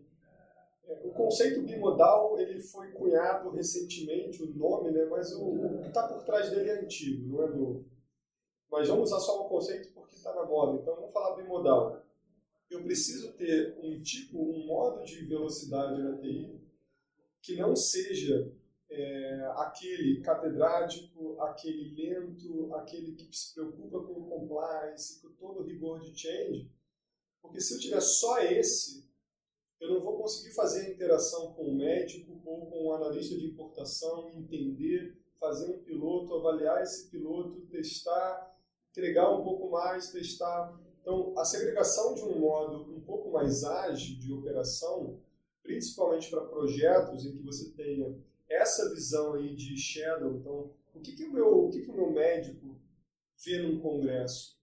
é, 0.84 1.00
o 1.04 1.10
conceito 1.10 1.62
bimodal 1.62 2.38
ele 2.38 2.60
foi 2.60 2.92
cunhado 2.92 3.50
recentemente, 3.50 4.42
o 4.42 4.54
nome, 4.54 4.90
né, 4.90 5.04
mas 5.06 5.32
o, 5.34 5.44
o 5.44 5.80
que 5.82 5.88
está 5.88 6.08
por 6.08 6.24
trás 6.24 6.50
dele 6.50 6.70
é 6.70 6.80
antigo, 6.80 7.28
não 7.28 7.44
é 7.44 7.48
novo. 7.48 7.84
Mas 8.70 8.88
vamos 8.88 9.10
usar 9.10 9.20
só 9.20 9.44
o 9.44 9.48
conceito 9.48 9.92
porque 9.92 10.16
está 10.16 10.34
na 10.34 10.44
moda. 10.44 10.80
Então, 10.80 10.94
vamos 10.96 11.12
falar 11.12 11.36
bimodal. 11.36 12.02
Eu 12.68 12.82
preciso 12.82 13.32
ter 13.34 13.78
um 13.80 14.00
tipo, 14.02 14.38
um 14.38 14.66
modo 14.66 15.04
de 15.04 15.24
velocidade 15.24 16.02
na 16.02 16.16
TI 16.16 16.65
que 17.46 17.54
não 17.54 17.76
seja 17.76 18.52
é, 18.90 19.52
aquele 19.56 20.20
catedrático, 20.20 21.40
aquele 21.40 21.94
lento, 21.94 22.74
aquele 22.74 23.12
que 23.12 23.28
se 23.34 23.54
preocupa 23.54 24.00
com 24.00 24.14
o 24.14 24.28
compliance, 24.28 25.22
com 25.22 25.28
todo 25.34 25.60
o 25.60 25.62
rigor 25.62 26.00
de 26.00 26.18
change, 26.18 26.68
porque 27.40 27.60
se 27.60 27.74
eu 27.74 27.78
tiver 27.78 28.00
só 28.00 28.42
esse, 28.42 29.08
eu 29.80 29.94
não 29.94 30.00
vou 30.00 30.18
conseguir 30.18 30.52
fazer 30.54 30.86
a 30.86 30.90
interação 30.90 31.52
com 31.52 31.68
o 31.68 31.76
médico 31.76 32.32
ou 32.44 32.66
com 32.66 32.86
o 32.86 32.94
analista 32.94 33.36
de 33.36 33.46
importação, 33.46 34.28
entender, 34.30 35.16
fazer 35.38 35.70
um 35.70 35.84
piloto, 35.84 36.34
avaliar 36.34 36.82
esse 36.82 37.08
piloto, 37.08 37.60
testar, 37.66 38.58
entregar 38.90 39.30
um 39.30 39.44
pouco 39.44 39.70
mais, 39.70 40.10
testar. 40.10 40.76
Então, 41.00 41.38
a 41.38 41.44
segregação 41.44 42.14
de 42.14 42.24
um 42.24 42.40
modo 42.40 42.92
um 42.92 43.00
pouco 43.02 43.30
mais 43.30 43.62
ágil 43.62 44.18
de 44.18 44.32
operação, 44.32 45.20
principalmente 45.66 46.30
para 46.30 46.46
projetos 46.46 47.26
em 47.26 47.36
que 47.36 47.42
você 47.42 47.70
tenha 47.72 48.16
essa 48.48 48.88
visão 48.94 49.34
aí 49.34 49.54
de 49.54 49.76
shadow, 49.76 50.36
então, 50.36 50.72
o 50.94 51.00
que, 51.00 51.14
que, 51.14 51.24
o, 51.24 51.32
meu, 51.32 51.66
o, 51.66 51.70
que, 51.70 51.82
que 51.82 51.90
o 51.90 51.94
meu 51.94 52.10
médico 52.10 52.80
vê 53.44 53.58
num 53.58 53.80
congresso? 53.80 54.56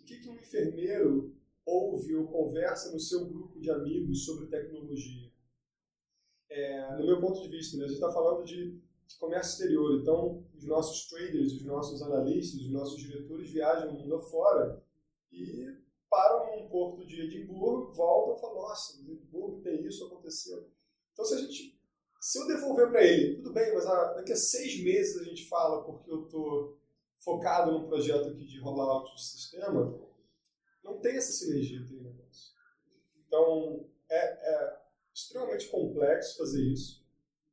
O 0.00 0.04
que, 0.04 0.18
que 0.18 0.28
um 0.28 0.34
enfermeiro 0.34 1.36
ouve 1.64 2.16
ou 2.16 2.26
conversa 2.26 2.90
no 2.90 2.98
seu 2.98 3.26
grupo 3.26 3.60
de 3.60 3.70
amigos 3.70 4.24
sobre 4.24 4.46
tecnologia? 4.46 5.30
É, 6.48 6.96
no 6.96 7.06
meu 7.06 7.20
ponto 7.20 7.40
de 7.42 7.48
vista, 7.48 7.76
né, 7.76 7.84
a 7.84 7.86
gente 7.86 7.96
está 7.96 8.10
falando 8.10 8.44
de, 8.44 8.80
de, 9.06 9.16
comércio 9.18 9.52
exterior, 9.52 10.00
então 10.00 10.44
os 10.56 10.64
nossos 10.64 11.08
traders, 11.08 11.52
os 11.52 11.64
nossos 11.64 12.02
analistas, 12.02 12.60
os 12.60 12.70
nossos 12.72 13.00
diretores 13.00 13.50
viajam 13.50 13.90
o 13.90 14.00
mundo 14.00 14.16
afora 14.16 14.82
e 15.30 15.68
param 16.10 16.56
num 16.56 16.68
porto 16.68 17.06
de 17.06 17.22
Edimburgo, 17.22 17.92
voltam 17.92 18.36
e 18.36 18.40
falam, 18.40 18.68
nossa, 18.68 19.00
Edimburgo 19.00 19.62
tem 19.62 19.86
isso, 19.86 20.04
aconteceu. 20.06 20.68
Então, 21.12 21.24
se 21.24 21.34
a 21.34 21.38
gente 21.38 21.80
se 22.20 22.38
eu 22.38 22.46
devolver 22.46 22.90
para 22.90 23.02
ele, 23.02 23.36
tudo 23.36 23.54
bem, 23.54 23.72
mas 23.72 23.84
daqui 23.84 24.32
a 24.32 24.36
seis 24.36 24.82
meses 24.82 25.22
a 25.22 25.24
gente 25.24 25.48
fala 25.48 25.82
porque 25.82 26.10
eu 26.10 26.24
estou 26.24 26.78
focado 27.16 27.72
num 27.72 27.88
projeto 27.88 28.28
aqui 28.28 28.44
de 28.44 28.60
rollout 28.60 29.14
de 29.14 29.24
sistema, 29.24 29.98
não 30.84 30.98
tem 30.98 31.16
essa 31.16 31.32
sinergia 31.32 31.78
entre. 31.78 32.00
Então, 33.26 33.86
é, 34.10 34.16
é 34.16 34.80
extremamente 35.14 35.68
complexo 35.68 36.36
fazer 36.36 36.62
isso, 36.62 37.06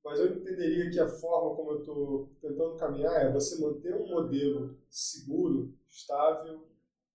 mas 0.04 0.20
eu 0.20 0.36
entenderia 0.36 0.90
que 0.90 1.00
a 1.00 1.08
forma 1.08 1.56
como 1.56 1.72
eu 1.72 1.80
estou 1.80 2.30
tentando 2.42 2.78
caminhar 2.78 3.26
é 3.26 3.32
você 3.32 3.62
manter 3.62 3.94
um 3.94 4.08
modelo 4.08 4.76
seguro, 4.90 5.72
estável, 5.88 6.68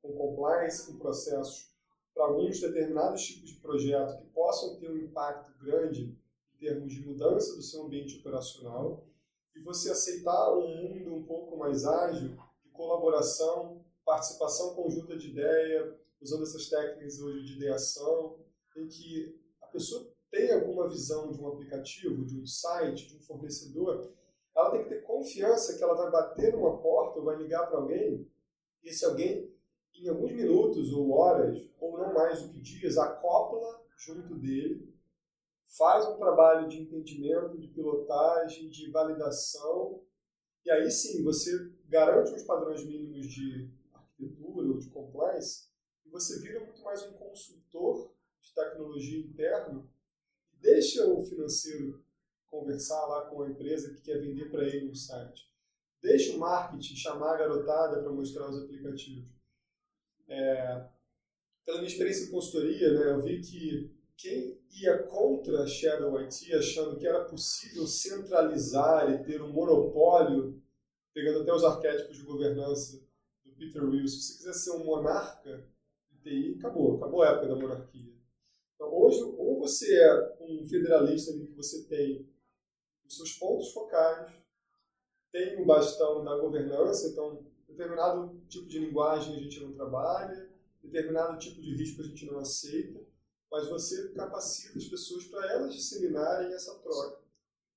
com 0.03 0.13
compliance, 0.13 0.87
com 0.87 0.99
processos 0.99 1.71
para 2.13 2.25
alguns 2.25 2.61
determinados 2.61 3.25
tipos 3.25 3.51
de 3.51 3.61
projeto 3.61 4.19
que 4.19 4.27
possam 4.27 4.79
ter 4.79 4.91
um 4.91 4.99
impacto 4.99 5.53
grande 5.59 6.15
termos 6.63 6.93
de 6.93 7.05
mudança 7.05 7.57
do 7.57 7.63
seu 7.63 7.83
ambiente 7.83 8.21
operacional 8.21 9.05
e 9.57 9.61
você 9.61 9.91
aceitar 9.91 10.57
um 10.57 10.69
mundo 10.69 11.13
um 11.13 11.25
pouco 11.25 11.57
mais 11.57 11.85
ágil 11.85 12.39
de 12.63 12.71
colaboração, 12.71 13.85
participação 14.05 14.75
conjunta 14.77 15.17
de 15.17 15.31
ideia, 15.31 15.99
usando 16.21 16.45
essas 16.45 16.69
técnicas 16.69 17.21
hoje 17.21 17.45
de 17.45 17.57
ideação, 17.57 18.39
em 18.77 18.87
que 18.87 19.37
a 19.61 19.67
pessoa 19.67 20.09
tem 20.31 20.53
alguma 20.53 20.89
visão 20.89 21.33
de 21.33 21.41
um 21.41 21.49
aplicativo, 21.49 22.25
de 22.25 22.41
um 22.41 22.47
site, 22.47 23.09
de 23.09 23.17
um 23.17 23.21
fornecedor, 23.21 24.13
ela 24.55 24.71
tem 24.71 24.85
que 24.85 24.89
ter 24.89 25.03
confiança 25.03 25.77
que 25.77 25.83
ela 25.83 25.95
vai 25.95 26.11
bater 26.13 26.53
numa 26.53 26.79
porta 26.79 27.19
ou 27.19 27.25
vai 27.25 27.37
ligar 27.37 27.67
para 27.67 27.79
alguém, 27.79 28.31
e 28.85 28.89
esse 28.89 29.05
alguém, 29.05 29.53
em 30.03 30.09
alguns 30.09 30.33
minutos 30.33 30.93
ou 30.93 31.13
horas, 31.13 31.59
ou 31.81 31.97
não 31.97 32.13
mais 32.13 32.43
do 32.43 32.53
que 32.53 32.61
dias, 32.61 32.99
acopla 32.99 33.83
junto 33.97 34.35
dele 34.35 34.93
faz 35.77 36.07
um 36.07 36.19
trabalho 36.19 36.69
de 36.69 36.83
entendimento, 36.83 37.59
de 37.59 37.69
pilotagem, 37.69 38.69
de 38.69 38.91
validação, 38.91 40.03
e 40.65 40.71
aí 40.71 40.91
sim 40.91 41.23
você 41.23 41.51
garante 41.89 42.33
os 42.35 42.43
padrões 42.43 42.85
mínimos 42.85 43.27
de 43.27 43.71
arquitetura 43.93 44.69
ou 44.69 44.79
de 44.79 44.91
compliance, 44.91 45.69
e 46.05 46.11
você 46.11 46.41
vira 46.41 46.61
muito 46.61 46.83
mais 46.83 47.03
um 47.09 47.13
consultor 47.15 48.13
de 48.43 48.55
tecnologia 48.55 49.25
interno, 49.25 49.91
deixa 50.61 51.07
o 51.07 51.25
financeiro 51.25 52.05
conversar 52.51 53.07
lá 53.07 53.31
com 53.31 53.43
a 53.43 53.49
empresa 53.49 53.95
que 53.95 54.03
quer 54.03 54.21
vender 54.21 54.51
para 54.51 54.65
ele 54.65 54.91
um 54.91 54.95
site. 54.95 55.51
Deixa 56.03 56.37
o 56.37 56.39
marketing 56.39 56.97
chamar 56.97 57.35
a 57.35 57.39
garotada 57.39 58.03
para 58.03 58.13
mostrar 58.13 58.51
os 58.51 58.63
aplicativos. 58.63 59.42
É, 60.33 60.89
pela 61.63 61.79
minha 61.79 61.91
experiência 61.91 62.25
em 62.25 62.31
consultoria, 62.31 62.91
né, 62.95 63.13
eu 63.13 63.23
vi 63.23 63.41
que 63.43 63.95
quem 64.17 64.59
ia 64.71 65.03
contra 65.03 65.63
a 65.63 65.67
Shadow 65.67 66.19
IT, 66.19 66.55
achando 66.55 66.99
que 66.99 67.07
era 67.07 67.25
possível 67.25 67.87
centralizar 67.87 69.13
e 69.13 69.23
ter 69.25 69.43
um 69.43 69.53
monopólio, 69.53 70.63
pegando 71.13 71.43
até 71.43 71.53
os 71.53 71.65
arquétipos 71.65 72.17
de 72.17 72.23
governança 72.23 72.99
do 73.45 73.53
Peter 73.53 73.85
Wilson, 73.85 74.17
se 74.17 74.33
você 74.33 74.39
quiser 74.39 74.53
ser 74.55 74.71
um 74.71 74.85
monarca 74.85 75.69
de 76.11 76.19
TI, 76.23 76.59
acabou, 76.59 76.97
acabou 76.97 77.23
a 77.23 77.29
época 77.29 77.49
da 77.49 77.57
monarquia. 77.57 78.13
Então, 78.75 78.89
hoje, 78.91 79.23
ou 79.23 79.59
você 79.59 79.95
é 79.95 80.37
um 80.41 80.67
federalista 80.67 81.31
em 81.33 81.45
que 81.45 81.53
você 81.53 81.85
tem 81.85 82.27
os 83.05 83.17
seus 83.17 83.35
pontos 83.35 83.71
focais, 83.71 84.33
tem 85.31 85.61
o 85.61 85.67
bastão 85.67 86.25
da 86.25 86.39
governança, 86.39 87.09
então 87.09 87.52
determinado 87.73 88.41
tipo 88.49 88.67
de 88.67 88.79
linguagem 88.79 89.37
a 89.37 89.41
gente 89.41 89.61
não 89.61 89.73
trabalha, 89.73 90.51
determinado 90.83 91.39
tipo 91.39 91.61
de 91.61 91.75
risco 91.75 92.03
a 92.03 92.05
gente 92.05 92.27
não 92.27 92.39
aceita, 92.39 93.01
mas 93.51 93.69
você 93.69 94.13
capacita 94.13 94.79
as 94.79 94.87
pessoas 94.87 95.25
para 95.27 95.53
elas 95.53 95.75
disseminarem 95.75 96.53
essa 96.53 96.75
troca. 96.79 97.23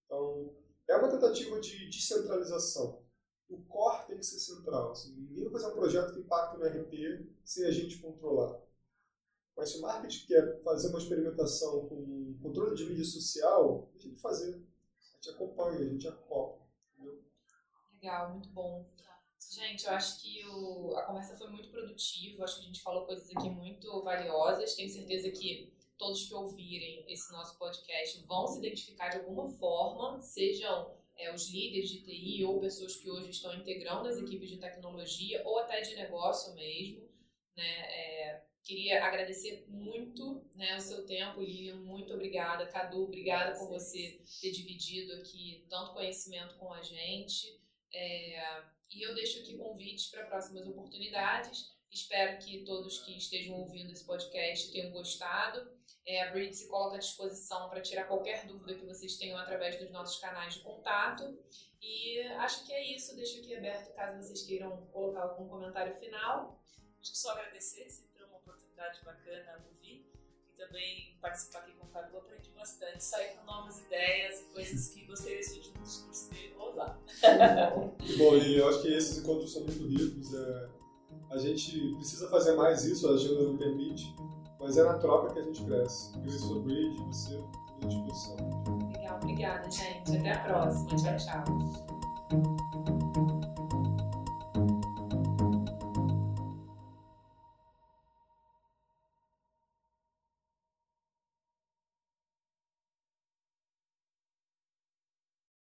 Então, 0.06 0.54
é 0.88 0.96
uma 0.96 1.10
tentativa 1.10 1.60
de 1.60 1.90
descentralização. 1.90 3.04
O 3.50 3.62
core 3.64 4.08
tem 4.08 4.18
que 4.18 4.26
ser 4.26 4.40
central. 4.40 4.92
Assim, 4.92 5.14
ninguém 5.16 5.44
vai 5.44 5.54
fazer 5.54 5.68
um 5.68 5.76
projeto 5.76 6.14
que 6.14 6.20
impacta 6.20 6.58
no 6.58 6.66
RP 6.66 7.28
sem 7.44 7.66
a 7.66 7.72
gente 7.72 8.00
controlar. 8.00 8.62
Mas 9.56 9.72
se 9.72 9.78
o 9.78 9.82
marketing 9.82 10.28
quer 10.28 10.62
fazer 10.64 10.90
uma 10.90 11.00
experimentação 11.00 11.88
com 11.88 12.38
controle 12.42 12.76
de 12.76 12.86
mídia 12.86 13.06
social, 13.06 13.88
a 13.90 13.92
gente 13.94 14.04
tem 14.04 14.14
que 14.14 14.22
fazer. 14.22 14.56
A 14.56 15.16
gente 15.16 15.30
acompanha, 15.30 15.80
a 15.80 15.90
gente 15.90 16.08
acopla. 16.08 16.66
Legal, 17.94 18.32
muito 18.32 18.50
bom. 18.50 18.86
Gente, 19.52 19.86
eu 19.86 19.92
acho 19.92 20.22
que 20.22 20.46
o, 20.48 20.96
a 20.98 21.04
conversa 21.04 21.38
foi 21.38 21.50
muito 21.50 21.70
produtiva, 21.70 22.44
acho 22.44 22.58
que 22.58 22.64
a 22.64 22.68
gente 22.68 22.82
falou 22.82 23.06
coisas 23.06 23.30
aqui 23.30 23.50
muito 23.50 24.02
valiosas. 24.02 24.76
Tenho 24.76 24.90
certeza 24.90 25.30
que 25.32 25.74
todos 25.98 26.28
que 26.28 26.34
ouvirem 26.34 27.06
esse 27.08 27.32
nosso 27.32 27.58
podcast 27.58 28.22
vão 28.26 28.48
se 28.48 28.60
identificar 28.60 29.10
de 29.10 29.18
alguma 29.18 29.50
forma, 29.58 30.20
sejam 30.22 30.94
é, 31.18 31.34
os 31.34 31.50
líderes 31.50 31.90
de 31.90 32.02
TI 32.02 32.44
ou 32.44 32.60
pessoas 32.60 32.96
que 32.96 33.10
hoje 33.10 33.30
estão 33.30 33.54
integrando 33.54 34.08
as 34.08 34.18
equipes 34.18 34.50
de 34.50 34.58
tecnologia 34.58 35.42
ou 35.46 35.60
até 35.60 35.82
de 35.82 35.96
negócio 35.96 36.54
mesmo. 36.54 37.10
Né? 37.56 37.64
É, 37.64 38.44
queria 38.62 39.06
agradecer 39.06 39.66
muito 39.70 40.44
né, 40.56 40.76
o 40.76 40.82
seu 40.82 41.06
tempo, 41.06 41.42
Lilian, 41.42 41.78
muito 41.78 42.14
obrigada. 42.14 42.68
Cadu, 42.68 43.04
obrigada 43.04 43.58
por 43.58 43.70
você 43.70 44.22
ter 44.42 44.52
dividido 44.52 45.14
aqui 45.14 45.66
tanto 45.70 45.94
conhecimento 45.94 46.56
com 46.58 46.74
a 46.74 46.82
gente. 46.82 47.58
É, 47.94 48.64
e 48.96 49.04
eu 49.04 49.14
deixo 49.14 49.40
aqui 49.40 49.58
convites 49.58 50.08
para 50.08 50.26
próximas 50.26 50.66
oportunidades. 50.66 51.76
Espero 51.92 52.38
que 52.40 52.64
todos 52.64 53.00
que 53.04 53.18
estejam 53.18 53.56
ouvindo 53.56 53.92
esse 53.92 54.06
podcast 54.06 54.72
tenham 54.72 54.92
gostado. 54.92 55.70
É, 56.06 56.24
a 56.24 56.32
Bridge 56.32 56.54
se 56.54 56.68
coloca 56.70 56.96
à 56.96 57.00
disposição 57.00 57.70
para 57.70 57.82
tirar 57.82 58.06
qualquer 58.06 58.46
dúvida 58.46 58.76
que 58.76 58.86
vocês 58.86 59.18
tenham 59.18 59.38
através 59.38 59.78
dos 59.80 59.92
nossos 59.92 60.20
canais 60.20 60.54
de 60.54 60.62
contato. 60.62 61.38
E 61.82 62.22
acho 62.40 62.66
que 62.66 62.74
é 62.74 62.96
isso. 62.96 63.16
Deixo 63.16 63.40
aqui 63.40 63.56
aberto 63.56 63.94
caso 63.94 64.22
vocês 64.22 64.44
queiram 64.44 64.86
colocar 64.88 65.24
algum 65.24 65.48
comentário 65.50 65.96
final. 65.96 66.62
Acho 67.02 67.12
que 67.12 67.18
só 67.18 67.32
agradecer, 67.32 67.90
sempre 67.90 68.24
é 68.24 68.26
uma 68.26 68.38
oportunidade 68.38 69.04
bacana 69.04 69.66
também 70.56 71.18
participar 71.22 71.60
aqui 71.60 71.74
com 71.74 71.86
o 71.86 71.90
Cadu. 71.90 72.18
Aprendi 72.18 72.52
bastante, 72.52 73.04
sair 73.04 73.38
com 73.38 73.46
novas 73.46 73.80
ideias 73.80 74.42
e 74.42 74.44
coisas 74.54 74.90
que 74.90 75.06
gostaria 75.06 75.42
de 75.42 75.58
último 75.58 75.84
discurso 75.84 76.30
dele 76.30 76.56
usar. 76.76 77.00
Bom, 78.18 78.36
e 78.36 78.58
eu 78.58 78.68
acho 78.70 78.82
que 78.82 78.94
esses 78.94 79.18
encontros 79.18 79.54
são 79.54 79.64
muito 79.64 79.88
ricos. 79.88 80.34
É, 80.34 80.70
a 81.32 81.38
gente 81.38 81.96
precisa 81.96 82.30
fazer 82.30 82.56
mais 82.56 82.84
isso, 82.86 83.08
a 83.08 83.14
agenda 83.14 83.42
não 83.44 83.58
permite, 83.58 84.14
mas 84.60 84.78
é 84.78 84.84
na 84.84 85.00
troca 85.00 85.34
que 85.34 85.40
a 85.40 85.44
gente 85.44 85.64
cresce. 85.64 86.12
Eu 86.24 86.32
sou 86.32 86.62
Bridge, 86.62 87.02
você 87.06 87.42
à 87.82 87.88
disposição. 87.88 88.36
Legal, 88.92 89.16
obrigada, 89.18 89.72
gente. 89.72 90.18
Até 90.18 90.32
a 90.32 90.44
próxima. 90.44 90.96
Tchau, 90.98 91.18
tchau. 91.18 91.44